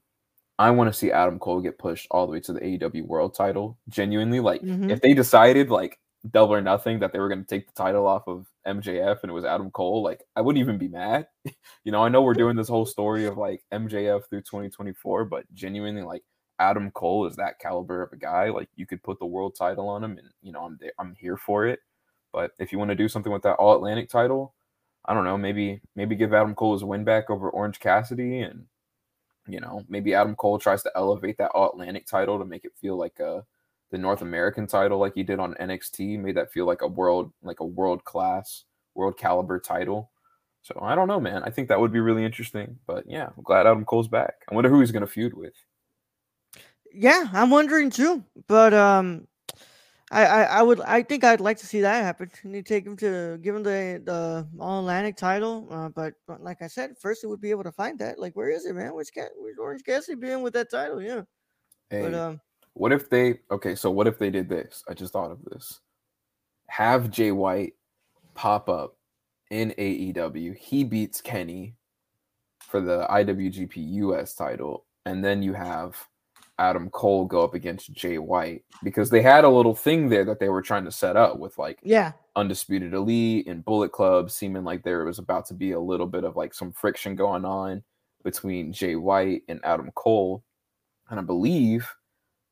I 0.57 0.71
want 0.71 0.87
to 0.91 0.97
see 0.97 1.11
Adam 1.11 1.37
Cole 1.39 1.61
get 1.61 1.77
pushed 1.77 2.07
all 2.11 2.25
the 2.25 2.31
way 2.33 2.39
to 2.41 2.53
the 2.53 2.61
AEW 2.61 3.05
World 3.05 3.35
Title. 3.35 3.77
Genuinely, 3.89 4.39
like 4.39 4.61
Mhm. 4.61 4.89
if 4.89 5.01
they 5.01 5.13
decided 5.13 5.69
like 5.69 5.99
double 6.31 6.55
or 6.55 6.61
nothing 6.61 6.99
that 6.99 7.11
they 7.13 7.19
were 7.19 7.27
going 7.29 7.41
to 7.41 7.47
take 7.47 7.67
the 7.67 7.73
title 7.73 8.07
off 8.07 8.27
of 8.27 8.47
MJF 8.65 9.21
and 9.21 9.29
it 9.29 9.33
was 9.33 9.45
Adam 9.45 9.69
Cole, 9.71 10.01
like 10.01 10.23
I 10.35 10.41
wouldn't 10.41 10.61
even 10.61 10.77
be 10.77 10.87
mad. 10.87 11.27
you 11.83 11.91
know, 11.91 12.03
I 12.03 12.09
know 12.09 12.21
we're 12.21 12.33
doing 12.33 12.55
this 12.55 12.69
whole 12.69 12.85
story 12.85 13.25
of 13.25 13.37
like 13.37 13.63
MJF 13.71 14.27
through 14.29 14.41
2024, 14.43 15.25
but 15.25 15.45
genuinely, 15.53 16.01
like 16.03 16.23
Adam 16.59 16.89
Cole 16.91 17.25
is 17.27 17.35
that 17.35 17.59
caliber 17.59 18.01
of 18.01 18.13
a 18.13 18.17
guy. 18.17 18.49
Like 18.49 18.69
you 18.75 18.85
could 18.87 19.03
put 19.03 19.19
the 19.19 19.25
world 19.25 19.55
title 19.55 19.89
on 19.89 20.03
him, 20.03 20.17
and 20.17 20.29
you 20.41 20.51
know 20.53 20.61
I'm 20.65 20.77
there, 20.79 20.93
I'm 20.99 21.13
here 21.15 21.37
for 21.37 21.67
it. 21.67 21.79
But 22.31 22.51
if 22.59 22.71
you 22.71 22.79
want 22.79 22.89
to 22.89 22.95
do 22.95 23.07
something 23.09 23.31
with 23.31 23.43
that 23.43 23.55
All 23.57 23.75
Atlantic 23.75 24.09
title, 24.09 24.55
I 25.05 25.13
don't 25.13 25.25
know, 25.25 25.37
maybe 25.37 25.81
maybe 25.95 26.15
give 26.15 26.33
Adam 26.33 26.55
Cole 26.55 26.73
his 26.73 26.83
win 26.83 27.03
back 27.03 27.29
over 27.29 27.49
Orange 27.49 27.79
Cassidy, 27.79 28.39
and 28.41 28.65
you 29.47 29.59
know 29.59 29.83
maybe 29.87 30.13
Adam 30.13 30.35
Cole 30.35 30.59
tries 30.59 30.83
to 30.83 30.91
elevate 30.95 31.37
that 31.37 31.51
Atlantic 31.55 32.05
title 32.05 32.39
to 32.39 32.45
make 32.45 32.65
it 32.65 32.73
feel 32.79 32.97
like 32.97 33.19
a 33.19 33.45
the 33.91 33.97
North 33.97 34.21
American 34.21 34.67
title, 34.67 34.99
like 34.99 35.13
he 35.13 35.23
did 35.23 35.39
on 35.39 35.53
NXT, 35.55 36.19
made 36.19 36.35
that 36.35 36.51
feel 36.51 36.65
like 36.65 36.81
a 36.81 36.87
world 36.87 37.31
like 37.43 37.59
a 37.59 37.65
world 37.65 38.03
class, 38.03 38.65
world 38.93 39.17
caliber 39.17 39.59
title. 39.59 40.11
So 40.61 40.79
I 40.81 40.95
don't 40.95 41.07
know, 41.07 41.19
man. 41.19 41.43
I 41.43 41.51
think 41.51 41.69
that 41.69 41.79
would 41.79 41.93
be 41.93 41.99
really 41.99 42.25
interesting. 42.25 42.77
But 42.87 43.05
yeah, 43.07 43.29
I'm 43.37 43.43
glad 43.43 43.67
Adam 43.67 43.85
Cole's 43.85 44.07
back. 44.07 44.33
I 44.49 44.55
wonder 44.55 44.69
who 44.69 44.79
he's 44.79 44.91
gonna 44.91 45.07
feud 45.07 45.33
with. 45.33 45.53
Yeah, 46.91 47.25
I'm 47.33 47.49
wondering 47.49 47.89
too. 47.89 48.23
But 48.47 48.73
um, 48.73 49.27
I, 50.11 50.25
I 50.25 50.41
I 50.43 50.61
would 50.61 50.81
I 50.81 51.01
think 51.01 51.23
I'd 51.23 51.41
like 51.41 51.57
to 51.57 51.65
see 51.65 51.81
that 51.81 52.03
happen. 52.03 52.29
You 52.43 52.61
take 52.61 52.85
him 52.85 52.95
to 52.97 53.39
give 53.41 53.55
him 53.55 53.63
the 53.63 54.01
the 54.03 54.47
All 54.59 54.79
Atlantic 54.79 55.17
title. 55.17 55.67
Uh, 55.71 55.89
but, 55.89 56.13
but 56.27 56.41
like 56.41 56.61
I 56.61 56.67
said, 56.67 56.91
first 56.99 57.23
it 57.23 57.27
would 57.27 57.41
be 57.41 57.49
able 57.49 57.63
to 57.63 57.71
find 57.71 57.97
that. 57.99 58.19
Like, 58.19 58.35
where 58.35 58.49
is 58.51 58.65
it, 58.65 58.75
man? 58.75 58.93
Where's 58.93 59.09
Ca- 59.09 59.33
Where's 59.37 59.57
Orange 59.57 59.83
Cassidy 59.83 60.19
being 60.19 60.43
with 60.43 60.53
that 60.53 60.69
title? 60.69 61.01
Yeah. 61.01 61.21
Hey, 61.89 62.03
But 62.03 62.13
um, 62.13 62.41
What 62.73 62.91
if 62.91 63.09
they 63.09 63.39
okay, 63.49 63.73
so 63.73 63.89
what 63.89 64.07
if 64.07 64.19
they 64.19 64.29
did 64.29 64.47
this? 64.47 64.83
I 64.87 64.93
just 64.93 65.11
thought 65.11 65.31
of 65.31 65.43
this. 65.45 65.79
Have 66.67 67.09
Jay 67.09 67.31
White 67.31 67.73
pop 68.35 68.69
up 68.69 68.97
in 69.49 69.73
AEW. 69.77 70.55
He 70.55 70.83
beats 70.83 71.19
Kenny 71.19 71.75
for 72.59 72.79
the 72.79 73.07
IWGP 73.09 73.73
US 73.75 74.35
title, 74.35 74.85
and 75.05 75.25
then 75.25 75.41
you 75.41 75.53
have 75.53 75.95
Adam 76.57 76.89
Cole 76.89 77.25
go 77.25 77.43
up 77.43 77.53
against 77.53 77.91
Jay 77.91 78.17
White 78.17 78.63
because 78.83 79.09
they 79.09 79.21
had 79.21 79.43
a 79.43 79.49
little 79.49 79.75
thing 79.75 80.09
there 80.09 80.25
that 80.25 80.39
they 80.39 80.49
were 80.49 80.61
trying 80.61 80.85
to 80.85 80.91
set 80.91 81.17
up 81.17 81.37
with 81.37 81.57
like 81.57 81.79
yeah, 81.83 82.13
Undisputed 82.35 82.93
Elite 82.93 83.47
and 83.47 83.65
Bullet 83.65 83.91
Club, 83.91 84.31
seeming 84.31 84.63
like 84.63 84.83
there 84.83 85.03
was 85.05 85.19
about 85.19 85.45
to 85.47 85.53
be 85.53 85.71
a 85.71 85.79
little 85.79 86.07
bit 86.07 86.23
of 86.23 86.35
like 86.35 86.53
some 86.53 86.71
friction 86.71 87.15
going 87.15 87.45
on 87.45 87.83
between 88.23 88.73
Jay 88.73 88.95
White 88.95 89.43
and 89.47 89.59
Adam 89.63 89.91
Cole. 89.95 90.43
And 91.09 91.19
I 91.19 91.23
believe 91.23 91.87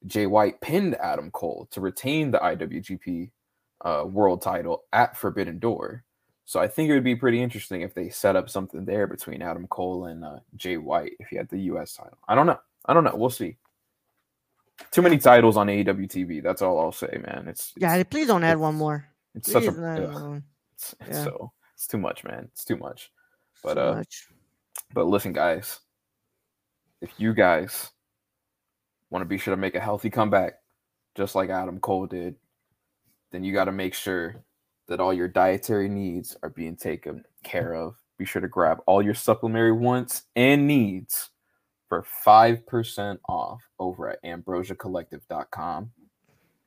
Jay 0.05 0.27
White 0.27 0.59
pinned 0.61 0.95
Adam 0.95 1.31
Cole 1.31 1.67
to 1.71 1.81
retain 1.81 2.31
the 2.31 2.39
IWGP 2.39 3.31
uh, 3.83 4.03
world 4.05 4.41
title 4.41 4.83
at 4.91 5.17
Forbidden 5.17 5.59
Door. 5.59 6.03
So 6.45 6.59
I 6.59 6.67
think 6.67 6.89
it 6.89 6.93
would 6.93 7.03
be 7.03 7.15
pretty 7.15 7.41
interesting 7.41 7.81
if 7.81 7.93
they 7.93 8.09
set 8.09 8.35
up 8.35 8.49
something 8.49 8.83
there 8.83 9.07
between 9.07 9.41
Adam 9.41 9.65
Cole 9.67 10.05
and 10.05 10.25
uh, 10.25 10.39
Jay 10.57 10.77
White 10.77 11.13
if 11.19 11.29
he 11.29 11.37
had 11.37 11.49
the 11.49 11.59
US 11.59 11.95
title. 11.95 12.17
I 12.27 12.35
don't 12.35 12.45
know. 12.45 12.59
I 12.85 12.93
don't 12.93 13.05
know. 13.05 13.15
We'll 13.15 13.29
see. 13.29 13.57
Too 14.91 15.01
many 15.01 15.17
titles 15.17 15.57
on 15.57 15.67
AEW 15.67 16.07
TV. 16.07 16.41
That's 16.43 16.61
all 16.61 16.79
I'll 16.79 16.91
say, 16.91 17.21
man. 17.25 17.45
It's, 17.47 17.73
yeah. 17.77 18.01
Please 18.03 18.27
don't 18.27 18.43
add 18.43 18.57
one 18.57 18.75
more. 18.75 19.05
it's 19.35 19.51
such 19.51 19.65
a 19.65 19.71
Please, 19.71 20.41
it's, 20.75 20.95
it's 21.01 21.17
Yeah. 21.17 21.23
so 21.23 21.51
it's 21.75 21.87
too 21.87 21.97
much, 21.97 22.23
man. 22.23 22.49
It's 22.51 22.65
too 22.65 22.77
much. 22.77 23.11
But 23.63 23.75
too 23.75 23.81
uh, 23.81 23.95
much. 23.95 24.27
but 24.93 25.07
listen, 25.07 25.33
guys, 25.33 25.79
if 27.01 27.11
you 27.17 27.33
guys 27.33 27.91
want 29.09 29.21
to 29.21 29.27
be 29.27 29.37
sure 29.37 29.53
to 29.53 29.59
make 29.59 29.75
a 29.75 29.79
healthy 29.79 30.09
comeback, 30.09 30.53
just 31.15 31.35
like 31.35 31.49
Adam 31.49 31.79
Cole 31.79 32.07
did, 32.07 32.35
then 33.31 33.43
you 33.43 33.53
got 33.53 33.65
to 33.65 33.71
make 33.71 33.93
sure 33.93 34.43
that 34.87 34.99
all 34.99 35.13
your 35.13 35.27
dietary 35.27 35.89
needs 35.89 36.35
are 36.43 36.49
being 36.49 36.75
taken 36.75 37.23
care 37.43 37.73
of. 37.73 37.95
Be 38.17 38.25
sure 38.25 38.41
to 38.41 38.47
grab 38.47 38.79
all 38.85 39.01
your 39.01 39.13
supplementary 39.13 39.71
wants 39.71 40.23
and 40.35 40.67
needs 40.67 41.29
for 41.93 42.06
5% 42.25 43.19
off 43.29 43.62
over 43.77 44.10
at 44.10 44.23
ambrosiacollective.com 44.23 45.91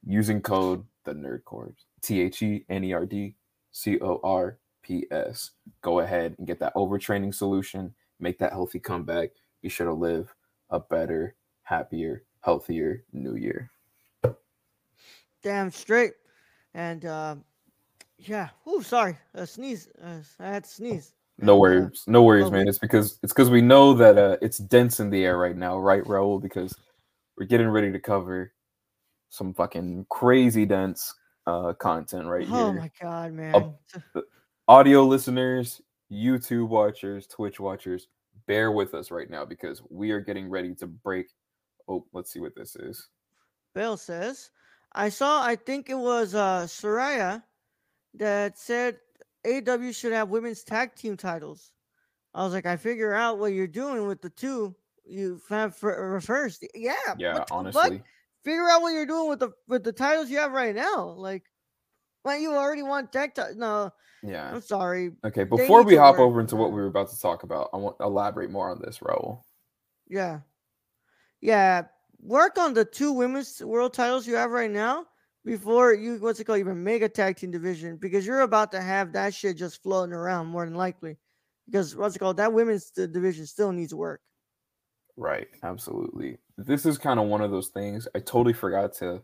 using 0.06 0.40
code 0.40 0.84
the 1.04 1.12
nerd 1.12 1.42
corps 1.44 1.74
T 2.00 2.20
H 2.20 2.42
E 2.42 2.64
N 2.68 2.84
E 2.84 2.92
R 2.92 3.06
D 3.06 3.34
C 3.72 3.98
O 4.00 4.20
R 4.22 4.58
P 4.82 5.04
S. 5.10 5.50
Go 5.82 5.98
ahead 5.98 6.36
and 6.38 6.46
get 6.46 6.60
that 6.60 6.74
overtraining 6.76 7.34
solution, 7.34 7.92
make 8.20 8.38
that 8.38 8.52
healthy 8.52 8.78
comeback. 8.78 9.30
Be 9.62 9.68
sure 9.68 9.86
to 9.86 9.92
live 9.92 10.32
a 10.70 10.78
better, 10.78 11.34
happier, 11.64 12.22
healthier 12.42 13.02
new 13.12 13.34
year. 13.34 13.68
Damn 15.42 15.72
straight. 15.72 16.12
And 16.74 17.04
uh, 17.04 17.36
yeah. 18.18 18.50
Oh, 18.64 18.80
sorry. 18.80 19.18
Uh, 19.34 19.44
sneeze. 19.44 19.88
Uh, 20.00 20.18
I 20.38 20.48
had 20.48 20.64
to 20.64 20.70
sneeze. 20.70 21.15
No 21.38 21.54
uh, 21.54 21.58
worries, 21.58 22.04
no 22.06 22.22
worries, 22.22 22.46
oh, 22.46 22.50
man. 22.50 22.66
It's 22.66 22.78
because 22.78 23.18
it's 23.22 23.32
because 23.32 23.50
we 23.50 23.60
know 23.60 23.92
that 23.94 24.16
uh, 24.16 24.36
it's 24.40 24.58
dense 24.58 25.00
in 25.00 25.10
the 25.10 25.24
air 25.24 25.38
right 25.38 25.56
now, 25.56 25.78
right, 25.78 26.02
Raul? 26.04 26.40
Because 26.40 26.74
we're 27.36 27.46
getting 27.46 27.68
ready 27.68 27.92
to 27.92 28.00
cover 28.00 28.52
some 29.28 29.52
fucking 29.52 30.06
crazy 30.08 30.64
dense 30.64 31.14
uh, 31.46 31.74
content 31.74 32.26
right 32.26 32.46
oh 32.50 32.54
here. 32.54 32.66
Oh 32.66 32.72
my 32.72 32.90
god, 33.00 33.32
man. 33.32 33.74
audio 34.68 35.04
listeners, 35.04 35.82
YouTube 36.10 36.68
watchers, 36.68 37.26
Twitch 37.26 37.60
watchers, 37.60 38.08
bear 38.46 38.72
with 38.72 38.94
us 38.94 39.10
right 39.10 39.30
now 39.30 39.44
because 39.44 39.82
we 39.90 40.10
are 40.10 40.20
getting 40.20 40.48
ready 40.48 40.74
to 40.76 40.86
break. 40.86 41.26
Oh, 41.88 42.06
let's 42.12 42.32
see 42.32 42.40
what 42.40 42.54
this 42.56 42.76
is. 42.76 43.08
Bill 43.74 43.96
says, 43.96 44.50
I 44.92 45.08
saw, 45.10 45.42
I 45.42 45.56
think 45.56 45.90
it 45.90 45.98
was 45.98 46.34
uh, 46.34 46.64
Saraya 46.66 47.42
that 48.14 48.58
said 48.58 48.96
AW 49.46 49.92
should 49.92 50.12
have 50.12 50.28
women's 50.28 50.64
tag 50.64 50.94
team 50.94 51.16
titles. 51.16 51.72
I 52.34 52.42
was 52.44 52.52
like, 52.52 52.66
I 52.66 52.76
figure 52.76 53.14
out 53.14 53.38
what 53.38 53.52
you're 53.52 53.66
doing 53.66 54.06
with 54.06 54.20
the 54.20 54.30
two 54.30 54.74
you 55.04 55.40
have 55.48 55.76
for, 55.76 56.16
uh, 56.16 56.20
first. 56.20 56.66
Yeah. 56.74 56.94
Yeah, 57.16 57.32
the 57.34 57.38
fuck? 57.40 57.48
honestly. 57.52 58.02
Figure 58.44 58.68
out 58.68 58.82
what 58.82 58.90
you're 58.92 59.06
doing 59.06 59.28
with 59.28 59.40
the 59.40 59.50
with 59.66 59.82
the 59.82 59.92
titles 59.92 60.30
you 60.30 60.38
have 60.38 60.52
right 60.52 60.74
now. 60.74 61.14
Like, 61.16 61.44
well, 62.24 62.38
you 62.38 62.54
already 62.54 62.82
want 62.82 63.12
tech. 63.12 63.34
Ti- 63.34 63.54
no, 63.56 63.90
Yeah. 64.22 64.52
I'm 64.52 64.60
sorry. 64.60 65.12
Okay, 65.24 65.44
before 65.44 65.82
we 65.82 65.96
hop 65.96 66.14
work. 66.14 66.20
over 66.20 66.40
into 66.40 66.56
what 66.56 66.70
we 66.70 66.80
were 66.80 66.86
about 66.86 67.10
to 67.10 67.20
talk 67.20 67.42
about, 67.42 67.70
I 67.72 67.76
want 67.78 67.98
to 67.98 68.04
elaborate 68.04 68.50
more 68.50 68.70
on 68.70 68.80
this, 68.80 68.98
Raul. 68.98 69.42
Yeah. 70.08 70.40
Yeah. 71.40 71.86
Work 72.20 72.58
on 72.58 72.74
the 72.74 72.84
two 72.84 73.12
women's 73.12 73.62
world 73.62 73.94
titles 73.94 74.26
you 74.26 74.36
have 74.36 74.50
right 74.50 74.70
now 74.70 75.06
before 75.46 75.94
you 75.94 76.16
what's 76.16 76.40
it 76.40 76.44
called 76.44 76.58
even 76.58 76.82
mega 76.82 77.08
tag 77.08 77.36
team 77.36 77.52
division 77.52 77.96
because 77.96 78.26
you're 78.26 78.40
about 78.40 78.72
to 78.72 78.80
have 78.82 79.12
that 79.12 79.32
shit 79.32 79.56
just 79.56 79.80
floating 79.80 80.12
around 80.12 80.48
more 80.48 80.66
than 80.66 80.74
likely. 80.74 81.16
Because 81.66 81.96
what's 81.96 82.16
it 82.16 82.18
called? 82.18 82.36
That 82.36 82.52
women's 82.52 82.90
division 82.90 83.46
still 83.46 83.72
needs 83.72 83.94
work. 83.94 84.20
Right, 85.16 85.48
absolutely. 85.62 86.38
This 86.58 86.84
is 86.84 86.98
kind 86.98 87.18
of 87.18 87.26
one 87.26 87.40
of 87.40 87.50
those 87.50 87.68
things. 87.68 88.06
I 88.14 88.18
totally 88.18 88.52
forgot 88.52 88.92
to 88.94 89.22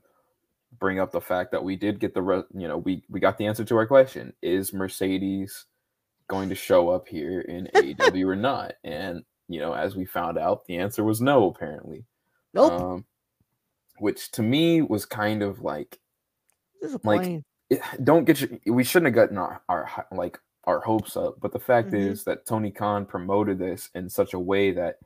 bring 0.79 0.99
up 0.99 1.13
the 1.13 1.21
fact 1.21 1.53
that 1.53 1.63
we 1.63 1.77
did 1.77 2.01
get 2.01 2.15
the 2.15 2.23
re- 2.23 2.45
you 2.55 2.69
know, 2.69 2.79
we 2.79 3.03
we 3.11 3.21
got 3.21 3.37
the 3.37 3.47
answer 3.47 3.65
to 3.65 3.77
our 3.77 3.87
question. 3.87 4.33
Is 4.43 4.73
Mercedes 4.73 5.67
going 6.29 6.49
to 6.49 6.55
show 6.55 6.89
up 6.89 7.09
here 7.09 7.41
in 7.43 7.69
AEW 7.75 8.27
or 8.27 8.37
not? 8.37 8.75
And, 8.85 9.25
you 9.49 9.61
know, 9.61 9.75
as 9.75 9.97
we 9.97 10.05
found 10.05 10.39
out, 10.39 10.65
the 10.67 10.79
answer 10.79 11.05
was 11.05 11.21
no 11.21 11.51
apparently. 11.51 12.05
Nope. 12.55 12.73
Um 12.73 13.05
which 13.99 14.33
to 14.33 14.43
me 14.43 14.83
was 14.83 15.05
kind 15.05 15.43
of 15.43 15.61
like 15.61 16.01
Disappointing. 16.83 17.45
it, 17.71 17.81
don't 18.05 18.25
get 18.25 18.41
your, 18.41 18.51
we 18.67 18.85
shouldn't 18.85 19.07
have 19.07 19.15
gotten 19.15 19.39
our, 19.39 19.63
our 19.69 20.07
like 20.13 20.39
our 20.65 20.81
hopes 20.81 21.17
up 21.17 21.41
but 21.41 21.53
the 21.53 21.59
fact 21.59 21.89
Mhm. 21.91 22.11
is 22.11 22.25
that 22.25 22.45
tony 22.47 22.71
khan 22.71 23.07
promoted 23.07 23.59
this 23.59 23.89
in 23.95 24.09
such 24.11 24.35
a 24.35 24.39
way 24.39 24.71
that 24.73 24.99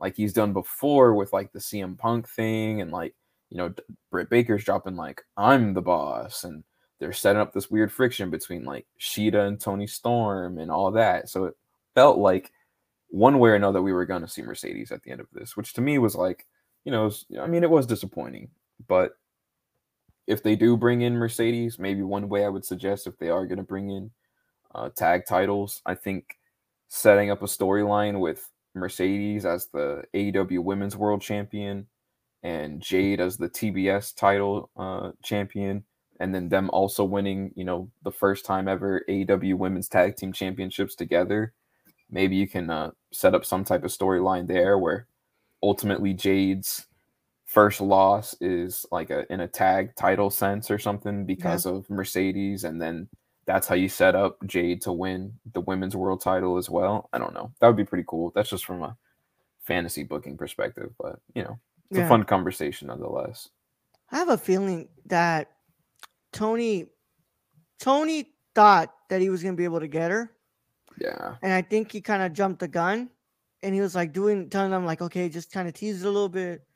like 0.00 0.16
he's 0.16 0.32
done 0.32 0.52
before 0.52 1.14
with 1.14 1.32
like 1.32 1.52
the 1.52 1.58
cm 1.58 1.96
punk 1.98 2.28
thing 2.28 2.80
and 2.80 2.90
like 2.90 3.14
you 3.50 3.56
know 3.58 3.72
britt 4.10 4.28
baker's 4.30 4.64
dropping 4.64 4.96
like 4.96 5.22
i'm 5.36 5.74
the 5.74 5.82
boss 5.82 6.44
and 6.44 6.64
they're 6.98 7.12
setting 7.12 7.40
up 7.40 7.52
this 7.52 7.70
weird 7.70 7.92
friction 7.92 8.30
between 8.30 8.64
like 8.64 8.86
shida 9.00 9.46
and 9.46 9.60
toni 9.60 9.86
storm 9.86 10.58
and 10.58 10.70
all 10.70 10.90
that 10.90 11.28
so 11.28 11.44
it 11.44 11.54
felt 11.94 12.18
like 12.18 12.50
one 13.08 13.38
way 13.38 13.50
or 13.50 13.54
another 13.54 13.82
we 13.82 13.92
were 13.92 14.06
going 14.06 14.22
to 14.22 14.28
see 14.28 14.42
mercedes 14.42 14.90
at 14.90 15.02
the 15.04 15.10
end 15.12 15.20
of 15.20 15.28
this 15.32 15.56
which 15.56 15.74
to 15.74 15.80
me 15.80 15.98
was 15.98 16.16
like 16.16 16.46
you 16.84 16.90
know 16.90 17.04
was- 17.04 17.26
i 17.40 17.46
mean 17.46 17.62
it 17.62 17.70
was 17.70 17.86
disappointing 17.86 18.48
but 18.88 19.16
if 20.26 20.42
they 20.42 20.56
do 20.56 20.76
bring 20.76 21.02
in 21.02 21.16
Mercedes, 21.16 21.78
maybe 21.78 22.02
one 22.02 22.28
way 22.28 22.44
I 22.44 22.48
would 22.48 22.64
suggest 22.64 23.06
if 23.06 23.18
they 23.18 23.28
are 23.28 23.46
going 23.46 23.58
to 23.58 23.64
bring 23.64 23.90
in 23.90 24.10
uh, 24.74 24.90
tag 24.96 25.24
titles, 25.28 25.82
I 25.86 25.94
think 25.94 26.38
setting 26.88 27.30
up 27.30 27.42
a 27.42 27.46
storyline 27.46 28.20
with 28.20 28.48
Mercedes 28.74 29.44
as 29.44 29.68
the 29.72 30.04
AEW 30.14 30.60
Women's 30.60 30.96
World 30.96 31.22
Champion 31.22 31.86
and 32.42 32.80
Jade 32.80 33.20
as 33.20 33.36
the 33.36 33.48
TBS 33.48 34.14
title 34.14 34.70
uh, 34.76 35.12
champion, 35.22 35.84
and 36.20 36.34
then 36.34 36.48
them 36.48 36.70
also 36.70 37.04
winning, 37.04 37.52
you 37.56 37.64
know, 37.64 37.90
the 38.02 38.12
first 38.12 38.44
time 38.44 38.68
ever 38.68 39.02
AEW 39.08 39.54
Women's 39.56 39.88
Tag 39.88 40.16
Team 40.16 40.32
Championships 40.32 40.94
together. 40.94 41.54
Maybe 42.10 42.36
you 42.36 42.46
can 42.46 42.70
uh, 42.70 42.90
set 43.12 43.34
up 43.34 43.44
some 43.44 43.64
type 43.64 43.82
of 43.82 43.90
storyline 43.90 44.46
there 44.46 44.78
where 44.78 45.06
ultimately 45.62 46.12
Jade's 46.12 46.86
first 47.54 47.80
loss 47.80 48.34
is 48.40 48.84
like 48.90 49.10
a 49.10 49.32
in 49.32 49.40
a 49.40 49.48
tag 49.48 49.94
title 49.94 50.28
sense 50.28 50.72
or 50.72 50.78
something 50.78 51.24
because 51.24 51.66
of 51.66 51.88
Mercedes, 51.88 52.64
and 52.64 52.82
then 52.82 53.08
that's 53.46 53.68
how 53.68 53.76
you 53.76 53.88
set 53.88 54.16
up 54.16 54.36
Jade 54.46 54.82
to 54.82 54.92
win 54.92 55.32
the 55.52 55.60
women's 55.60 55.94
world 55.94 56.20
title 56.20 56.56
as 56.56 56.68
well. 56.68 57.08
I 57.12 57.18
don't 57.18 57.32
know. 57.32 57.52
That 57.60 57.68
would 57.68 57.76
be 57.76 57.84
pretty 57.84 58.04
cool. 58.08 58.32
That's 58.34 58.50
just 58.50 58.64
from 58.64 58.82
a 58.82 58.96
fantasy 59.60 60.02
booking 60.02 60.36
perspective, 60.36 60.90
but 60.98 61.20
you 61.34 61.44
know, 61.44 61.58
it's 61.90 61.98
Yeah. 61.98 62.06
a 62.06 62.08
fun 62.08 62.24
conversation 62.24 62.88
nonetheless. 62.88 63.50
I 64.10 64.18
have 64.18 64.30
a 64.30 64.36
feeling 64.38 64.88
that 65.06 65.52
Tony 66.32 66.88
Tony 67.78 68.34
thought 68.54 68.92
that 69.10 69.20
he 69.20 69.30
was 69.30 69.42
gonna 69.42 69.56
be 69.56 69.64
able 69.64 69.80
to 69.80 69.88
get 69.88 70.10
her. 70.10 70.32
Yeah. 70.98 71.36
And 71.42 71.52
I 71.52 71.62
think 71.62 71.92
he 71.92 72.00
kind 72.00 72.22
of 72.22 72.32
jumped 72.32 72.60
the 72.60 72.68
gun 72.68 73.10
and 73.62 73.74
he 73.74 73.80
was 73.80 73.94
like 73.94 74.12
doing 74.12 74.50
telling 74.50 74.70
them 74.70 74.84
like, 74.86 75.02
okay, 75.02 75.28
just 75.28 75.52
kind 75.52 75.68
of 75.68 75.74
tease 75.74 76.02
it 76.02 76.06
a 76.06 76.10
little 76.10 76.28
bit. 76.28 76.66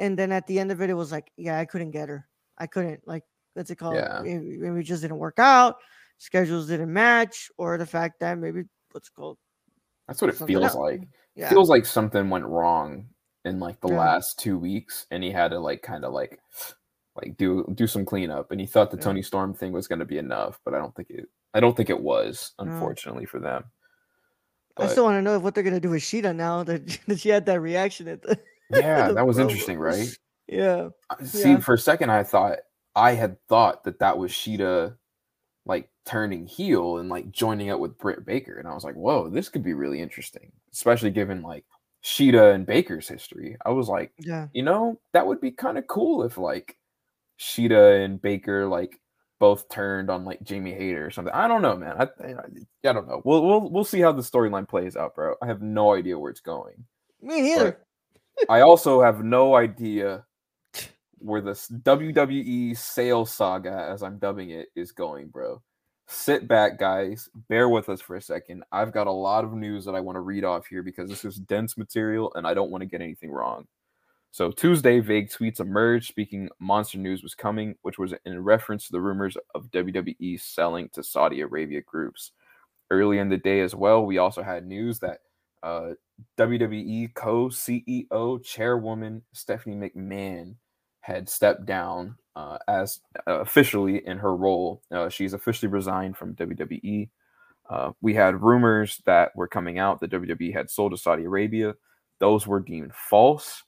And 0.00 0.18
then 0.18 0.32
at 0.32 0.46
the 0.46 0.58
end 0.58 0.70
of 0.72 0.80
it, 0.82 0.90
it 0.90 0.94
was 0.94 1.12
like, 1.12 1.30
yeah, 1.36 1.58
I 1.58 1.64
couldn't 1.64 1.90
get 1.90 2.08
her. 2.08 2.26
I 2.58 2.66
couldn't 2.66 3.06
like 3.06 3.24
what's 3.54 3.70
it 3.70 3.76
called? 3.76 3.96
Yeah. 3.96 4.20
Maybe, 4.22 4.58
maybe 4.58 4.80
it 4.80 4.84
just 4.84 5.02
didn't 5.02 5.18
work 5.18 5.38
out, 5.38 5.76
schedules 6.18 6.68
didn't 6.68 6.92
match, 6.92 7.50
or 7.56 7.78
the 7.78 7.86
fact 7.86 8.20
that 8.20 8.38
maybe 8.38 8.64
what's 8.92 9.08
it 9.08 9.14
called? 9.14 9.38
That's 10.06 10.20
what 10.20 10.30
it 10.30 10.36
Something 10.36 10.54
feels 10.54 10.64
else. 10.66 10.74
like. 10.76 11.02
Yeah. 11.34 11.48
Feels 11.48 11.68
like 11.68 11.84
something 11.86 12.28
went 12.30 12.44
wrong 12.46 13.06
in 13.44 13.58
like 13.60 13.80
the 13.80 13.88
Yeah. 13.88 13.98
last 13.98 14.38
two 14.38 14.58
weeks, 14.58 15.06
and 15.10 15.22
he 15.22 15.30
had 15.30 15.48
to 15.52 15.58
like 15.58 15.82
kind 15.82 16.04
of 16.04 16.12
like 16.12 16.38
like 17.14 17.36
do 17.38 17.64
do 17.74 17.86
some 17.86 18.04
cleanup. 18.04 18.50
And 18.52 18.60
he 18.60 18.66
thought 18.66 18.90
the 18.90 18.96
Yeah. 18.98 19.04
Toni 19.04 19.22
Storm 19.22 19.54
thing 19.54 19.72
was 19.72 19.88
going 19.88 19.98
to 20.00 20.04
be 20.04 20.18
enough, 20.18 20.60
but 20.64 20.74
I 20.74 20.78
don't 20.78 20.94
think 20.94 21.10
it. 21.10 21.28
I 21.54 21.60
don't 21.60 21.74
think 21.76 21.88
it 21.90 22.00
was, 22.00 22.52
No. 22.58 22.64
unfortunately 22.70 23.24
for 23.24 23.38
them. 23.40 23.64
I 24.78 24.88
still 24.88 25.04
want 25.04 25.16
to 25.16 25.22
know 25.22 25.38
what 25.38 25.54
they're 25.54 25.64
gonna 25.64 25.80
do 25.80 25.88
with 25.88 26.02
Shida 26.02 26.36
now 26.36 26.62
that, 26.64 26.86
that 27.06 27.20
she 27.20 27.30
had 27.30 27.46
that 27.46 27.60
reaction 27.62 28.08
at 28.08 28.20
the 28.20 28.38
yeah, 28.70 29.12
that 29.12 29.26
was 29.26 29.38
interesting, 29.38 29.78
right? 29.78 30.08
Yeah. 30.48 30.88
See, 31.24 31.50
Yeah. 31.52 31.58
for 31.60 31.74
a 31.74 31.78
second, 31.78 32.10
I 32.10 32.22
thought 32.22 32.58
I 32.94 33.12
had 33.12 33.36
thought 33.48 33.84
that 33.84 33.98
that 34.00 34.18
was 34.18 34.30
Shida 34.32 34.96
like 35.64 35.88
turning 36.04 36.46
heel 36.46 36.98
and 36.98 37.08
like 37.08 37.30
joining 37.32 37.70
up 37.70 37.80
with 37.80 37.98
Britt 37.98 38.24
Baker, 38.24 38.58
and 38.58 38.68
I 38.68 38.74
was 38.74 38.84
like, 38.84 38.94
whoa, 38.94 39.28
this 39.28 39.48
could 39.48 39.62
be 39.64 39.74
really 39.74 40.00
interesting, 40.00 40.52
especially 40.72 41.10
given 41.10 41.42
like 41.42 41.64
Shida 42.04 42.54
and 42.54 42.64
Baker's 42.64 43.08
history. 43.08 43.56
I 43.66 43.70
was 43.70 43.88
like. 43.88 44.12
Yeah. 44.18 44.46
you 44.52 44.62
know, 44.62 45.00
that 45.12 45.26
would 45.26 45.40
be 45.40 45.50
kind 45.50 45.76
of 45.78 45.86
cool 45.88 46.22
if 46.22 46.38
like 46.38 46.76
Shida 47.40 48.04
and 48.04 48.20
Baker 48.22 48.66
like 48.66 49.00
both 49.38 49.68
turned 49.68 50.08
on 50.08 50.24
like 50.24 50.42
Jamie 50.42 50.72
Hayter 50.72 51.04
or 51.04 51.10
something. 51.10 51.34
I 51.34 51.46
don't 51.48 51.62
know, 51.62 51.76
man. 51.76 51.96
I 51.98 52.04
I, 52.24 52.34
I 52.88 52.92
don't 52.92 53.08
know. 53.08 53.20
We'll 53.24 53.44
we'll 53.44 53.68
we'll 53.70 53.84
see 53.84 54.00
how 54.00 54.12
the 54.12 54.22
storyline 54.22 54.68
plays 54.68 54.96
out, 54.96 55.14
bro. 55.14 55.34
I 55.42 55.46
have 55.46 55.60
no 55.60 55.94
idea 55.94 56.18
where 56.18 56.30
it's 56.30 56.40
going. 56.40 56.84
Me 57.20 57.42
neither. 57.42 57.80
I 58.48 58.60
also 58.60 59.00
have 59.02 59.24
no 59.24 59.54
idea 59.54 60.24
where 61.18 61.40
this 61.40 61.68
WWE 61.68 62.76
sales 62.76 63.32
saga, 63.32 63.88
as 63.90 64.02
I'm 64.02 64.18
dubbing 64.18 64.50
it, 64.50 64.68
is 64.76 64.92
going, 64.92 65.28
bro. 65.28 65.62
Sit 66.08 66.46
back, 66.46 66.78
guys. 66.78 67.28
Bear 67.48 67.68
with 67.68 67.88
us 67.88 68.00
for 68.00 68.16
a 68.16 68.22
second. 68.22 68.62
I've 68.70 68.92
got 68.92 69.08
a 69.08 69.12
lot 69.12 69.44
of 69.44 69.54
news 69.54 69.84
that 69.86 69.96
I 69.96 70.00
want 70.00 70.16
to 70.16 70.20
read 70.20 70.44
off 70.44 70.66
here 70.66 70.82
because 70.82 71.10
this 71.10 71.24
is 71.24 71.36
dense 71.36 71.76
material 71.76 72.32
and 72.36 72.46
I 72.46 72.54
don't 72.54 72.70
want 72.70 72.82
to 72.82 72.86
get 72.86 73.00
anything 73.00 73.30
wrong. 73.30 73.66
So 74.30 74.52
Tuesday, 74.52 75.00
vague 75.00 75.30
tweets 75.30 75.60
emerged 75.60 76.08
speaking 76.08 76.48
monster 76.60 76.98
news 76.98 77.22
was 77.22 77.34
coming, 77.34 77.74
which 77.82 77.98
was 77.98 78.12
in 78.24 78.44
reference 78.44 78.86
to 78.86 78.92
the 78.92 79.00
rumors 79.00 79.36
of 79.54 79.70
WWE 79.70 80.38
selling 80.40 80.90
to 80.90 81.02
Saudi 81.02 81.40
Arabia 81.40 81.80
groups. 81.80 82.32
Early 82.90 83.18
in 83.18 83.28
the 83.28 83.38
day 83.38 83.60
as 83.60 83.74
well, 83.74 84.04
we 84.04 84.18
also 84.18 84.42
had 84.42 84.66
news 84.66 85.00
that 85.00 85.20
uh, 85.66 85.94
WWE 86.38 87.12
co-CEO 87.14 88.44
chairwoman 88.44 89.22
Stephanie 89.32 89.74
McMahon 89.76 90.54
had 91.00 91.28
stepped 91.28 91.66
down 91.66 92.14
uh, 92.36 92.58
as 92.68 93.00
uh, 93.26 93.40
officially 93.40 94.06
in 94.06 94.16
her 94.18 94.36
role. 94.36 94.80
Uh, 94.92 95.08
she's 95.08 95.34
officially 95.34 95.68
resigned 95.68 96.16
from 96.16 96.36
WWE. 96.36 97.08
Uh, 97.68 97.90
we 98.00 98.14
had 98.14 98.42
rumors 98.42 99.02
that 99.06 99.34
were 99.34 99.48
coming 99.48 99.76
out 99.78 99.98
that 99.98 100.12
WWE 100.12 100.52
had 100.52 100.70
sold 100.70 100.92
to 100.92 100.96
Saudi 100.96 101.24
Arabia. 101.24 101.74
Those 102.20 102.46
were 102.46 102.60
deemed 102.60 102.94
false. 102.94 103.64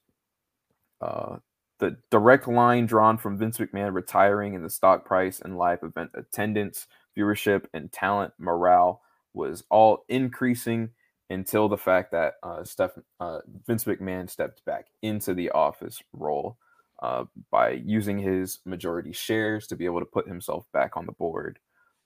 Uh, 1.00 1.38
the 1.80 1.96
direct 2.12 2.46
line 2.46 2.86
drawn 2.86 3.18
from 3.18 3.38
Vince 3.38 3.58
McMahon 3.58 3.92
retiring 3.92 4.54
and 4.54 4.64
the 4.64 4.70
stock 4.70 5.04
price 5.04 5.40
and 5.40 5.58
live 5.58 5.82
event 5.82 6.10
attendance, 6.14 6.86
viewership, 7.16 7.64
and 7.74 7.90
talent 7.90 8.34
morale 8.38 9.02
was 9.34 9.64
all 9.68 10.04
increasing 10.08 10.90
until 11.30 11.68
the 11.68 11.76
fact 11.76 12.12
that 12.12 12.34
uh, 12.42 12.64
Steph, 12.64 12.92
uh, 13.20 13.40
Vince 13.66 13.84
McMahon 13.84 14.28
stepped 14.28 14.64
back 14.64 14.86
into 15.02 15.34
the 15.34 15.50
office 15.50 16.02
role 16.12 16.56
uh, 17.02 17.24
by 17.50 17.70
using 17.70 18.18
his 18.18 18.58
majority 18.64 19.12
shares 19.12 19.66
to 19.66 19.76
be 19.76 19.84
able 19.84 20.00
to 20.00 20.06
put 20.06 20.26
himself 20.26 20.64
back 20.72 20.96
on 20.96 21.06
the 21.06 21.12
board. 21.12 21.58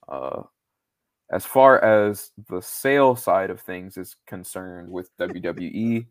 Uh, 0.07 0.43
as 1.31 1.45
far 1.45 1.83
as 1.83 2.31
the 2.49 2.61
sale 2.61 3.15
side 3.15 3.49
of 3.49 3.61
things 3.61 3.97
is 3.97 4.15
concerned 4.27 4.89
with 4.89 5.09
WWE, 5.19 6.05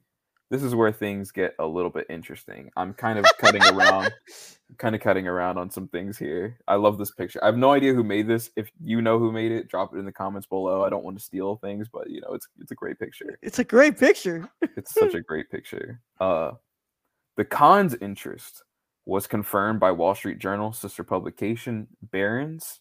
this 0.52 0.62
is 0.62 0.74
where 0.74 0.92
things 0.92 1.30
get 1.30 1.54
a 1.58 1.66
little 1.66 1.88
bit 1.88 2.04
interesting. 2.10 2.70
I'm 2.76 2.92
kind 2.92 3.18
of 3.18 3.24
cutting 3.38 3.62
around, 3.62 4.12
kind 4.76 4.94
of 4.94 5.00
cutting 5.00 5.26
around 5.26 5.56
on 5.56 5.70
some 5.70 5.88
things 5.88 6.18
here. 6.18 6.58
I 6.68 6.74
love 6.74 6.98
this 6.98 7.10
picture. 7.10 7.42
I 7.42 7.46
have 7.46 7.56
no 7.56 7.72
idea 7.72 7.94
who 7.94 8.04
made 8.04 8.28
this. 8.28 8.50
If 8.54 8.70
you 8.84 9.00
know 9.00 9.18
who 9.18 9.32
made 9.32 9.50
it, 9.50 9.68
drop 9.68 9.94
it 9.94 9.98
in 9.98 10.04
the 10.04 10.12
comments 10.12 10.46
below. 10.46 10.84
I 10.84 10.90
don't 10.90 11.04
want 11.04 11.16
to 11.16 11.24
steal 11.24 11.56
things, 11.56 11.88
but 11.90 12.10
you 12.10 12.20
know, 12.20 12.34
it's 12.34 12.48
it's 12.60 12.70
a 12.70 12.74
great 12.74 12.98
picture. 12.98 13.38
It's 13.40 13.60
a 13.60 13.64
great 13.64 13.98
picture. 13.98 14.46
It's 14.76 14.92
such 14.92 15.14
a 15.14 15.20
great 15.26 15.50
picture. 15.50 16.02
Uh, 16.20 16.50
the 17.38 17.46
Khan's 17.46 17.94
interest 18.02 18.62
was 19.06 19.26
confirmed 19.26 19.80
by 19.80 19.90
Wall 19.90 20.14
Street 20.14 20.38
Journal 20.38 20.74
sister 20.74 21.02
publication 21.02 21.88
Barron's, 22.10 22.80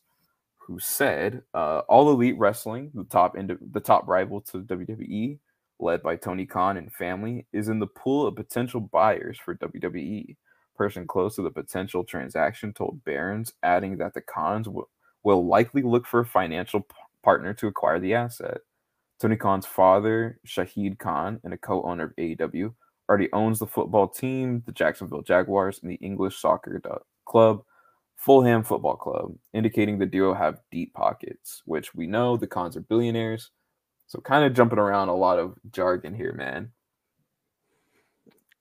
who 0.58 0.78
said 0.78 1.42
uh, 1.54 1.84
All 1.88 2.12
Elite 2.12 2.38
Wrestling, 2.38 2.92
the 2.94 3.06
top 3.06 3.38
end, 3.38 3.58
the 3.72 3.80
top 3.80 4.10
rival 4.10 4.42
to 4.42 4.60
WWE, 4.60 5.40
led 5.82 6.02
by 6.02 6.16
Tony 6.16 6.46
Khan 6.46 6.78
and 6.78 6.92
family, 6.94 7.46
is 7.52 7.70
in 7.70 7.80
the 7.80 7.88
pool 7.88 8.28
of 8.28 8.36
potential 8.36 8.82
buyers 8.82 9.38
for 9.44 9.56
WWE. 9.56 10.36
Person 10.78 11.08
close 11.08 11.36
to 11.36 11.42
the 11.42 11.52
potential 11.52 12.04
transaction 12.04 12.74
told 12.74 13.04
Barron's, 13.04 13.54
adding 13.64 13.98
that 13.98 14.14
the 14.14 14.22
Khans 14.22 14.70
will, 14.70 14.90
will 15.24 15.46
likely 15.46 15.82
look 15.82 16.06
for 16.06 16.22
a 16.22 16.26
financial 16.26 16.82
p- 16.82 16.96
partner 17.24 17.54
to 17.56 17.68
acquire 17.68 18.00
the 18.00 18.14
asset. 18.14 18.60
Tony 19.20 19.36
Khan's 19.36 19.66
father, 19.66 20.40
Shahid 20.48 20.98
Khan, 20.98 21.40
and 21.44 21.54
a 21.54 21.58
co 21.58 21.84
owner 21.84 22.06
of 22.06 22.16
AEW, 22.16 22.74
already 23.08 23.30
owns 23.34 23.60
the 23.60 23.68
football 23.68 24.08
team, 24.08 24.64
the 24.66 24.72
Jacksonville 24.72 25.22
Jaguars, 25.22 25.80
and 25.82 25.92
the 25.92 25.96
English 25.96 26.40
soccer 26.40 26.82
club, 27.26 27.64
Fulham 28.16 28.64
Football 28.64 28.98
Club, 28.98 29.34
indicating 29.54 29.98
the 29.98 30.06
duo 30.06 30.34
have 30.34 30.62
deep 30.72 30.94
pockets, 30.94 31.62
which 31.66 31.94
we 31.96 32.08
know 32.08 32.38
the 32.38 32.48
Khans 32.48 32.78
are 32.78 32.82
billionaires. 32.82 33.52
So, 34.12 34.20
kind 34.20 34.44
of 34.44 34.54
jumping 34.54 34.78
around 34.78 35.08
a 35.08 35.16
lot 35.16 35.40
of 35.40 35.56
jargon 35.72 36.14
here, 36.14 36.34
man. 36.34 36.70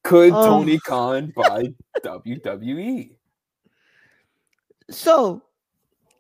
Could 0.05 0.32
Oh. 0.32 0.46
Tony 0.46 0.78
Khan 0.78 1.32
buy 1.34 1.74
WWE? 2.05 3.16
So, 4.90 5.42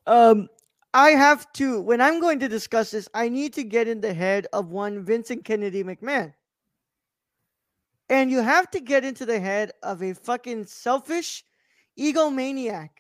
um, 0.08 0.48
I 0.94 1.10
have 1.10 1.52
to 1.52 1.80
when 1.80 2.00
I'm 2.00 2.20
going 2.20 2.40
to 2.40 2.48
discuss 2.48 2.90
this, 2.90 3.08
I 3.14 3.28
need 3.28 3.52
to 3.52 3.62
get 3.62 3.86
in 3.86 4.00
the 4.00 4.12
head 4.12 4.48
of 4.52 4.72
one 4.72 5.04
Vincent 5.04 5.44
Kennedy 5.44 5.84
McMahon. 5.84 6.34
And 8.08 8.32
you 8.32 8.40
have 8.40 8.68
to 8.72 8.80
get 8.80 9.04
into 9.04 9.24
the 9.24 9.38
head 9.38 9.70
of 9.84 10.02
a 10.02 10.12
fucking 10.12 10.66
selfish 10.66 11.44
egomaniac 11.96 12.90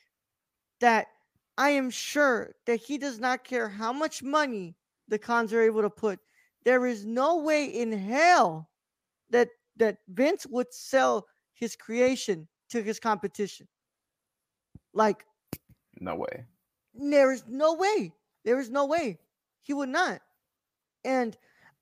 that 0.78 1.08
I 1.58 1.70
am 1.70 1.90
sure 1.90 2.54
that 2.66 2.76
he 2.76 2.98
does 2.98 3.18
not 3.18 3.42
care 3.42 3.68
how 3.68 3.92
much 3.92 4.22
money 4.22 4.76
the 5.10 5.18
Khans 5.18 5.52
are 5.52 5.62
able 5.62 5.82
to 5.82 5.90
put. 5.90 6.18
There 6.64 6.86
is 6.86 7.04
no 7.04 7.38
way 7.38 7.66
in 7.66 7.92
hell 7.92 8.70
that 9.30 9.48
that 9.76 9.98
Vince 10.08 10.46
would 10.46 10.72
sell 10.72 11.26
his 11.54 11.76
creation 11.76 12.48
to 12.70 12.82
his 12.82 12.98
competition. 13.00 13.68
Like 14.94 15.24
No 16.00 16.16
way. 16.16 16.46
there 16.94 17.32
is 17.32 17.44
no 17.48 17.74
way. 17.74 18.12
There 18.44 18.58
is 18.60 18.70
no 18.70 18.86
way. 18.86 19.18
He 19.62 19.74
would 19.74 19.88
not. 19.90 20.20
And 21.04 21.36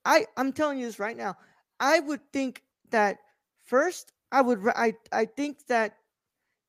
I 0.05 0.27
I'm 0.37 0.53
telling 0.53 0.79
you 0.79 0.87
this 0.87 0.99
right 0.99 1.17
now. 1.17 1.37
I 1.81 2.01
would 2.01 2.21
think 2.33 2.63
that 2.91 3.19
first 3.65 4.13
I 4.33 4.43
would 4.43 4.61
I 4.77 4.95
I 5.13 5.27
think 5.27 5.67
that 5.69 5.97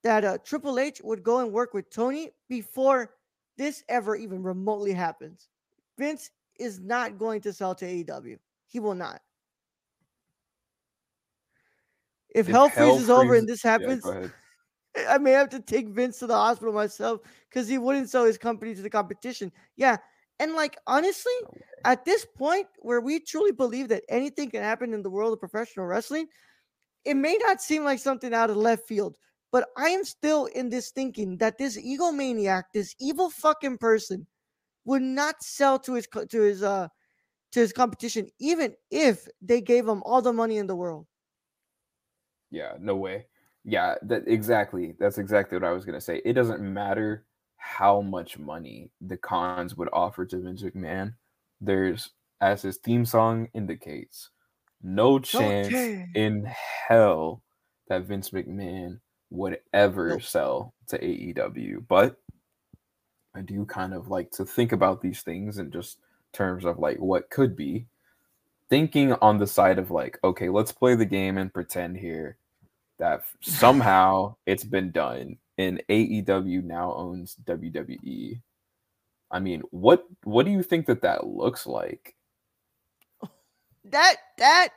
that 0.03 0.23
uh, 0.25 0.37
Triple 0.39 0.79
H 0.79 1.01
would 1.03 1.23
go 1.23 1.39
and 1.39 1.51
work 1.51 1.73
with 1.73 1.89
Tony 1.89 2.31
before 2.47 3.15
this 3.57 3.83
ever 3.89 4.15
even 4.15 4.41
remotely 4.43 4.93
happens. 4.93 5.49
Vince 5.97 6.31
is 6.59 6.79
not 6.79 7.17
going 7.17 7.41
to 7.41 7.53
sell 7.53 7.73
to 7.75 7.85
AEW. 7.85 8.37
He 8.67 8.79
will 8.79 8.95
not. 8.95 9.21
If, 12.29 12.47
If 12.47 12.53
hell 12.53 12.69
freezes 12.69 13.09
over 13.09 13.35
and 13.35 13.47
this 13.47 13.63
happens, 13.63 14.05
ahead. 14.05 14.31
I 15.09 15.17
may 15.17 15.31
have 15.31 15.49
to 15.49 15.59
take 15.59 15.87
Vince 15.89 16.19
to 16.19 16.27
the 16.27 16.35
hospital 16.35 16.73
myself 16.73 17.21
because 17.49 17.67
he 17.67 17.77
wouldn't 17.77 18.09
sell 18.09 18.25
his 18.25 18.37
company 18.37 18.75
to 18.75 18.81
the 18.81 18.89
competition. 18.89 19.51
Yeah. 19.75 19.97
And 20.39 20.53
like 20.53 20.77
honestly, 20.87 21.33
No 21.43 21.49
way. 21.53 21.61
at 21.85 22.05
this 22.05 22.25
point 22.25 22.67
where 22.79 23.01
we 23.01 23.19
truly 23.19 23.51
believe 23.51 23.87
that 23.89 24.03
anything 24.09 24.49
can 24.51 24.61
happen 24.63 24.93
in 24.93 25.01
the 25.01 25.09
world 25.09 25.33
of 25.33 25.39
professional 25.39 25.85
wrestling, 25.85 26.27
it 27.05 27.15
may 27.15 27.37
not 27.37 27.61
seem 27.61 27.83
like 27.83 27.99
something 27.99 28.33
out 28.33 28.49
of 28.49 28.57
left 28.57 28.87
field, 28.87 29.17
but 29.51 29.67
I 29.77 29.89
am 29.89 30.03
still 30.03 30.45
in 30.47 30.69
this 30.69 30.91
thinking 30.91 31.37
that 31.37 31.57
this 31.57 31.77
egomaniac, 31.77 32.63
this 32.73 32.95
evil 32.99 33.29
fucking 33.29 33.77
person, 33.79 34.27
would 34.89 35.03
not 35.03 35.43
sell 35.43 35.79
to 35.79 35.95
his 35.95 36.07
to 36.29 36.41
his 36.41 36.63
uh 36.63 36.89
to 37.53 37.59
his 37.61 37.73
competition, 37.73 38.29
even 38.39 38.75
if 38.91 39.27
they 39.41 39.61
gave 39.61 39.87
him 39.87 40.03
all 40.05 40.21
the 40.21 40.33
money 40.33 40.57
in 40.57 40.67
the 40.67 40.75
world. 40.77 41.07
Yeah, 42.51 42.77
no 42.79 42.95
way. 42.95 43.27
Yeah, 43.63 43.95
that 44.03 44.27
exactly. 44.27 44.95
That's 44.99 45.17
exactly 45.17 45.57
what 45.57 45.67
I 45.67 45.71
was 45.71 45.85
gonna 45.85 46.01
say. 46.01 46.21
It 46.25 46.33
doesn't 46.33 46.61
matter 46.61 47.25
how 47.57 48.01
much 48.01 48.37
money 48.39 48.91
the 49.01 49.17
Khans 49.17 49.75
would 49.75 49.89
offer 49.93 50.25
to 50.25 50.39
Vince 50.39 50.63
McMahon. 50.63 51.15
There's, 51.61 52.11
as 52.41 52.61
his 52.61 52.77
theme 52.77 53.05
song 53.05 53.49
indicates, 53.53 54.29
no 54.81 55.19
chance 55.19 55.69
chance. 55.69 56.09
in 56.15 56.45
hell 56.45 57.43
that 57.89 58.03
Vince 58.05 58.29
McMahon 58.31 59.01
would 59.29 59.59
ever 59.73 60.09
Nope. 60.09 60.21
sell 60.21 60.73
to 60.87 60.97
AEW. 61.03 61.85
But 61.87 62.17
I 63.35 63.41
do 63.41 63.65
kind 63.65 63.93
of 63.93 64.07
like 64.07 64.31
to 64.31 64.45
think 64.45 64.71
about 64.71 65.01
these 65.01 65.21
things 65.21 65.59
in 65.59 65.71
just 65.71 65.99
terms 66.33 66.65
of 66.65 66.79
like 66.79 66.97
what 66.97 67.29
could 67.29 67.55
be. 67.55 67.87
Thinking 68.69 69.13
on 69.13 69.39
the 69.39 69.47
side 69.47 69.79
of 69.79 69.89
like, 69.89 70.19
okay, 70.23 70.49
let's 70.49 70.71
play 70.71 70.95
the 70.95 71.05
game 71.05 71.37
and 71.37 71.53
pretend 71.53 71.97
here 71.97 72.37
that 72.99 73.23
somehow 73.41 74.35
it's 74.45 74.63
been 74.63 74.91
done 74.91 75.37
and 75.57 75.81
AEW 75.89 76.63
now 76.63 76.93
owns 76.93 77.35
WWE. 77.45 78.41
I 79.31 79.39
mean, 79.39 79.61
what 79.71 80.05
what 80.23 80.45
do 80.45 80.51
you 80.51 80.63
think 80.63 80.85
that 80.87 81.01
that 81.01 81.27
looks 81.27 81.67
like? 81.67 82.15
that 83.85 84.15
that 84.37 84.69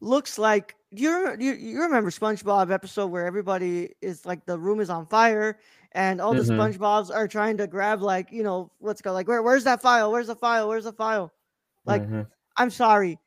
looks 0.00 0.38
like 0.38 0.76
you, 0.90 1.36
you 1.38 1.52
you 1.54 1.80
remember 1.82 2.10
SpongeBob 2.10 2.70
episode 2.70 3.08
where 3.08 3.26
everybody 3.26 3.94
is 4.00 4.24
like 4.24 4.44
the 4.46 4.58
room 4.58 4.80
is 4.80 4.90
on 4.90 5.06
fire 5.06 5.58
and 5.94 6.20
all 6.20 6.34
the 6.34 6.42
Mhm. 6.42 6.56
SpongeBobs 6.56 7.14
are 7.14 7.28
trying 7.28 7.56
to 7.58 7.66
grab 7.66 8.02
like 8.02 8.32
you 8.32 8.42
know 8.42 8.72
what's 8.78 9.00
called 9.02 9.14
like 9.14 9.28
where 9.28 9.42
where's 9.42 9.64
that 9.64 9.80
file 9.82 10.10
where's 10.12 10.26
the 10.28 10.36
file 10.36 10.68
where's 10.68 10.84
the 10.84 10.92
file 10.92 11.32
like 11.86 12.08
Mhm. 12.08 12.26
I'm 12.56 12.70
sorry 12.70 13.18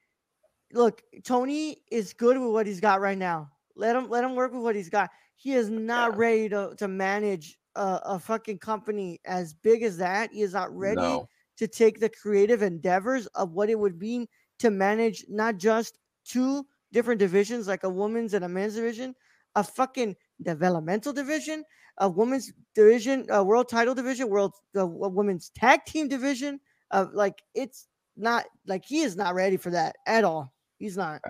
look 0.73 1.01
Tony 1.23 1.83
is 1.91 2.13
good 2.13 2.37
with 2.37 2.51
what 2.51 2.67
he's 2.67 2.79
got 2.81 3.01
right 3.01 3.17
now 3.17 3.49
let 3.75 3.95
him 3.95 4.09
let 4.09 4.23
him 4.23 4.35
work 4.35 4.51
with 4.53 4.61
what 4.63 4.75
he's 4.75 4.89
got 4.89 5.09
he 5.35 5.53
is 5.53 5.69
not 5.69 6.11
Yeah. 6.11 6.17
ready 6.17 6.49
to 6.49 6.75
to 6.77 6.87
manage 6.87 7.59
a, 7.75 8.01
a 8.05 8.19
fucking 8.19 8.59
company 8.59 9.19
as 9.25 9.53
big 9.53 9.83
as 9.83 9.97
that 9.97 10.31
he 10.31 10.41
is 10.41 10.53
not 10.53 10.75
ready 10.75 11.01
no. 11.01 11.29
to 11.57 11.67
take 11.67 11.99
the 11.99 12.09
creative 12.09 12.61
endeavors 12.61 13.27
of 13.27 13.51
what 13.53 13.69
it 13.69 13.79
would 13.79 13.99
mean 13.99 14.27
to 14.59 14.71
manage 14.71 15.25
not 15.29 15.57
just 15.57 15.99
two 16.25 16.65
different 16.91 17.19
divisions 17.19 17.67
like 17.67 17.83
a 17.83 17.89
women's 17.89 18.33
and 18.33 18.43
a 18.45 18.49
men's 18.49 18.75
division, 18.75 19.15
a 19.55 19.63
fucking 19.63 20.15
developmental 20.41 21.13
division, 21.13 21.63
a 21.97 22.09
women's 22.09 22.51
division, 22.75 23.25
a 23.29 23.43
world 23.43 23.69
title 23.69 23.95
division, 23.95 24.29
world 24.29 24.53
a 24.75 24.85
women's 24.85 25.49
tag 25.55 25.85
team 25.85 26.07
division. 26.07 26.59
Uh, 26.91 27.07
like 27.13 27.41
it's 27.53 27.87
not 28.15 28.45
like 28.65 28.85
he 28.85 29.01
is 29.01 29.15
not 29.15 29.35
ready 29.35 29.57
for 29.57 29.71
that 29.71 29.95
at 30.05 30.23
all. 30.23 30.53
He's 30.77 30.97
not. 30.97 31.21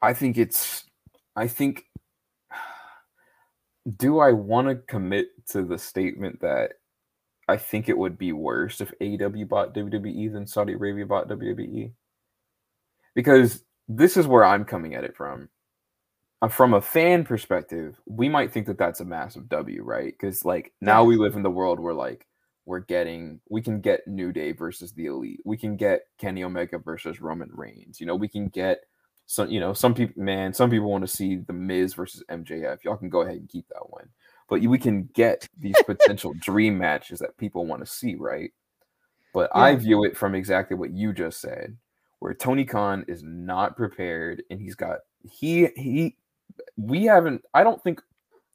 I 0.00 0.14
think 0.14 0.38
it's 0.38 0.84
I 1.36 1.48
think 1.48 1.84
do 3.96 4.18
I 4.18 4.32
want 4.32 4.68
to 4.68 4.76
commit 4.76 5.28
to 5.50 5.62
the 5.62 5.78
statement 5.78 6.40
that 6.40 6.72
I 7.48 7.56
think 7.56 7.88
it 7.88 7.96
would 7.96 8.18
be 8.18 8.32
worse 8.32 8.80
if 8.80 8.92
AEW 9.00 9.48
bought 9.48 9.74
WWE 9.74 10.32
than 10.32 10.46
Saudi 10.46 10.74
Arabia 10.74 11.06
bought 11.06 11.28
WWE? 11.28 11.92
Because 13.14 13.64
this 13.88 14.16
is 14.16 14.26
where 14.26 14.44
I'm 14.44 14.64
coming 14.64 14.94
at 14.94 15.04
it 15.04 15.16
from. 15.16 15.48
Uh, 16.40 16.48
From 16.48 16.74
a 16.74 16.80
fan 16.80 17.24
perspective, 17.24 18.00
we 18.06 18.28
might 18.28 18.52
think 18.52 18.66
that 18.66 18.78
that's 18.78 19.00
a 19.00 19.04
massive 19.04 19.48
W, 19.48 19.82
right? 19.82 20.12
Because 20.12 20.44
like 20.44 20.72
now 20.80 21.02
Yeah. 21.02 21.08
we 21.08 21.16
live 21.16 21.34
in 21.34 21.42
the 21.42 21.50
world 21.50 21.80
where 21.80 21.94
like 21.94 22.26
we're 22.64 22.80
getting 22.80 23.40
we 23.48 23.62
can 23.62 23.80
get 23.80 24.06
New 24.06 24.30
Day 24.30 24.52
versus 24.52 24.92
the 24.92 25.06
Elite. 25.06 25.40
We 25.44 25.56
can 25.56 25.76
get 25.76 26.02
Kenny 26.18 26.44
Omega 26.44 26.78
versus 26.78 27.20
Roman 27.20 27.50
Reigns. 27.52 28.00
You 28.00 28.06
know, 28.06 28.14
we 28.14 28.28
can 28.28 28.48
get 28.48 28.84
some 29.26 29.50
you 29.50 29.58
know, 29.58 29.72
some 29.72 29.94
people 29.94 30.22
man, 30.22 30.52
some 30.52 30.70
people 30.70 30.90
want 30.90 31.02
to 31.02 31.08
see 31.14 31.36
the 31.36 31.52
Miz 31.52 31.94
versus 31.94 32.22
MJF. 32.30 32.84
Y'all 32.84 32.96
can 32.96 33.08
go 33.08 33.22
ahead 33.22 33.36
and 33.36 33.48
keep 33.48 33.66
that 33.68 33.90
one. 33.90 34.08
But 34.48 34.62
we 34.62 34.78
can 34.78 35.08
get 35.14 35.46
these 35.58 35.76
potential 35.86 36.34
dream 36.40 36.78
matches 36.78 37.18
that 37.18 37.36
people 37.36 37.66
want 37.66 37.84
to 37.84 37.90
see, 37.90 38.14
right? 38.14 38.52
But 39.34 39.50
I 39.54 39.74
view 39.74 40.04
it 40.04 40.16
from 40.16 40.34
exactly 40.34 40.76
what 40.76 40.90
you 40.90 41.12
just 41.12 41.40
said, 41.40 41.76
where 42.20 42.32
Tony 42.32 42.64
Khan 42.64 43.04
is 43.08 43.22
not 43.22 43.76
prepared 43.76 44.42
and 44.50 44.60
he's 44.60 44.74
got 44.74 45.00
he 45.28 45.68
he 45.76 46.16
we 46.78 47.04
haven't 47.04 47.42
I 47.52 47.62
don't 47.64 47.82
think 47.82 48.00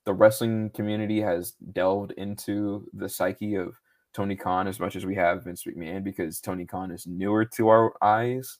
the 0.05 0.13
wrestling 0.13 0.69
community 0.71 1.21
has 1.21 1.51
delved 1.73 2.11
into 2.13 2.87
the 2.93 3.07
psyche 3.07 3.55
of 3.55 3.75
Tony 4.13 4.35
Khan 4.35 4.67
as 4.67 4.79
much 4.79 4.95
as 4.95 5.05
we 5.05 5.15
have 5.15 5.43
Vince 5.43 5.63
McMahon 5.65 6.03
because 6.03 6.39
Tony 6.39 6.65
Khan 6.65 6.91
is 6.91 7.05
newer 7.07 7.45
to 7.45 7.67
our 7.67 7.93
eyes. 8.01 8.59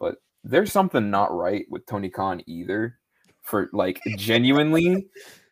But 0.00 0.16
there's 0.44 0.72
something 0.72 1.10
not 1.10 1.34
right 1.36 1.66
with 1.70 1.84
Tony 1.86 2.08
Khan 2.08 2.42
either 2.46 2.98
for 3.42 3.68
like 3.72 4.00
genuinely 4.16 5.06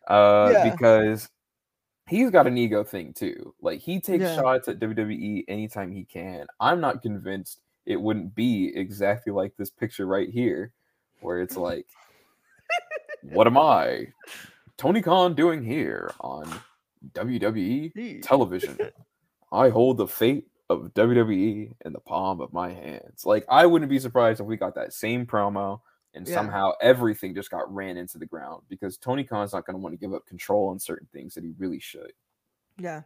uh 0.07 0.49
Yeah. 0.53 0.69
because 0.71 1.29
he's 2.07 2.29
got 2.31 2.47
an 2.47 2.57
ego 2.57 2.83
thing 2.83 3.13
too. 3.13 3.53
Like 3.61 3.79
he 3.79 3.99
takes 3.99 4.23
Yeah. 4.23 4.35
shots 4.35 4.67
at 4.67 4.79
WWE 4.79 5.45
anytime 5.47 5.91
he 5.91 6.03
can. 6.05 6.45
I'm 6.59 6.79
not 6.81 7.01
convinced 7.01 7.59
it 7.85 7.99
wouldn't 8.01 8.35
be 8.35 8.71
exactly 8.75 9.31
like 9.31 9.55
this 9.57 9.69
picture 9.69 10.05
right 10.07 10.29
here 10.29 10.73
where 11.21 11.41
it's 11.41 11.57
like 11.57 11.85
what 13.23 13.47
am 13.47 13.57
I 13.57 14.07
Tony 14.77 15.01
Khan 15.01 15.33
doing 15.35 15.63
here 15.63 16.11
on 16.19 16.47
WWE 17.13 18.21
television? 18.21 18.77
I 19.51 19.69
hold 19.69 19.97
the 19.97 20.07
fate 20.07 20.47
of 20.69 20.93
WWE 20.93 21.73
in 21.85 21.93
the 21.93 21.99
palm 21.99 22.41
of 22.41 22.51
my 22.51 22.69
hands. 22.71 23.25
Like 23.25 23.45
I 23.49 23.65
wouldn't 23.65 23.89
be 23.89 23.99
surprised 23.99 24.41
if 24.41 24.45
we 24.45 24.57
got 24.57 24.75
that 24.75 24.93
same 24.93 25.25
promo 25.25 25.79
and 26.13 26.27
Yeah. 26.27 26.35
somehow 26.35 26.73
everything 26.81 27.33
just 27.33 27.51
got 27.51 27.73
ran 27.73 27.95
into 27.97 28.17
the 28.17 28.25
ground 28.25 28.63
because 28.69 28.97
Tony 28.97 29.23
Khan's 29.23 29.53
not 29.53 29.65
going 29.65 29.75
to 29.75 29.81
want 29.81 29.93
to 29.93 29.97
give 29.99 30.13
up 30.13 30.25
control 30.25 30.69
on 30.69 30.79
certain 30.79 31.07
things 31.13 31.33
that 31.35 31.43
he 31.43 31.53
really 31.57 31.79
should. 31.79 32.11
Yeah, 32.79 33.01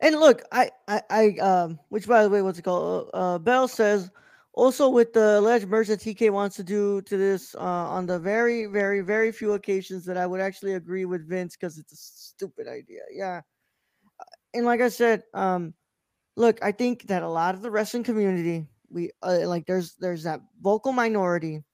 and 0.00 0.18
look, 0.18 0.42
I, 0.50 0.70
I, 0.88 1.02
I, 1.08 1.28
um, 1.38 1.78
which 1.90 2.08
by 2.08 2.24
the 2.24 2.30
way, 2.30 2.42
what's 2.42 2.58
it 2.58 2.62
called? 2.62 3.08
Uh, 3.14 3.38
Bell 3.38 3.68
says 3.68 4.10
also 4.54 4.88
with 4.88 5.12
the 5.12 5.38
alleged 5.38 5.68
merge 5.68 5.88
that 5.88 6.00
TK 6.00 6.30
wants 6.30 6.56
to 6.56 6.64
do 6.64 7.00
to 7.02 7.16
this 7.16 7.54
uh, 7.54 7.60
on 7.60 8.06
the 8.06 8.18
very, 8.18 8.66
very, 8.66 9.00
very 9.00 9.32
few 9.32 9.52
occasions 9.54 10.04
that 10.06 10.16
I 10.18 10.26
would 10.26 10.40
actually 10.40 10.74
agree 10.74 11.04
with 11.04 11.28
Vince 11.28 11.56
because 11.56 11.78
it's 11.78 11.92
a 11.92 11.96
stupid 11.96 12.68
idea. 12.68 13.02
Yeah, 13.12 13.40
Uh, 14.20 14.24
and 14.54 14.66
like 14.66 14.80
I 14.80 14.88
said, 14.90 15.24
um, 15.34 15.74
look, 16.36 16.58
I 16.62 16.72
think 16.72 17.04
that 17.08 17.22
a 17.22 17.28
lot 17.28 17.54
of 17.54 17.62
the 17.62 17.70
wrestling 17.70 18.04
community, 18.04 18.66
we 18.90 19.10
uh, 19.22 19.40
like, 19.48 19.66
there's 19.66 19.94
there's 19.96 20.24
that 20.24 20.40
vocal 20.62 20.92
minority 20.92 21.64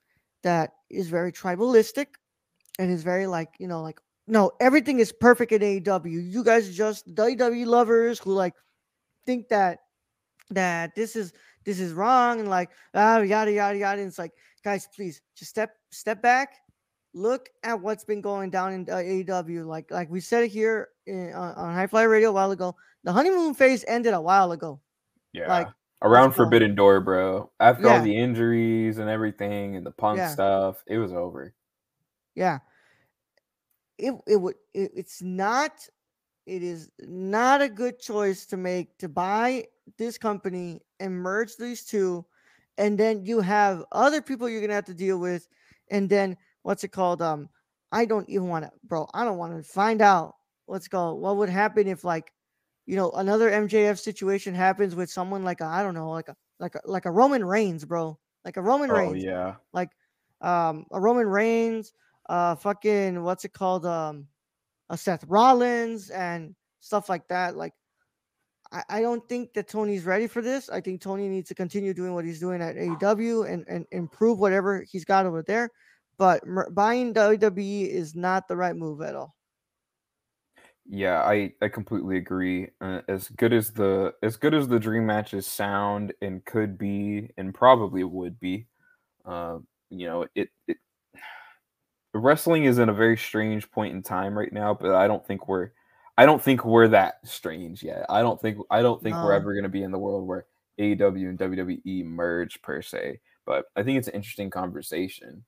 that 0.42 0.72
is 0.90 1.08
very 1.08 1.32
tribalistic 1.32 2.08
and 2.78 2.90
is 2.90 3.02
very 3.02 3.26
like 3.26 3.50
you 3.58 3.68
know 3.68 3.82
like 3.82 4.00
no, 4.26 4.52
everything 4.60 5.00
is 5.00 5.12
perfect 5.12 5.52
in 5.52 5.62
AEW. 5.62 6.30
You 6.32 6.44
guys 6.44 6.68
are 6.68 6.72
just 6.72 7.14
WWE 7.14 7.66
lovers 7.66 8.18
who 8.18 8.32
like 8.34 8.54
think 9.26 9.48
that 9.48 9.80
that 10.50 10.94
this 10.94 11.16
is 11.16 11.32
this 11.68 11.80
is 11.80 11.92
wrong 11.92 12.40
and 12.40 12.48
like 12.48 12.70
ah 12.94 13.18
yada 13.18 13.52
yada 13.52 13.76
yada. 13.76 14.00
And 14.00 14.08
it's 14.08 14.18
like, 14.18 14.32
guys, 14.64 14.88
please 14.96 15.20
just 15.36 15.50
step 15.50 15.76
step 15.90 16.22
back, 16.22 16.54
look 17.12 17.50
at 17.62 17.78
what's 17.78 18.04
been 18.04 18.22
going 18.22 18.48
down 18.48 18.72
in 18.72 18.88
uh, 18.88 18.96
AEW. 18.96 19.66
Like 19.66 19.90
like 19.90 20.08
we 20.08 20.18
said 20.20 20.44
it 20.44 20.48
here 20.48 20.88
in, 21.06 21.34
on, 21.34 21.54
on 21.56 21.74
High 21.74 21.86
Fly 21.86 22.04
Radio 22.04 22.30
a 22.30 22.32
while 22.32 22.52
ago. 22.52 22.74
The 23.04 23.12
honeymoon 23.12 23.52
phase 23.52 23.84
ended 23.86 24.14
a 24.14 24.20
while 24.20 24.52
ago. 24.52 24.80
Yeah. 25.34 25.46
Like 25.48 25.68
Around. 26.00 26.32
Forbidden 26.32 26.74
Door, 26.74 27.00
bro. 27.02 27.50
After 27.60 27.84
Yeah. 27.84 27.96
all 27.98 28.02
the 28.02 28.16
injuries 28.16 28.96
and 28.96 29.10
everything 29.10 29.76
and 29.76 29.84
the 29.84 29.90
punk 29.90 30.18
Yeah. 30.18 30.28
stuff, 30.28 30.82
it 30.86 30.96
was 30.96 31.12
over. 31.12 31.52
Yeah. 32.34 32.60
It 33.98 34.14
it 34.26 34.36
would 34.36 34.54
it, 34.72 34.92
it's 34.96 35.20
not 35.20 35.72
it 36.48 36.62
is 36.62 36.90
not 37.00 37.60
a 37.60 37.68
good 37.68 38.00
choice 38.00 38.46
to 38.46 38.56
make 38.56 38.96
to 38.98 39.08
buy 39.08 39.64
this 39.98 40.16
company 40.16 40.80
and 40.98 41.14
merge 41.14 41.56
these 41.56 41.84
two 41.84 42.24
and 42.78 42.96
then 42.96 43.24
you 43.24 43.40
have 43.40 43.84
other 43.92 44.22
people 44.22 44.48
you're 44.48 44.60
going 44.60 44.70
to 44.70 44.74
have 44.74 44.84
to 44.84 44.94
deal 44.94 45.18
with 45.18 45.46
and 45.90 46.08
then 46.08 46.36
what's 46.62 46.84
it 46.84 46.88
called 46.88 47.20
um 47.20 47.48
I 47.92 48.06
don't 48.06 48.28
even 48.28 48.48
want 48.48 48.64
to 48.64 48.70
bro 48.84 49.06
I 49.12 49.24
don't 49.24 49.36
want 49.38 49.56
to 49.56 49.62
find 49.62 50.00
out 50.00 50.36
what's 50.66 50.88
called 50.88 51.20
what 51.20 51.36
would 51.36 51.50
happen 51.50 51.86
if 51.86 52.02
like 52.02 52.32
you 52.86 52.96
know 52.96 53.10
another 53.12 53.50
MJF 53.50 53.98
situation 53.98 54.54
happens 54.54 54.94
with 54.94 55.10
someone 55.10 55.44
like 55.44 55.60
a 55.60 55.66
I 55.66 55.82
don't 55.82 55.94
know 55.94 56.10
like 56.10 56.28
a 56.28 56.36
like 56.58 56.74
a 56.74 56.80
like 56.84 57.04
a 57.04 57.10
Roman 57.10 57.44
Reigns 57.44 57.84
bro 57.84 58.18
like 58.44 58.56
a 58.56 58.62
Roman 58.62 58.90
Reigns. 58.90 59.08
Oh 59.08 59.12
Reigns 59.12 59.24
yeah. 59.24 59.54
like 59.74 59.90
um 60.40 60.86
a 60.92 60.98
Roman 61.00 61.26
Reigns, 61.26 61.92
uh 62.30 62.54
fucking 62.54 63.22
what's 63.22 63.44
it 63.44 63.52
called? 63.52 63.84
Um 63.84 64.26
a 64.90 64.96
Seth 64.96 65.24
Rollins 65.28 66.10
and 66.10 66.54
stuff 66.80 67.08
like 67.08 67.28
that. 67.28 67.56
Like 67.56 67.74
I, 68.72 68.82
I 68.88 69.00
don't 69.00 69.26
think 69.28 69.54
that 69.54 69.68
Tony's 69.68 70.04
ready 70.04 70.26
for 70.26 70.42
this. 70.42 70.68
I 70.68 70.80
think 70.80 71.00
Tony 71.00 71.28
needs 71.28 71.48
to 71.48 71.54
continue 71.54 71.94
doing 71.94 72.14
what 72.14 72.24
he's 72.24 72.40
doing 72.40 72.62
at 72.62 72.76
AEW 72.76 73.50
and, 73.50 73.64
and 73.68 73.86
improve 73.92 74.38
whatever 74.38 74.84
he's 74.90 75.04
got 75.04 75.26
over 75.26 75.42
there. 75.42 75.70
But 76.18 76.46
mer- 76.46 76.70
buying 76.70 77.14
WWE 77.14 77.88
is 77.88 78.14
not 78.14 78.48
the 78.48 78.56
right 78.56 78.76
move 78.76 79.02
at 79.02 79.14
all. 79.14 79.34
Yeah, 80.90 81.20
I 81.20 81.52
I 81.60 81.68
completely 81.68 82.16
agree. 82.16 82.70
Uh, 82.80 83.02
as 83.08 83.28
good 83.28 83.52
as 83.52 83.70
the 83.72 84.14
as 84.22 84.36
good 84.36 84.54
as 84.54 84.66
the 84.66 84.78
dream 84.78 85.04
matches 85.04 85.46
sound 85.46 86.14
and 86.22 86.42
could 86.46 86.78
be 86.78 87.28
and 87.36 87.54
probably 87.54 88.04
would 88.04 88.40
be, 88.40 88.66
uh, 89.26 89.58
you 89.90 90.06
know, 90.06 90.26
it 90.34 90.48
it 90.66 90.78
wrestling 92.18 92.64
is 92.64 92.78
in 92.78 92.88
a 92.88 92.94
very 92.94 93.16
strange 93.16 93.70
point 93.70 93.94
in 93.94 94.02
time 94.02 94.36
right 94.36 94.52
now. 94.52 94.74
But 94.74 94.94
I 94.94 95.06
don't 95.06 95.26
think 95.26 95.48
we're 95.48 95.70
I 96.18 96.26
don't 96.26 96.42
think 96.42 96.64
we're 96.64 96.88
that 96.88 97.20
strange 97.24 97.82
yet. 97.82 98.04
I 98.08 98.22
don't 98.22 98.40
think 98.40 98.58
I 98.70 98.82
don't 98.82 99.00
think 99.02 99.14
we're 99.14 99.34
ever 99.34 99.52
going 99.54 99.62
to 99.62 99.68
be 99.68 99.84
in 99.84 99.92
the 99.92 99.98
world 99.98 100.26
where 100.26 100.46
AEW 100.80 101.28
and 101.28 101.38
WWE 101.38 102.04
merge 102.04 102.60
per 102.62 102.82
se. 102.82 103.20
But 103.46 103.66
I 103.76 103.82
think 103.82 103.98
it's 103.98 104.08
an 104.08 104.14
interesting 104.14 104.50
conversation. 104.50 105.44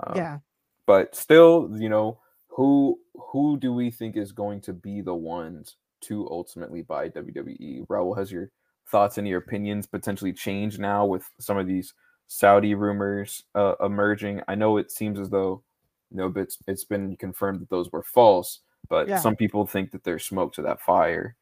Um, 0.00 0.16
yeah. 0.16 0.38
but 0.86 1.14
still, 1.14 1.70
you 1.78 1.88
know, 1.88 2.18
who 2.48 2.98
who 3.14 3.58
do 3.58 3.72
we 3.72 3.90
think 3.90 4.16
is 4.16 4.32
going 4.32 4.60
to 4.62 4.72
be 4.72 5.02
the 5.02 5.14
ones 5.14 5.76
to 6.02 6.26
ultimately 6.30 6.82
buy 6.82 7.10
WWE? 7.10 7.86
Raul, 7.86 8.16
has 8.16 8.32
your 8.32 8.50
thoughts 8.90 9.18
and 9.18 9.28
your 9.28 9.38
opinions 9.38 9.86
potentially 9.86 10.32
changed 10.32 10.78
now 10.78 11.04
with 11.04 11.28
some 11.38 11.58
of 11.58 11.66
these 11.66 11.92
Saudi 12.28 12.74
rumors 12.74 13.44
uh, 13.54 13.74
emerging? 13.80 14.40
I 14.48 14.54
know 14.54 14.78
it 14.78 14.90
seems 14.90 15.20
as 15.20 15.30
though 15.30 15.62
but 16.14 16.40
it's, 16.40 16.58
it's 16.66 16.84
been 16.84 17.16
confirmed 17.16 17.60
that 17.60 17.70
those 17.70 17.90
were 17.92 18.02
false, 18.02 18.60
but 18.88 19.08
Yeah. 19.08 19.18
some 19.20 19.36
people 19.36 19.66
think 19.66 19.90
that 19.92 20.04
there's 20.04 20.24
smoke 20.24 20.52
to 20.54 20.62
that 20.62 20.80
fire. 20.80 21.36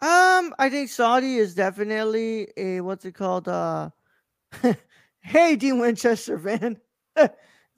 Um, 0.00 0.54
I 0.58 0.68
think 0.70 0.90
Saudi 0.90 1.36
is 1.36 1.54
definitely 1.54 2.48
a 2.56 2.80
what's 2.80 3.04
it 3.04 3.12
called? 3.12 3.48
Uh, 3.48 3.90
hey, 5.20 5.56
Dean 5.56 5.80
Winchester 5.80 6.38
fan, 6.38 6.78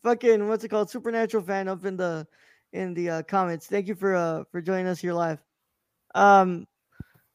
fucking 0.02 0.46
what's 0.46 0.62
it 0.62 0.68
called? 0.68 0.90
Supernatural 0.90 1.42
fan 1.42 1.66
up 1.66 1.84
in 1.86 1.96
the 1.96 2.26
in 2.72 2.92
the 2.92 3.08
uh, 3.10 3.22
comments. 3.22 3.66
Thank 3.66 3.88
you 3.88 3.94
for 3.94 4.14
uh 4.14 4.44
for 4.52 4.60
joining 4.60 4.86
us 4.86 5.00
here 5.00 5.14
live. 5.14 5.42
Um, 6.14 6.66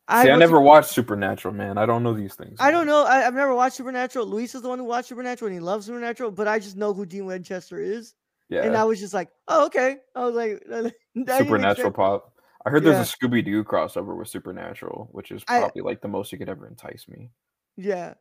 See, 0.07 0.29
I 0.29 0.35
never 0.35 0.61
watched 0.61 0.89
Supernatural, 0.91 1.53
man. 1.53 1.79
I 1.79 1.87
don't 1.87 2.03
know 2.03 2.13
these 2.13 2.35
things. 2.35 2.57
I 2.59 2.69
don't 2.69 2.85
know. 2.85 3.03
I, 3.05 3.25
I've 3.25 3.33
never 3.33 3.55
watched 3.55 3.75
Supernatural. 3.77 4.27
Luis 4.27 4.53
is 4.53 4.61
the 4.61 4.69
one 4.69 4.77
who 4.77 4.85
watched 4.85 5.09
Supernatural 5.09 5.47
and 5.49 5.55
he 5.55 5.59
loves 5.59 5.87
Supernatural, 5.87 6.29
but 6.31 6.47
I 6.47 6.59
just 6.59 6.77
know 6.77 6.93
who 6.93 7.07
Dean 7.07 7.25
Winchester 7.25 7.79
is, 7.79 8.13
Yeah, 8.49 8.61
and 8.63 8.77
I 8.77 8.83
was 8.83 8.99
just 8.99 9.15
like, 9.15 9.29
oh 9.47 9.65
okay. 9.65 9.97
I 10.15 10.25
was 10.25 10.35
like, 10.35 10.93
Supernatural 11.37 11.91
pop. 11.91 12.33
I 12.67 12.69
heard 12.69 12.83
there's 12.83 12.95
Yeah. 12.95 13.01
a 13.01 13.29
Scooby 13.29 13.43
Doo 13.43 13.63
crossover 13.63 14.15
with 14.15 14.27
Supernatural, 14.27 15.09
which 15.11 15.31
is 15.31 15.43
I- 15.47 15.59
probably 15.59 15.81
like 15.81 16.01
the 16.01 16.07
most 16.07 16.31
you 16.31 16.37
could 16.37 16.49
ever 16.49 16.67
entice 16.67 17.07
me. 17.07 17.31
Yeah, 17.75 18.13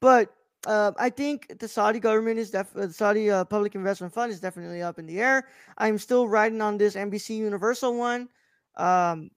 but 0.00 0.32
uh, 0.66 0.92
I 0.98 1.10
think 1.10 1.58
the 1.58 1.68
Saudi 1.68 2.00
government 2.00 2.38
is 2.38 2.50
def- 2.50 2.74
uh, 2.74 2.86
the 2.86 2.92
Saudi 2.92 3.30
uh, 3.30 3.44
Public 3.44 3.74
Investment 3.74 4.12
Fund 4.12 4.32
is 4.32 4.40
definitely 4.40 4.80
up 4.82 4.98
in 4.98 5.04
the 5.06 5.20
air. 5.20 5.48
I'm 5.78 5.98
still 5.98 6.26
riding 6.28 6.60
on 6.62 6.78
this 6.78 6.96
NBC 6.96 7.36
Universal 7.36 7.96
one, 7.98 8.28
um, 8.76 9.30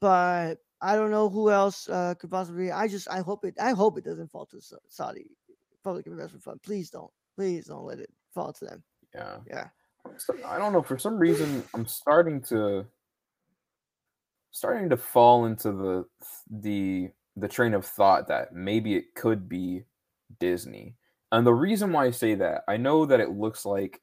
but 0.00 0.56
I 0.84 0.96
don't 0.96 1.10
know 1.10 1.30
who 1.30 1.50
else 1.50 1.88
uh, 1.88 2.14
could 2.18 2.30
possibly. 2.30 2.70
I 2.70 2.88
just 2.88 3.08
I 3.10 3.20
hope 3.20 3.46
it 3.46 3.54
I 3.58 3.70
hope 3.70 3.96
it 3.96 4.04
doesn't 4.04 4.30
fall 4.30 4.44
to 4.46 4.60
Sa- 4.60 4.76
Saudi 4.88 5.24
Public 5.82 6.06
Investment 6.06 6.44
Fund. 6.44 6.62
Please 6.62 6.90
don't, 6.90 7.10
please 7.36 7.66
don't 7.66 7.86
let 7.86 8.00
it 8.00 8.10
fall 8.34 8.52
to 8.52 8.64
them. 8.66 8.82
Yeah. 9.14 9.36
Yeah. 9.48 9.68
I 10.44 10.58
don't 10.58 10.74
know. 10.74 10.82
For 10.82 10.98
some 10.98 11.18
reason, 11.18 11.64
I'm 11.72 11.86
starting 11.86 12.42
to 12.42 12.84
starting 14.50 14.90
to 14.90 14.96
fall 14.98 15.46
into 15.46 15.72
the 15.72 16.04
the 16.50 17.10
the 17.36 17.48
train 17.48 17.72
of 17.72 17.86
thought 17.86 18.28
that 18.28 18.54
maybe 18.54 18.94
it 18.94 19.14
could 19.14 19.48
be 19.48 19.84
Disney. 20.38 20.96
And 21.32 21.46
the 21.46 21.54
reason 21.54 21.92
why 21.92 22.04
I 22.04 22.10
say 22.10 22.34
that, 22.34 22.62
I 22.68 22.76
know 22.76 23.06
that 23.06 23.20
it 23.20 23.30
looks 23.30 23.64
like 23.64 24.02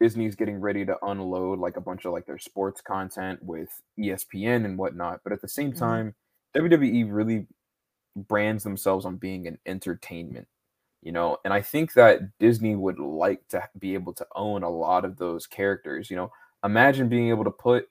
Disney's 0.00 0.36
getting 0.36 0.60
ready 0.60 0.84
to 0.86 0.96
unload 1.04 1.58
like 1.58 1.76
a 1.76 1.80
bunch 1.80 2.04
of 2.04 2.12
like 2.12 2.26
their 2.26 2.38
sports 2.38 2.80
content 2.80 3.42
with 3.42 3.82
ESPN 3.98 4.64
and 4.64 4.78
whatnot, 4.78 5.20
but 5.24 5.32
at 5.32 5.40
the 5.42 5.48
same 5.48 5.72
Mhm. 5.72 5.74
time, 5.74 6.14
WWE 6.54 7.04
really 7.04 7.46
brands 8.16 8.64
themselves 8.64 9.04
on 9.04 9.16
being 9.16 9.46
an 9.46 9.58
entertainment 9.66 10.48
you 11.02 11.12
know 11.12 11.38
and 11.44 11.54
i 11.54 11.60
think 11.62 11.92
that 11.92 12.20
disney 12.38 12.74
would 12.74 12.98
like 12.98 13.46
to 13.48 13.62
be 13.78 13.94
able 13.94 14.12
to 14.12 14.26
own 14.34 14.62
a 14.62 14.70
lot 14.70 15.04
of 15.04 15.16
those 15.18 15.46
characters 15.46 16.10
you 16.10 16.16
know 16.16 16.30
imagine 16.64 17.08
being 17.08 17.28
able 17.28 17.44
to 17.44 17.50
put 17.50 17.88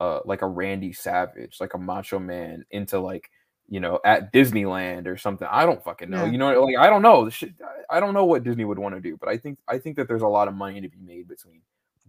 uh 0.00 0.20
like 0.24 0.42
a 0.42 0.46
randy 0.46 0.92
savage 0.92 1.58
like 1.60 1.74
a 1.74 1.78
macho 1.78 2.18
man 2.18 2.64
into 2.70 2.98
like 3.00 3.30
you 3.68 3.80
know 3.80 3.98
at 4.04 4.32
disneyland 4.32 5.06
or 5.06 5.16
something 5.16 5.48
i 5.50 5.64
don't 5.64 5.82
fucking 5.82 6.10
know 6.10 6.24
Yeah. 6.24 6.30
you 6.32 6.38
know 6.38 6.62
like 6.64 6.76
i 6.76 6.88
don't 6.88 7.02
know 7.02 7.28
Shit, 7.30 7.54
I- 7.90 8.00
don't 8.00 8.12
know 8.14 8.24
what 8.26 8.44
disney 8.44 8.64
would 8.64 8.78
want 8.78 8.94
to 8.94 9.00
do 9.00 9.16
but 9.16 9.28
i 9.28 9.36
think 9.38 9.58
i 9.68 9.78
think 9.78 9.96
that 9.96 10.06
there's 10.06 10.22
a 10.22 10.26
lot 10.28 10.48
of 10.48 10.54
money 10.54 10.80
to 10.80 10.88
be 10.88 10.98
made 11.00 11.28
between 11.28 11.60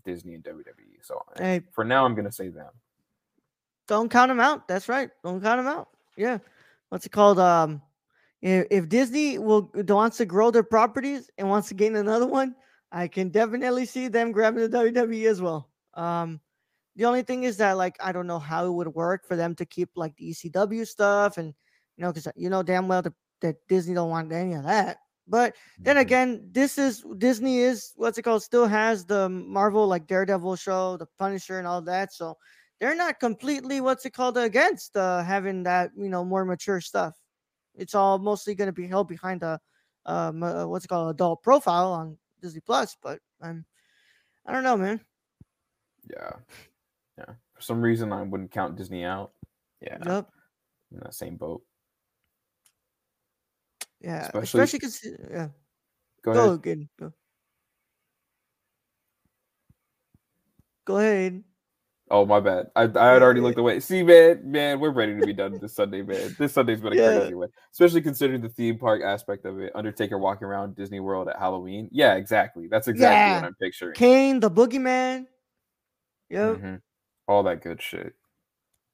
disney 0.03 0.35
and 0.35 0.43
wwe 0.43 0.99
so 1.01 1.21
Hey, 1.37 1.61
for 1.71 1.83
now 1.85 2.05
i'm 2.05 2.13
gonna 2.15 2.31
say 2.31 2.49
them 2.49 2.71
don't 3.87 4.09
count 4.09 4.29
them 4.29 4.39
out. 4.39 4.67
That's 4.67 4.89
right. 4.89 5.09
Don't 5.23 5.41
count 5.41 5.59
them 5.59 5.67
out. 5.67 5.89
Yeah. 6.17 6.39
What's 6.89 7.05
it 7.05 7.11
called? 7.11 7.39
Um, 7.39 7.81
if, 8.41 8.65
if 8.71 8.89
Disney 8.89 9.37
will 9.37 9.71
wants 9.73 10.17
to 10.17 10.25
grow 10.25 10.51
their 10.51 10.63
properties 10.63 11.29
and 11.37 11.49
wants 11.49 11.67
to 11.69 11.73
gain 11.73 11.95
another 11.95 12.25
one, 12.25 12.55
I 12.91 13.07
can 13.07 13.29
definitely 13.29 13.85
see 13.85 14.07
them 14.07 14.31
grabbing 14.31 14.69
the 14.69 14.77
WWE 14.77 15.27
as 15.27 15.41
well. 15.41 15.69
Um, 15.93 16.39
the 16.95 17.05
only 17.05 17.23
thing 17.23 17.43
is 17.43 17.57
that 17.57 17.73
like 17.77 17.97
I 18.01 18.11
don't 18.11 18.27
know 18.27 18.39
how 18.39 18.65
it 18.65 18.71
would 18.71 18.87
work 18.89 19.25
for 19.27 19.35
them 19.35 19.55
to 19.55 19.65
keep 19.65 19.89
like 19.95 20.15
the 20.17 20.31
ECW 20.31 20.85
stuff 20.85 21.37
and 21.37 21.53
you 21.97 22.03
know 22.03 22.11
because 22.11 22.27
you 22.35 22.49
know 22.49 22.63
damn 22.63 22.87
well 22.87 23.01
that, 23.01 23.13
that 23.41 23.55
Disney 23.67 23.93
don't 23.95 24.09
want 24.09 24.31
any 24.31 24.53
of 24.53 24.63
that. 24.63 24.97
But 25.27 25.55
then 25.83 25.97
Mhm. 25.97 26.01
again, 26.01 26.49
this 26.51 26.77
is 26.77 27.03
Disney 27.17 27.59
is 27.59 27.93
what's 27.95 28.17
it 28.17 28.23
called? 28.23 28.43
Still 28.43 28.67
has 28.67 29.05
the 29.05 29.29
Marvel 29.29 29.87
like 29.87 30.07
Daredevil 30.07 30.55
show, 30.57 30.97
the 30.97 31.07
Punisher, 31.17 31.57
and 31.59 31.67
all 31.67 31.81
that. 31.83 32.13
So 32.13 32.37
they're 32.79 32.95
not 32.95 33.19
completely 33.19 33.81
what's 33.81 34.05
it 34.05 34.11
called 34.13 34.37
against 34.37 34.95
uh, 34.97 35.23
having 35.23 35.63
that 35.63 35.91
you 35.97 36.09
know 36.09 36.23
more 36.25 36.45
mature 36.45 36.81
stuff. 36.81 37.15
it's 37.75 37.95
all 37.95 38.19
mostly 38.19 38.55
going 38.55 38.67
to 38.67 38.73
be 38.73 38.87
held 38.87 39.07
behind 39.07 39.41
the 39.41 39.59
um 40.05 40.43
uh, 40.43 40.65
what's 40.67 40.85
it 40.85 40.89
called 40.89 41.09
adult 41.11 41.41
profile 41.43 41.91
on 41.93 42.17
Disney 42.41 42.61
Plus. 42.61 42.95
But 43.01 43.19
I'm 43.41 43.65
I 44.45 44.53
don't 44.53 44.63
know, 44.63 44.77
man. 44.77 45.01
Yeah. 46.09 46.33
For 47.55 47.61
some 47.61 47.81
reason, 47.81 48.11
I 48.13 48.21
wouldn't 48.23 48.51
count 48.51 48.75
Disney 48.75 49.03
out. 49.03 49.31
Yeah, 49.81 49.97
Yep. 50.05 50.29
in 50.91 50.99
that 50.99 51.13
same 51.13 51.37
boat. 51.37 51.63
Yeah. 54.01 54.23
Especially- 54.27 54.61
Especially 54.61 54.79
because 54.79 55.05
yeah. 55.31 55.47
Go 56.21 56.33
Go 56.33 56.39
ahead. 56.39 56.53
again. 56.55 56.89
Go. 56.99 57.13
Go 60.85 60.97
ahead. 60.97 61.43
Oh 62.11 62.23
my 62.25 62.39
bad. 62.39 62.67
I, 62.75 62.83
I 62.83 63.13
had 63.13 63.23
already 63.23 63.41
looked 63.41 63.57
away. 63.57 63.79
See, 63.79 64.03
man, 64.03 64.39
man, 64.51 64.79
we're 64.79 64.91
ready 64.91 65.19
to 65.19 65.25
be 65.25 65.33
done 65.33 65.57
this 65.59 65.73
Sunday, 65.73 66.03
man. 66.03 66.35
This 66.37 66.53
Sunday's 66.53 66.79
been 66.79 66.93
a 66.93 66.95
Yeah. 66.95 67.17
crazy 67.19 67.33
way, 67.33 67.47
especially 67.71 68.01
considering 68.01 68.41
the 68.41 68.49
theme 68.49 68.77
park 68.77 69.01
aspect 69.01 69.45
of 69.45 69.59
it. 69.59 69.71
Undertaker 69.73 70.19
walking 70.19 70.45
around 70.47 70.75
Disney 70.75 70.99
World 70.99 71.27
at 71.29 71.39
Halloween. 71.39 71.89
Yeah, 71.91 72.13
exactly. 72.15 72.67
That's 72.67 72.87
exactly 72.87 73.15
Yeah. 73.15 73.35
what 73.41 73.45
I'm 73.47 73.55
picturing. 73.55 73.95
Kane, 73.95 74.39
the 74.39 74.51
boogeyman. 74.51 75.25
Yep. 76.29 76.57
Mhm. 76.57 76.81
All 77.27 77.43
that 77.43 77.61
good 77.61 77.81
shit. 77.81 78.13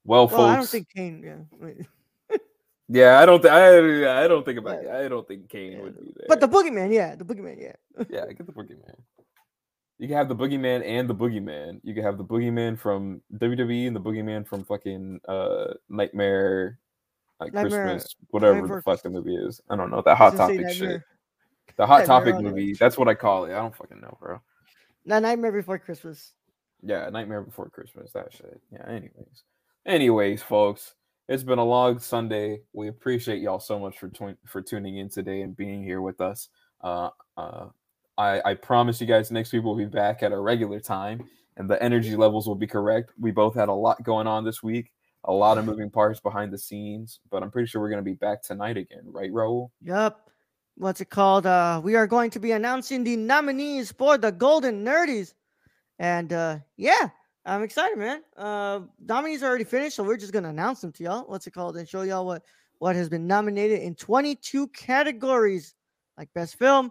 Well, 0.04 0.26
folks. 0.28 0.42
I 0.42 0.56
don't 0.56 0.68
think 0.68 0.88
Kane. 0.94 1.46
Yeah. 1.60 1.72
Yeah, 2.88 3.20
I 3.20 3.26
don't. 3.26 3.40
Th- 3.40 3.50
I 3.52 4.24
I 4.24 4.28
don't 4.28 4.44
think 4.44 4.58
about. 4.58 4.82
Yeah. 4.84 4.98
I 4.98 5.08
don't 5.08 5.26
think 5.26 5.48
Kane 5.48 5.72
Yeah, 5.72 5.80
would 5.82 5.98
be 5.98 6.12
there. 6.14 6.26
But 6.28 6.40
the 6.40 6.48
boogeyman, 6.48 6.92
yeah, 6.92 7.14
the 7.14 7.24
boogeyman, 7.24 7.58
yeah. 7.58 8.04
yeah, 8.10 8.26
get 8.36 8.44
the 8.46 8.52
boogeyman. 8.52 8.96
You 9.98 10.08
can 10.08 10.16
have 10.16 10.28
the 10.28 10.36
boogeyman 10.36 10.84
and 10.84 11.08
the 11.08 11.14
boogeyman. 11.14 11.80
You 11.84 11.94
can 11.94 12.02
have 12.02 12.18
the 12.18 12.24
boogeyman 12.24 12.78
from 12.78 13.22
WWE 13.34 13.86
and 13.86 13.96
the 13.96 14.00
boogeyman 14.00 14.46
from 14.46 14.64
fucking 14.64 15.20
uh 15.26 15.72
Nightmare, 15.88 16.78
like 17.40 17.54
Nightmare- 17.54 17.84
Christmas, 17.84 18.16
whatever 18.28 18.60
Nightmare 18.60 18.76
the 18.76 18.82
fuck 18.82 19.02
the 19.02 19.10
movie 19.10 19.36
is. 19.36 19.60
I 19.70 19.76
don't 19.76 19.90
know 19.90 20.02
that 20.04 20.16
hot 20.18 20.26
I 20.26 20.30
was 20.30 20.38
gonna 20.38 20.54
say 20.54 20.62
topic 20.62 20.76
shit. 20.76 21.02
The 21.76 21.86
hot 21.86 22.06
Nightmare 22.06 22.32
topic 22.32 22.44
movie. 22.44 22.74
That's 22.74 22.98
what 22.98 23.08
I 23.08 23.14
call 23.14 23.46
it. 23.46 23.52
I 23.52 23.56
don't 23.56 23.74
fucking 23.74 24.00
know, 24.00 24.18
bro. 24.20 24.40
No, 25.06 25.18
Nightmare 25.18 25.52
Before 25.52 25.78
Christmas. 25.78 26.32
Yeah, 26.82 27.08
Nightmare 27.10 27.42
Before 27.42 27.68
Christmas. 27.68 28.12
That 28.12 28.32
shit. 28.32 28.60
Yeah. 28.72 28.86
Anyways, 28.88 29.44
anyways, 29.86 30.42
folks, 30.42 30.94
it's 31.28 31.42
been 31.42 31.58
a 31.58 31.64
long 31.64 31.98
Sunday. 31.98 32.62
We 32.72 32.88
appreciate 32.88 33.40
y'all 33.40 33.60
so 33.60 33.78
much 33.78 33.98
for 33.98 34.10
for 34.46 34.62
tuning 34.62 34.98
in 34.98 35.08
today 35.08 35.42
and 35.42 35.56
being 35.56 35.82
here 35.82 36.00
with 36.00 36.20
us. 36.20 36.48
Uh, 36.80 37.10
uh, 37.36 37.66
I 38.18 38.42
I 38.44 38.54
promise 38.54 39.00
you 39.00 39.06
guys 39.06 39.30
next 39.30 39.52
week 39.52 39.62
we'll 39.62 39.76
be 39.76 39.86
back 39.86 40.22
at 40.22 40.32
our 40.32 40.42
regular 40.42 40.80
time 40.80 41.28
and 41.56 41.68
the 41.68 41.82
energy 41.82 42.16
levels 42.16 42.46
will 42.46 42.54
be 42.54 42.66
correct. 42.66 43.12
We 43.18 43.30
both 43.30 43.54
had 43.54 43.68
a 43.68 43.72
lot 43.72 44.02
going 44.02 44.26
on 44.26 44.44
this 44.44 44.62
week, 44.62 44.90
a 45.24 45.32
lot 45.32 45.58
of 45.58 45.64
moving 45.64 45.90
parts 45.90 46.20
behind 46.20 46.52
the 46.52 46.58
scenes, 46.58 47.20
but 47.30 47.42
I'm 47.42 47.50
pretty 47.50 47.66
sure 47.68 47.80
we're 47.80 47.90
gonna 47.90 48.02
be 48.02 48.14
back 48.14 48.42
tonight 48.42 48.76
again, 48.76 49.02
right, 49.04 49.30
Raul? 49.30 49.70
Yep. 49.82 50.18
What's 50.76 51.02
it 51.02 51.10
called? 51.10 51.44
Uh, 51.44 51.80
we 51.84 51.96
are 51.96 52.06
going 52.06 52.30
to 52.30 52.40
be 52.40 52.52
announcing 52.52 53.04
the 53.04 53.16
nominees 53.16 53.92
for 53.92 54.16
the 54.16 54.32
Golden 54.32 54.84
Nerdies. 54.84 55.34
And 56.02 56.32
uh, 56.32 56.58
yeah, 56.76 57.10
I'm 57.46 57.62
excited, 57.62 57.96
man. 57.96 58.22
Uh, 58.36 58.80
nominees 59.00 59.44
are 59.44 59.46
already 59.46 59.62
finished, 59.62 59.94
so 59.94 60.02
we're 60.02 60.16
just 60.16 60.32
gonna 60.32 60.48
announce 60.48 60.80
them 60.80 60.90
to 60.94 61.04
y'all. 61.04 61.22
What's 61.28 61.46
it 61.46 61.52
called? 61.52 61.76
And 61.76 61.88
show 61.88 62.02
y'all 62.02 62.26
what 62.26 62.42
what 62.80 62.96
has 62.96 63.08
been 63.08 63.28
nominated 63.28 63.80
in 63.80 63.94
22 63.94 64.66
categories, 64.68 65.76
like 66.18 66.28
best 66.34 66.58
film, 66.58 66.90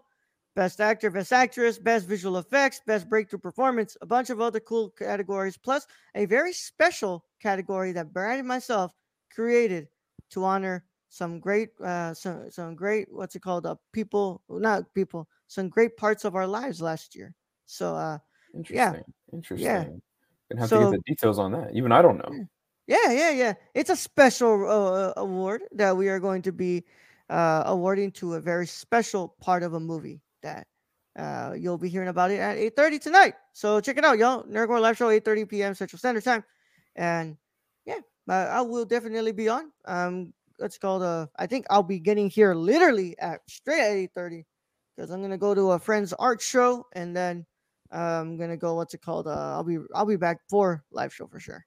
best 0.55 0.79
actor, 0.79 1.11
best 1.11 1.33
actress, 1.33 1.77
best 1.77 2.07
visual 2.07 2.37
effects, 2.37 2.79
best 2.87 3.09
breakthrough 3.09 3.39
performance, 3.39 3.97
a 4.01 4.05
bunch 4.05 4.29
of 4.29 4.39
other 4.39 4.61
cool 4.61 4.89
categories, 4.91 5.57
plus 5.57 5.85
a 6.15 6.23
very 6.25 6.53
special 6.53 7.25
category 7.41 7.91
that 7.91 8.13
Brad 8.13 8.39
and 8.39 8.47
myself 8.47 8.93
created 9.29 9.89
to 10.29 10.45
honor 10.45 10.85
some 11.09 11.41
great 11.41 11.71
uh 11.83 12.13
some 12.13 12.49
some 12.49 12.73
great 12.75 13.11
what's 13.11 13.35
it 13.35 13.41
called 13.41 13.65
uh 13.65 13.75
people 13.91 14.41
not 14.47 14.85
people 14.93 15.27
some 15.47 15.67
great 15.67 15.97
parts 15.97 16.23
of 16.23 16.35
our 16.35 16.47
lives 16.47 16.81
last 16.81 17.13
year 17.13 17.35
so 17.65 17.93
uh 17.93 18.17
Interesting. 18.53 18.77
Yeah. 18.77 19.01
Interesting. 19.33 20.01
Gonna 20.49 20.59
have 20.61 20.69
to 20.69 20.75
So- 20.75 20.91
get 20.91 20.97
the 20.97 21.03
details 21.11 21.39
on 21.39 21.51
that. 21.53 21.73
Even 21.73 21.91
I 21.91 22.01
don't 22.01 22.17
know. 22.17 22.45
yeah 22.87 23.11
yeah 23.11 23.29
yeah 23.31 23.53
it's 23.75 23.89
a 23.91 23.95
special 23.95 24.67
uh, 24.67 25.13
award 25.17 25.61
that 25.71 25.95
we 25.95 26.09
are 26.09 26.19
going 26.19 26.41
to 26.41 26.51
be 26.51 26.83
uh 27.29 27.63
awarding 27.67 28.11
to 28.11 28.33
a 28.33 28.39
very 28.41 28.65
special 28.67 29.35
part 29.39 29.63
of 29.63 29.73
a 29.75 29.79
movie 29.79 30.19
that 30.41 30.65
uh 31.15 31.53
you'll 31.55 31.77
be 31.77 31.87
hearing 31.87 32.09
about 32.09 32.31
it 32.31 32.39
at 32.39 32.57
8 32.57 32.99
tonight 33.01 33.35
so 33.53 33.79
check 33.79 33.97
it 33.97 34.03
out 34.03 34.17
y'all 34.17 34.43
nerd 34.43 34.67
corps 34.67 34.79
live 34.81 34.97
show 34.97 35.09
8 35.09 35.23
p.m 35.47 35.75
central 35.75 35.99
standard 35.99 36.23
time 36.23 36.43
and 36.97 37.37
yeah 37.85 37.99
uh, 38.27 38.49
i 38.51 38.61
will 38.61 38.83
definitely 38.83 39.31
be 39.31 39.47
on 39.47 39.71
um 39.85 40.33
it's 40.59 40.77
called 40.79 41.03
uh 41.03 41.27
i 41.37 41.45
think 41.45 41.65
i'll 41.69 41.83
be 41.83 41.99
getting 41.99 42.29
here 42.29 42.55
literally 42.55 43.15
at 43.19 43.39
straight 43.47 43.79
at 43.79 43.91
8 44.25 44.45
because 44.97 45.11
i'm 45.11 45.21
gonna 45.21 45.37
go 45.37 45.53
to 45.53 45.71
a 45.71 45.79
friend's 45.79 46.13
art 46.13 46.41
show 46.41 46.85
and 46.93 47.15
then 47.15 47.45
uh, 47.45 47.50
i'm 47.91 48.37
gonna 48.37 48.57
go 48.57 48.75
what's 48.75 48.93
it 48.93 49.01
called 49.01 49.27
uh 49.27 49.53
i'll 49.53 49.63
be 49.63 49.77
i'll 49.93 50.05
be 50.05 50.15
back 50.15 50.37
for 50.49 50.83
live 50.91 51.13
show 51.13 51.27
for 51.27 51.39
sure 51.39 51.65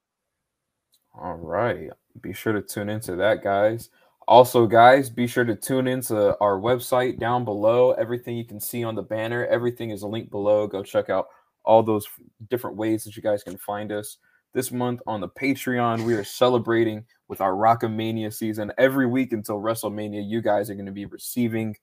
All 1.16 1.34
right. 1.36 1.90
Be 2.20 2.32
sure 2.32 2.52
to 2.52 2.62
tune 2.62 2.88
into 2.88 3.16
that, 3.16 3.42
guys. 3.42 3.90
Also, 4.26 4.66
guys, 4.66 5.10
be 5.10 5.26
sure 5.26 5.44
to 5.44 5.54
tune 5.54 5.86
into 5.86 6.36
our 6.40 6.58
website 6.58 7.18
down 7.18 7.44
below. 7.44 7.92
Everything 7.92 8.36
you 8.36 8.44
can 8.44 8.58
see 8.58 8.82
on 8.82 8.94
the 8.94 9.02
banner, 9.02 9.46
everything 9.46 9.90
is 9.90 10.02
linked 10.02 10.30
below. 10.30 10.66
Go 10.66 10.82
check 10.82 11.10
out 11.10 11.28
all 11.64 11.82
those 11.82 12.06
different 12.50 12.76
ways 12.76 13.04
that 13.04 13.16
you 13.16 13.22
guys 13.22 13.42
can 13.42 13.56
find 13.58 13.92
us. 13.92 14.18
This 14.54 14.72
month 14.72 15.02
on 15.06 15.20
the 15.20 15.28
Patreon, 15.28 16.04
we 16.04 16.14
are 16.14 16.24
celebrating 16.24 17.04
with 17.28 17.40
our 17.40 17.52
Rockamania 17.52 18.32
season. 18.32 18.72
Every 18.78 19.06
week 19.06 19.32
until 19.32 19.60
WrestleMania, 19.60 20.28
you 20.28 20.40
guys 20.40 20.70
are 20.70 20.74
going 20.74 20.86
to 20.86 20.92
be 20.92 21.06
receiving 21.06 21.76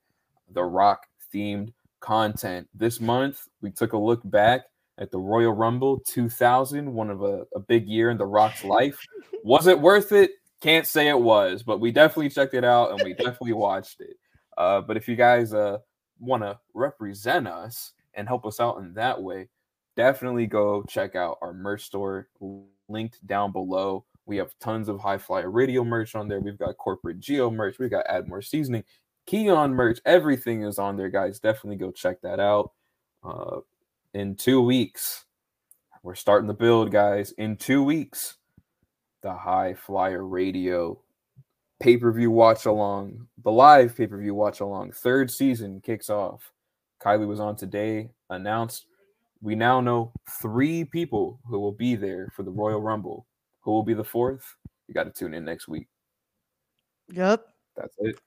the 0.49 0.63
Rock 0.63 1.07
themed 1.33 1.73
content. 2.01 2.67
This 2.73 2.99
month, 2.99 3.47
we 3.61 3.71
took 3.71 3.93
a 3.93 3.97
look 3.97 4.21
back 4.25 4.61
at 4.97 5.11
the 5.11 5.19
Royal 5.19 5.53
Rumble 5.53 5.99
2000, 6.07 6.93
one 6.93 7.09
of 7.09 7.23
a, 7.23 7.45
a 7.55 7.59
big 7.59 7.87
year 7.87 8.09
in 8.09 8.17
The 8.17 8.25
Rock's 8.25 8.63
life. 8.63 8.99
Was 9.43 9.67
it 9.67 9.79
worth 9.79 10.11
it? 10.11 10.31
Can't 10.61 10.85
say 10.85 11.07
it 11.07 11.19
was, 11.19 11.63
but 11.63 11.79
we 11.79 11.91
definitely 11.91 12.29
checked 12.29 12.53
it 12.53 12.63
out 12.63 12.91
and 12.91 13.01
we 13.03 13.13
definitely 13.17 13.53
watched 13.53 13.99
it. 13.99 14.15
Uh, 14.59 14.79
but 14.79 14.95
if 14.95 15.07
you 15.07 15.15
guys 15.15 15.55
uh, 15.55 15.79
want 16.19 16.43
to 16.43 16.59
represent 16.75 17.47
us 17.47 17.93
and 18.13 18.27
help 18.27 18.45
us 18.45 18.59
out 18.59 18.77
in 18.77 18.93
that 18.93 19.19
way, 19.19 19.49
definitely 19.97 20.45
go 20.45 20.83
check 20.87 21.15
out 21.15 21.39
our 21.41 21.51
merch 21.51 21.85
store 21.85 22.27
linked 22.87 23.25
down 23.25 23.51
below. 23.51 24.05
We 24.27 24.37
have 24.37 24.53
tons 24.59 24.87
of 24.87 24.99
High 24.99 25.17
Flyer 25.17 25.49
Radio 25.49 25.83
merch 25.83 26.13
on 26.13 26.27
there. 26.27 26.39
We've 26.39 26.59
got 26.59 26.77
corporate 26.77 27.19
Geo 27.19 27.49
merch. 27.49 27.79
We've 27.79 27.89
got 27.89 28.05
Add 28.07 28.27
More 28.27 28.43
Seasoning, 28.43 28.83
Keon 29.25 29.73
merch. 29.73 29.99
Everything 30.05 30.63
is 30.63 30.79
on 30.79 30.97
there, 30.97 31.09
guys. 31.09 31.39
Definitely 31.39 31.77
go 31.77 31.91
check 31.91 32.21
that 32.21 32.39
out. 32.39 32.71
Uh, 33.23 33.59
in 34.13 34.35
two 34.35 34.61
weeks, 34.61 35.25
we're 36.03 36.15
starting 36.15 36.47
the 36.47 36.53
build, 36.53 36.91
guys. 36.91 37.31
In 37.37 37.55
two 37.55 37.83
weeks, 37.83 38.37
the 39.21 39.33
High 39.33 39.73
Flyer 39.73 40.25
Radio 40.25 40.99
pay 41.79 41.97
per 41.97 42.11
view 42.11 42.31
watch 42.31 42.65
along, 42.65 43.27
the 43.43 43.51
live 43.51 43.95
pay 43.95 44.07
per 44.07 44.17
view 44.17 44.33
watch 44.33 44.59
along, 44.59 44.91
third 44.91 45.31
season 45.31 45.81
kicks 45.81 46.09
off. 46.09 46.51
Kylie 47.01 47.27
was 47.27 47.39
on 47.39 47.55
today, 47.55 48.11
announced 48.29 48.85
we 49.41 49.55
now 49.55 49.81
know 49.81 50.13
three 50.41 50.85
people 50.85 51.39
who 51.47 51.59
will 51.59 51.71
be 51.71 51.95
there 51.95 52.31
for 52.35 52.43
the 52.43 52.51
Royal 52.51 52.79
Rumble. 52.79 53.25
Who 53.61 53.71
will 53.71 53.83
be 53.83 53.95
the 53.95 54.03
fourth? 54.03 54.55
You 54.87 54.93
got 54.93 55.03
to 55.05 55.11
tune 55.11 55.33
in 55.33 55.43
next 55.43 55.67
week. 55.67 55.87
yep 57.11 57.45
That's 57.75 57.95
it. 57.99 58.19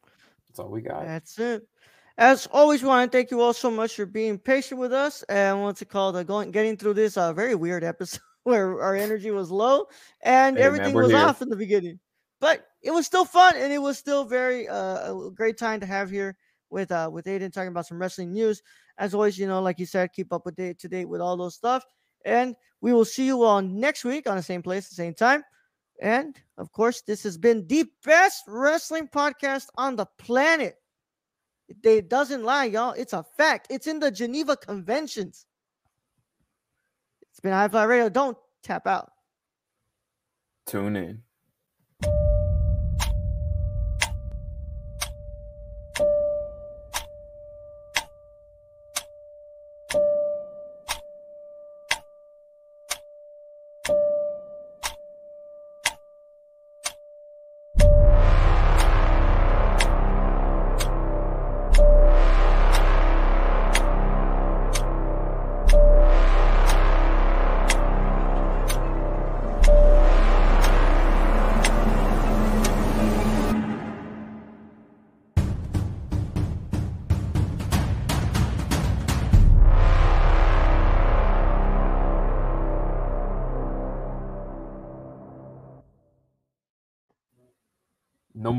That's 0.55 0.64
all 0.64 0.70
we 0.70 0.82
got. 0.82 1.05
That's 1.05 1.36
it. 1.40 1.66
As 2.16 2.46
always, 2.52 2.80
we 2.80 2.86
want 2.88 3.11
to 3.11 3.18
thank 3.18 3.32
you 3.32 3.40
all 3.40 3.52
so 3.52 3.72
much 3.72 3.96
for 3.96 4.07
being 4.07 4.38
patient 4.38 4.78
with 4.80 4.92
us 4.92 5.24
and 5.24 5.62
what's 5.62 5.82
it 5.82 5.88
called? 5.88 6.14
Uh, 6.14 6.22
going 6.22 6.52
getting 6.52 6.76
through 6.76 6.94
this 6.94 7.16
uh, 7.16 7.32
very 7.32 7.57
weird 7.57 7.82
episode 7.82 8.20
where 8.44 8.80
our 8.80 8.94
energy 8.94 9.32
was 9.32 9.50
low 9.50 9.86
and 10.22 10.57
Hey, 10.57 10.62
everything 10.62 10.94
we're 10.94 11.02
was 11.02 11.11
here. 11.11 11.18
off 11.18 11.42
in 11.42 11.48
the 11.48 11.57
beginning. 11.57 11.98
But 12.40 12.68
it 12.82 12.92
was 12.92 13.05
still 13.05 13.24
fun 13.24 13.55
and 13.57 13.72
it 13.72 13.78
was 13.82 13.98
still 13.98 14.24
very 14.24 14.68
uh, 14.68 15.12
a 15.26 15.30
great 15.32 15.59
time 15.59 15.80
to 15.80 15.86
have 15.86 16.09
here 16.09 16.36
with 16.70 16.92
uh 16.92 17.11
with 17.12 17.24
Aiden 17.26 17.52
talking 17.52 17.68
about 17.68 17.86
some 17.86 17.98
wrestling 17.98 18.32
news. 18.32 18.62
As 18.96 19.12
always, 19.12 19.36
you 19.36 19.48
know, 19.48 19.61
like 19.61 19.80
you 19.80 19.86
said, 19.86 20.12
keep 20.12 20.32
up 20.32 20.46
with 20.46 20.55
date 20.55 20.78
to 20.80 20.88
date 20.88 21.07
with 21.07 21.20
all 21.20 21.36
those 21.36 21.57
stuff. 21.57 21.84
And 22.24 22.55
we 22.80 22.92
will 22.92 23.05
see 23.05 23.26
you 23.26 23.42
all 23.42 23.61
next 23.61 24.05
week 24.05 24.28
on 24.28 24.36
the 24.36 24.42
same 24.42 24.62
place, 24.62 24.88
the 24.88 24.94
same 24.94 25.14
time. 25.14 25.42
And 26.01 26.36
of 26.59 26.72
course, 26.72 27.03
this 27.03 27.22
has 27.22 27.38
been 27.38 27.66
the 27.66 27.84
best 28.05 28.45
wrestling 28.47 29.09
podcast 29.09 29.66
on 29.76 29.97
the 29.97 30.07
planet. 30.18 30.76
It, 31.82 32.09
doesn't 32.09 32.45
lie, 32.45 32.66
y'all. 32.66 32.92
It's 32.92 33.12
a 33.12 33.24
fact. 33.36 33.68
It's 33.70 33.86
in 33.86 33.99
the 33.99 34.11
Geneva 34.11 34.57
Conventions. 34.57 35.47
It's 37.30 37.40
been 37.40 37.53
High 37.53 37.68
Fly 37.68 37.84
Radio. 37.84 38.09
Don't 38.09 38.36
tap 38.62 38.86
out. 38.86 39.11
Tune 40.66 40.97
in. 40.97 41.22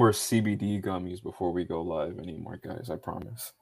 More 0.05 0.11
CBD 0.11 0.83
gummies 0.83 1.23
before 1.23 1.51
we 1.51 1.63
go 1.63 1.81
live 1.81 2.19
anymore, 2.19 2.59
guys. 2.63 2.91
I 2.91 2.95
promise. 2.95 3.53